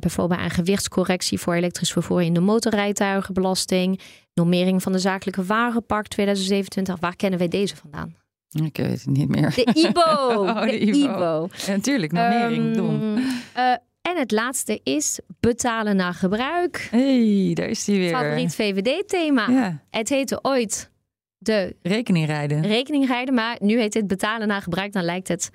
bijvoorbeeld 0.00 0.40
een 0.40 0.50
gewichtscorrectie 0.50 1.38
voor 1.38 1.54
elektrisch 1.54 1.92
vervoer 1.92 2.22
in 2.22 2.34
de 2.34 2.40
motorrijtuigenbelasting. 2.40 4.00
Normering 4.34 4.82
van 4.82 4.92
de 4.92 4.98
zakelijke 4.98 5.44
wagenpark 5.44 6.08
2027. 6.08 7.00
Waar 7.00 7.16
kennen 7.16 7.38
wij 7.38 7.48
deze 7.48 7.76
vandaan? 7.76 8.23
Ik 8.62 8.76
weet 8.76 8.90
het 8.90 9.06
niet 9.06 9.28
meer. 9.28 9.54
De 9.54 9.70
IBO. 9.74 10.00
Oh, 10.46 10.60
de, 10.60 10.66
de 10.66 10.78
IBO. 10.78 10.96
IBO. 11.14 11.48
Ja, 11.66 11.70
natuurlijk, 11.72 12.12
normering, 12.12 12.64
Um, 12.64 12.72
dom. 12.76 13.16
eh, 13.54 13.70
en 14.02 14.16
het 14.16 14.30
laatste 14.30 14.80
is 14.82 15.18
betalen 15.40 15.96
naar 15.96 16.14
gebruik. 16.14 16.88
hey, 16.90 17.50
daar 17.54 17.68
is 17.68 17.84
die 17.84 17.98
weer. 17.98 18.10
Favoriet 18.10 18.54
VVD-thema. 18.54 19.48
Ja, 19.50 19.82
Het 19.90 20.08
heette 20.08 20.38
ooit 20.42 20.90
de 21.38 21.76
rekening 21.82 22.26
rijden. 22.26 22.62
rekening 22.62 23.06
rijden, 23.06 23.34
maar 23.34 23.56
nu 23.60 23.78
heet 23.78 23.94
het 23.94 24.06
betalen 24.06 24.48
naar 24.48 24.62
gebruik. 24.62 24.92
Dan 24.92 25.04
lijkt 25.04 25.28
het 25.28 25.50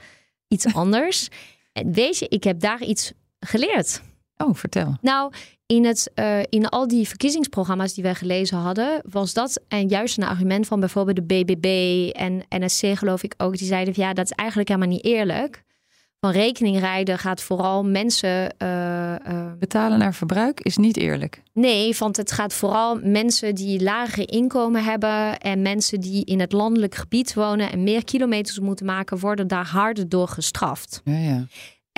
iets 0.47 0.73
anders. 0.83 1.27
en 1.73 1.93
weet 1.93 2.17
je, 2.17 2.27
ik 2.27 2.43
heb 2.43 2.59
daar 2.59 2.83
iets 2.83 3.11
geleerd. 3.39 4.01
Oh, 4.37 4.55
vertel. 4.55 4.97
Nou, 5.01 5.33
in, 5.73 5.85
het, 5.85 6.11
uh, 6.15 6.39
in 6.49 6.69
al 6.69 6.87
die 6.87 7.07
verkiezingsprogramma's 7.07 7.93
die 7.93 8.03
wij 8.03 8.15
gelezen 8.15 8.57
hadden, 8.57 9.01
was 9.09 9.33
dat 9.33 9.61
en 9.67 9.87
juist 9.87 10.17
een 10.17 10.23
argument 10.23 10.67
van 10.67 10.79
bijvoorbeeld 10.79 11.15
de 11.15 11.23
BBB 11.43 12.09
en 12.15 12.43
NSC, 12.49 12.97
geloof 12.97 13.23
ik 13.23 13.33
ook. 13.37 13.57
Die 13.57 13.67
zeiden 13.67 13.93
van 13.93 14.03
ja, 14.03 14.13
dat 14.13 14.25
is 14.25 14.31
eigenlijk 14.31 14.69
helemaal 14.69 14.89
niet 14.89 15.05
eerlijk. 15.05 15.63
Van 16.19 16.31
rekening 16.31 16.79
rijden 16.79 17.19
gaat 17.19 17.41
vooral 17.41 17.83
mensen. 17.83 18.55
Uh, 18.57 19.15
uh, 19.27 19.51
Betalen 19.59 19.99
naar 19.99 20.13
verbruik 20.13 20.59
is 20.61 20.77
niet 20.77 20.97
eerlijk. 20.97 21.41
nee, 21.53 21.95
want 21.97 22.17
het 22.17 22.31
gaat 22.31 22.53
vooral 22.53 22.99
mensen 23.03 23.55
die 23.55 23.83
lagere 23.83 24.25
inkomen 24.25 24.83
hebben 24.83 25.39
en 25.39 25.61
mensen 25.61 25.99
die 25.99 26.25
in 26.25 26.39
het 26.39 26.51
landelijk 26.51 26.95
gebied 26.95 27.33
wonen 27.33 27.71
en 27.71 27.83
meer 27.83 28.03
kilometers 28.03 28.59
moeten 28.59 28.85
maken, 28.85 29.19
worden 29.19 29.47
daar 29.47 29.67
harder 29.67 30.09
door 30.09 30.27
gestraft. 30.27 31.01
Ja, 31.03 31.17
ja. 31.17 31.45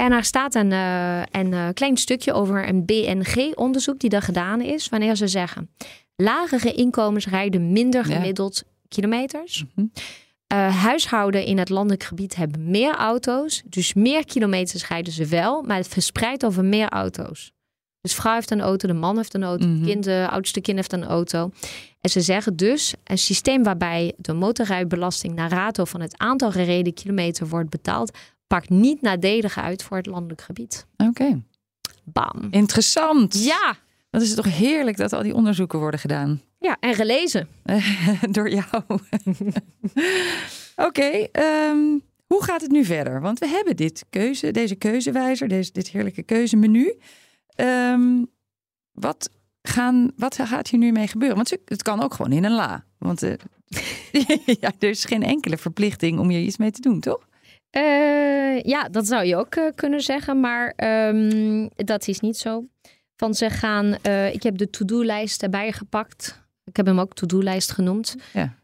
En 0.02 0.12
er 0.12 0.24
staat 0.24 0.56
een, 0.56 0.72
uh, 0.72 1.22
een 1.32 1.52
uh, 1.52 1.68
klein 1.74 1.97
stukje 1.97 2.34
over 2.34 2.68
een 2.68 2.86
BNG-onderzoek 2.86 3.99
die 3.99 4.10
er 4.10 4.22
gedaan 4.22 4.62
is. 4.62 4.89
Wanneer 4.89 5.16
ze 5.16 5.28
zeggen: 5.28 5.70
lagere 6.16 6.74
inkomens 6.74 7.28
rijden 7.28 7.72
minder 7.72 8.10
Ja. 8.10 8.16
gemiddeld 8.16 8.64
kilometers. 8.88 9.64
Uh, 9.76 9.88
huishouden 10.84 11.45
in 11.45 11.58
het 11.58 11.70
landelijk 11.70 12.04
gebied 12.04 12.36
hebben 12.36 12.70
meer 12.70 12.95
auto's. 12.95 13.62
Dus 13.66 13.93
meer 13.93 14.26
kilometers 14.26 14.88
rijden 14.88 15.14
ze 15.14 15.26
wel, 15.26 15.62
maar 15.62 15.78
het 15.78 15.88
verspreidt 15.88 16.45
over 16.45 16.66
meer 16.66 16.89
auto's. 16.89 17.52
Dus 18.02 18.14
vrouw 18.14 18.34
heeft 18.34 18.52
een 18.52 18.62
auto, 18.62 18.88
de 18.88 18.93
man 18.93 19.18
heeft 19.18 19.34
een 19.34 19.43
auto, 19.43 19.68
Mhm. 19.68 19.86
kind, 19.86 20.04
de 20.04 20.28
oudste 20.30 20.62
kind 20.62 20.78
heeft 20.78 20.93
een 20.93 21.04
auto. 21.04 21.52
En 22.02 22.10
ze 22.10 22.22
zeggen 22.22 22.56
dus 22.56 22.93
een 23.04 23.18
systeem 23.18 23.64
waarbij 23.64 24.14
de 24.18 24.34
motorrijbelasting 24.34 25.36
naar 25.36 25.49
rato 25.52 25.86
van 25.86 26.02
het 26.02 26.18
aantal 26.18 26.52
gereden 26.52 26.93
kilometer 26.93 27.47
wordt 27.47 27.70
betaald, 27.70 28.18
pakt 28.52 28.70
niet 28.70 29.02
nadelig 29.02 29.58
uit 29.58 29.84
voor 29.84 29.97
het 29.97 30.06
landelijk 30.06 30.41
gebied. 30.41 30.86
Oké, 30.97 31.41
Bam. 32.04 32.47
interessant. 32.49 33.43
Ja, 33.43 33.76
Dat 34.10 34.22
is 34.22 34.36
toch 34.36 34.58
heerlijk 34.58 34.97
dat 34.97 35.14
al 35.14 35.24
die 35.24 35.36
onderzoeken 35.36 35.80
worden 35.80 35.99
gedaan. 35.99 36.41
ja 36.60 36.78
en 36.80 36.95
gelezen. 36.95 37.47
Door 38.32 38.49
jou. 38.49 38.84
Oké, 40.88 41.28
ehm, 41.32 41.97
hoe 42.28 42.43
gaat 42.43 42.62
het 42.62 42.72
nu 42.72 42.86
verder? 42.86 43.22
Want 43.22 43.39
we 43.39 43.47
hebben 43.47 43.76
dit 43.76 44.06
keuze, 44.10 44.52
deze 44.52 44.76
keuzewijzer, 44.76 45.47
deze, 45.47 45.72
dit 45.72 45.89
heerlijke 45.89 46.24
keuzemenu. 46.24 46.97
Ehm, 47.56 48.24
wat, 48.91 49.30
gaan, 49.62 50.12
wat 50.16 50.36
gaat 50.36 50.68
hier 50.68 50.80
nu 50.80 50.91
mee 50.91 51.08
gebeuren? 51.08 51.38
Want 51.38 51.58
het 51.66 51.84
kan 51.84 52.02
ook 52.02 52.14
gewoon 52.14 52.32
in 52.32 52.43
een 52.43 52.56
la. 52.56 52.86
Want 52.97 53.24
eh, 53.24 53.34
ja, 54.62 54.72
er 54.80 54.89
is 54.89 55.06
geen 55.06 55.24
enkele 55.24 55.58
verplichting 55.58 56.20
om 56.20 56.30
hier 56.30 56.41
iets 56.41 56.58
mee 56.58 56.72
te 56.72 56.82
doen, 56.82 56.99
toch? 56.99 57.30
Eh, 57.72 58.62
ja, 58.62 58.90
dat 58.90 59.08
zou 59.08 59.26
je 59.26 59.36
ook 59.36 59.56
eh, 59.56 59.64
kunnen 59.76 60.02
zeggen, 60.02 60.40
maar 60.40 60.74
ehm, 60.76 61.68
dat 61.76 62.08
is 62.08 62.20
niet 62.20 62.38
zo. 62.38 62.66
Van 63.16 63.34
ze 63.34 63.50
gaan, 63.50 63.98
eh, 64.02 64.34
ik 64.34 64.44
heb 64.44 64.58
de 64.58 64.70
to-do-lijst 64.70 65.44
erbij 65.44 65.72
gepakt. 65.72 66.42
Ik 66.66 66.76
heb 66.76 66.86
hem 66.86 67.00
ook 67.00 67.14
to-do-lijst 67.14 67.72
genoemd. 67.72 68.16
Ja. 68.34 68.56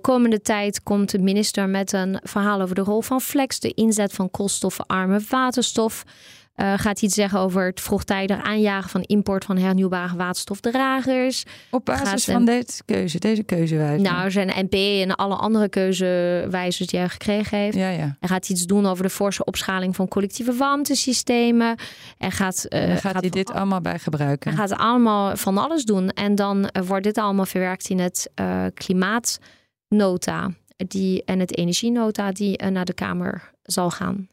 Komende 0.00 0.40
tijd 0.40 0.82
komt 0.82 1.10
de 1.10 1.18
minister 1.18 1.68
met 1.68 1.92
een 1.92 2.20
verhaal 2.22 2.60
over 2.60 2.74
de 2.74 2.80
rol 2.80 3.00
van 3.00 3.20
flex, 3.20 3.60
de 3.60 3.74
inzet 3.74 4.12
van 4.12 4.30
koolstofarme 4.30 5.20
waterstof. 5.28 6.04
Eh, 6.52 6.72
gaat 6.76 7.02
iets 7.02 7.14
zeggen 7.14 7.38
over 7.38 7.66
het 7.66 7.80
vroegtijdig 7.80 8.42
aanjagen 8.42 8.90
van 8.90 9.02
import 9.02 9.44
van 9.44 9.56
hernieuwbare 9.58 10.16
waterstofdragers. 10.16 11.44
Op 11.70 11.84
basis 11.84 12.08
Gaat 12.08 12.34
van 12.34 12.44
deze 12.44 12.82
keuze, 12.84 13.18
deze 13.18 13.42
keuzewijzer. 13.42 14.12
Nou, 14.12 14.30
zijn 14.30 14.50
NP 14.68 14.72
en 14.74 15.14
alle 15.16 15.34
andere 15.34 15.68
keuzewijzers 15.68 16.88
die 16.88 16.98
hij 16.98 17.08
gekregen 17.08 17.58
heeft. 17.58 17.76
ja, 17.76 17.88
ja. 17.88 18.16
Hij 18.20 18.28
gaat 18.28 18.48
iets 18.48 18.66
doen 18.66 18.86
over 18.86 19.02
de 19.04 19.10
forse 19.10 19.44
opschaling 19.44 19.96
van 19.96 20.08
collectieve 20.08 20.52
warmtesystemen. 20.52 21.76
En 22.18 22.32
gaat, 22.32 22.64
eh, 22.64 22.82
En 22.82 22.88
dan 22.88 22.96
gaat 22.96 23.20
hij 23.20 23.30
dit 23.30 23.48
al- 23.50 23.56
allemaal 23.56 23.80
bij 23.80 23.98
gebruiken. 23.98 24.50
hij 24.56 24.68
gaat 24.68 24.78
allemaal 24.78 25.36
van 25.36 25.58
alles 25.58 25.84
doen. 25.84 26.08
En 26.10 26.34
dan 26.34 26.68
eh, 26.68 26.82
wordt 26.82 27.04
dit 27.04 27.18
allemaal 27.18 27.46
verwerkt 27.46 27.88
in 27.88 27.98
het 27.98 28.30
klimaatnota 28.74 30.50
die, 30.76 31.24
en 31.24 31.38
het 31.40 31.56
energienota 31.56 32.32
die 32.32 32.62
naar 32.64 32.84
de 32.84 32.92
Kamer 32.94 33.50
zal 33.62 33.90
gaan. 33.90 34.28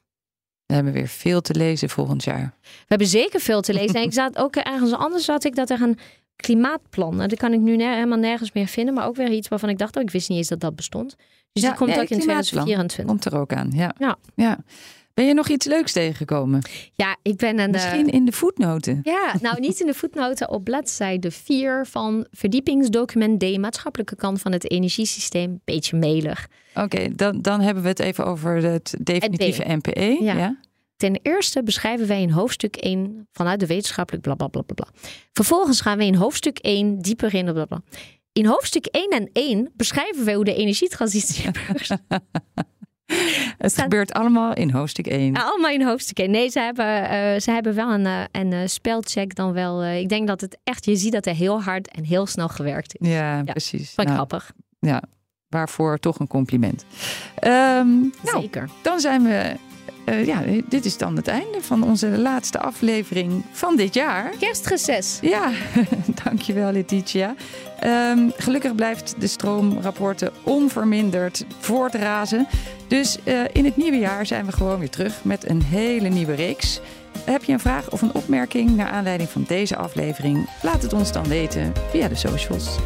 We 0.70 0.76
hebben 0.76 0.93
weer 0.93 1.07
veel 1.07 1.41
te 1.41 1.53
lezen 1.55 1.89
volgend 1.89 2.24
jaar. 2.24 2.53
We 2.61 2.86
hebben 2.88 3.07
zeker 3.07 3.39
veel 3.39 3.61
te 3.61 3.74
lezen. 3.74 3.95
En 3.95 4.01
ik 4.03 4.13
zat 4.13 4.38
ook 4.38 4.55
ergens 4.55 4.91
anders 4.93 5.26
zat 5.26 5.43
ik 5.43 5.55
dat 5.55 5.70
er 5.70 5.82
een 5.82 5.97
klimaatplan. 6.36 7.17
Dat 7.17 7.36
kan 7.36 7.53
ik 7.53 7.59
nu 7.59 7.76
ner- 7.76 7.93
helemaal 7.93 8.17
nergens 8.17 8.51
meer 8.51 8.67
vinden. 8.67 8.93
Maar 8.93 9.07
ook 9.07 9.15
weer 9.15 9.32
iets 9.32 9.47
waarvan 9.47 9.70
ik 9.70 9.78
dacht, 9.78 9.95
oh, 9.95 10.01
ik 10.03 10.09
wist 10.11 10.30
niet 10.30 10.38
eens 10.38 10.47
dat 10.47 10.59
dat 10.59 10.76
bestond. 10.76 11.15
Dus 11.51 11.63
Ja, 11.63 11.70
die 11.70 11.78
komt 11.78 11.89
nee, 11.89 11.99
ook 11.99 12.09
in 12.09 12.17
klimaatplan. 12.17 12.63
2024. 12.65 13.05
Komt 13.05 13.26
er 13.26 13.39
ook 13.39 13.53
aan, 13.53 13.72
ja. 13.74 13.93
Ja. 13.97 14.17
ja. 14.36 14.57
Ben 15.14 15.26
je 15.28 15.34
nog 15.34 15.47
iets 15.49 15.66
leuks 15.66 15.91
tegengekomen? 15.91 16.62
Ja, 16.95 17.18
ik 17.22 17.36
ben 17.38 17.49
een. 17.60 17.66
eh, 17.66 17.72
Misschien 17.72 18.07
in 18.10 18.26
de 18.26 18.32
voetnoten. 18.32 18.99
Ja, 19.03 19.36
nou 19.41 19.60
niet 19.60 19.80
in 19.80 19.86
de 19.86 19.93
voetnoten 19.93 20.49
op 20.49 20.64
bladzijde 20.64 21.32
4 21.32 21.86
van 21.86 22.28
verdiepingsdocument 22.32 23.39
D, 23.39 23.57
maatschappelijke 23.57 24.16
kant 24.16 24.41
van 24.41 24.51
het 24.51 24.72
energiesysteem. 24.72 25.62
Beetje 25.66 25.97
melig. 25.97 26.47
Oké, 26.74 27.16
dan, 27.16 27.41
dan 27.41 27.62
hebben 27.62 27.84
we 27.84 27.89
het 27.89 27.99
even 27.99 28.26
over 28.26 28.55
het 28.64 28.95
definitieve 29.03 29.64
NPE. 29.68 30.18
Ja. 30.24 30.34
Ja. 30.38 30.60
Ten 30.97 31.20
eerste 31.22 31.64
beschrijven 31.64 32.07
wij 32.07 32.22
in 32.22 32.30
hoofdstuk 32.30 32.76
1 32.76 33.28
vanuit 33.32 33.60
de 33.60 33.66
wetenschappelijk 33.68 34.24
bla 34.24 34.36
bla 34.36 34.47
bla 34.47 34.62
bla. 34.62 34.74
bla. 34.76 34.88
Vervolgens 35.34 35.82
gaan 35.82 35.97
we 35.97 36.05
in 36.05 36.16
hoofdstuk 36.16 36.57
1 36.57 36.99
dieper 36.99 37.34
in 37.34 37.45
de. 37.45 37.84
In 38.34 38.45
hoofdstuk 38.45 38.86
1 38.86 39.10
en 39.10 39.30
1 39.34 39.72
beschrijven 39.76 40.26
wij 40.26 40.34
hoe 40.36 40.43
de 40.43 40.55
energietransitie. 40.55 41.49
Het 43.57 43.72
Staat- 43.72 43.84
gebeurt 43.84 44.14
allemaal 44.14 44.53
in 44.53 44.72
hoofdstuk 44.72 45.07
1. 45.07 45.36
Allemaal 45.36 45.70
in 45.72 45.82
hoofdstuk 45.84 46.20
1. 46.20 46.32
Nee, 46.32 46.49
ze 46.49 46.60
hebben, 46.60 47.10
eh, 47.10 47.39
ze 47.39 47.51
hebben 47.51 47.76
wel 47.76 47.91
een, 47.91 48.05
eh, 48.05 48.22
een 48.32 48.53
eh, 48.53 48.60
spelcheck 48.66 49.36
dan 49.36 49.53
wel. 49.53 49.86
ik 49.86 50.10
denk 50.10 50.28
dat 50.28 50.41
het 50.41 50.57
echt, 50.64 50.86
je 50.86 50.95
ziet 50.95 51.12
dat 51.12 51.26
er 51.26 51.36
heel 51.36 51.62
hard 51.64 51.91
en 51.91 52.03
heel 52.03 52.26
snel 52.26 52.47
gewerkt 52.47 52.95
is. 52.99 53.07
Ja, 53.07 53.43
precies. 53.43 53.86
Vond 53.93 54.07
ik 54.07 54.14
Nou, 54.14 54.16
grappig. 54.16 54.51
ja, 54.80 55.01
waarvoor 55.47 55.97
toch 55.97 56.20
een 56.20 56.28
compliment. 56.28 56.86
Ehm, 57.36 57.88
nou, 57.99 58.41
Zeker. 58.41 58.70
dan 58.82 58.99
zijn 58.99 59.24
we 59.24 59.55
uh, 60.10 60.26
ja, 60.26 60.43
dit 60.70 60.86
is 60.86 60.97
dan 60.97 61.16
het 61.16 61.28
einde 61.28 61.62
van 61.62 61.84
onze 61.84 62.07
laatste 62.07 62.60
aflevering 62.60 63.43
van 63.51 63.76
dit 63.76 63.93
jaar. 63.93 64.32
Kerstreces. 64.39 65.18
Ja, 65.22 65.51
dankjewel 66.24 66.72
Letitia. 66.72 67.36
Um, 67.84 68.32
gelukkig 68.38 68.76
blijft 68.76 69.16
de 69.20 69.28
stroomrapporten 69.28 70.32
onverminderd 70.43 71.45
voortrazen. 71.60 72.47
Dus 72.88 73.18
uh, 73.24 73.39
in 73.51 73.66
het 73.66 73.78
nieuwe 73.78 73.97
jaar 73.97 74.26
zijn 74.26 74.45
we 74.45 74.51
gewoon 74.51 74.80
weer 74.80 74.89
terug 74.89 75.24
met 75.24 75.49
een 75.49 75.64
hele 75.64 76.10
nieuwe 76.10 76.34
reeks. 76.34 76.80
Heb 77.26 77.43
je 77.43 77.53
een 77.53 77.60
vraag 77.60 77.91
of 77.91 78.01
een 78.01 78.14
opmerking 78.14 78.76
naar 78.76 78.89
aanleiding 78.89 79.30
van 79.30 79.45
deze 79.47 79.76
aflevering? 79.76 80.49
Laat 80.62 80.82
het 80.82 80.93
ons 80.93 81.12
dan 81.12 81.28
weten 81.28 81.74
via 81.91 82.07
de 82.07 82.16
socials. 82.16 82.78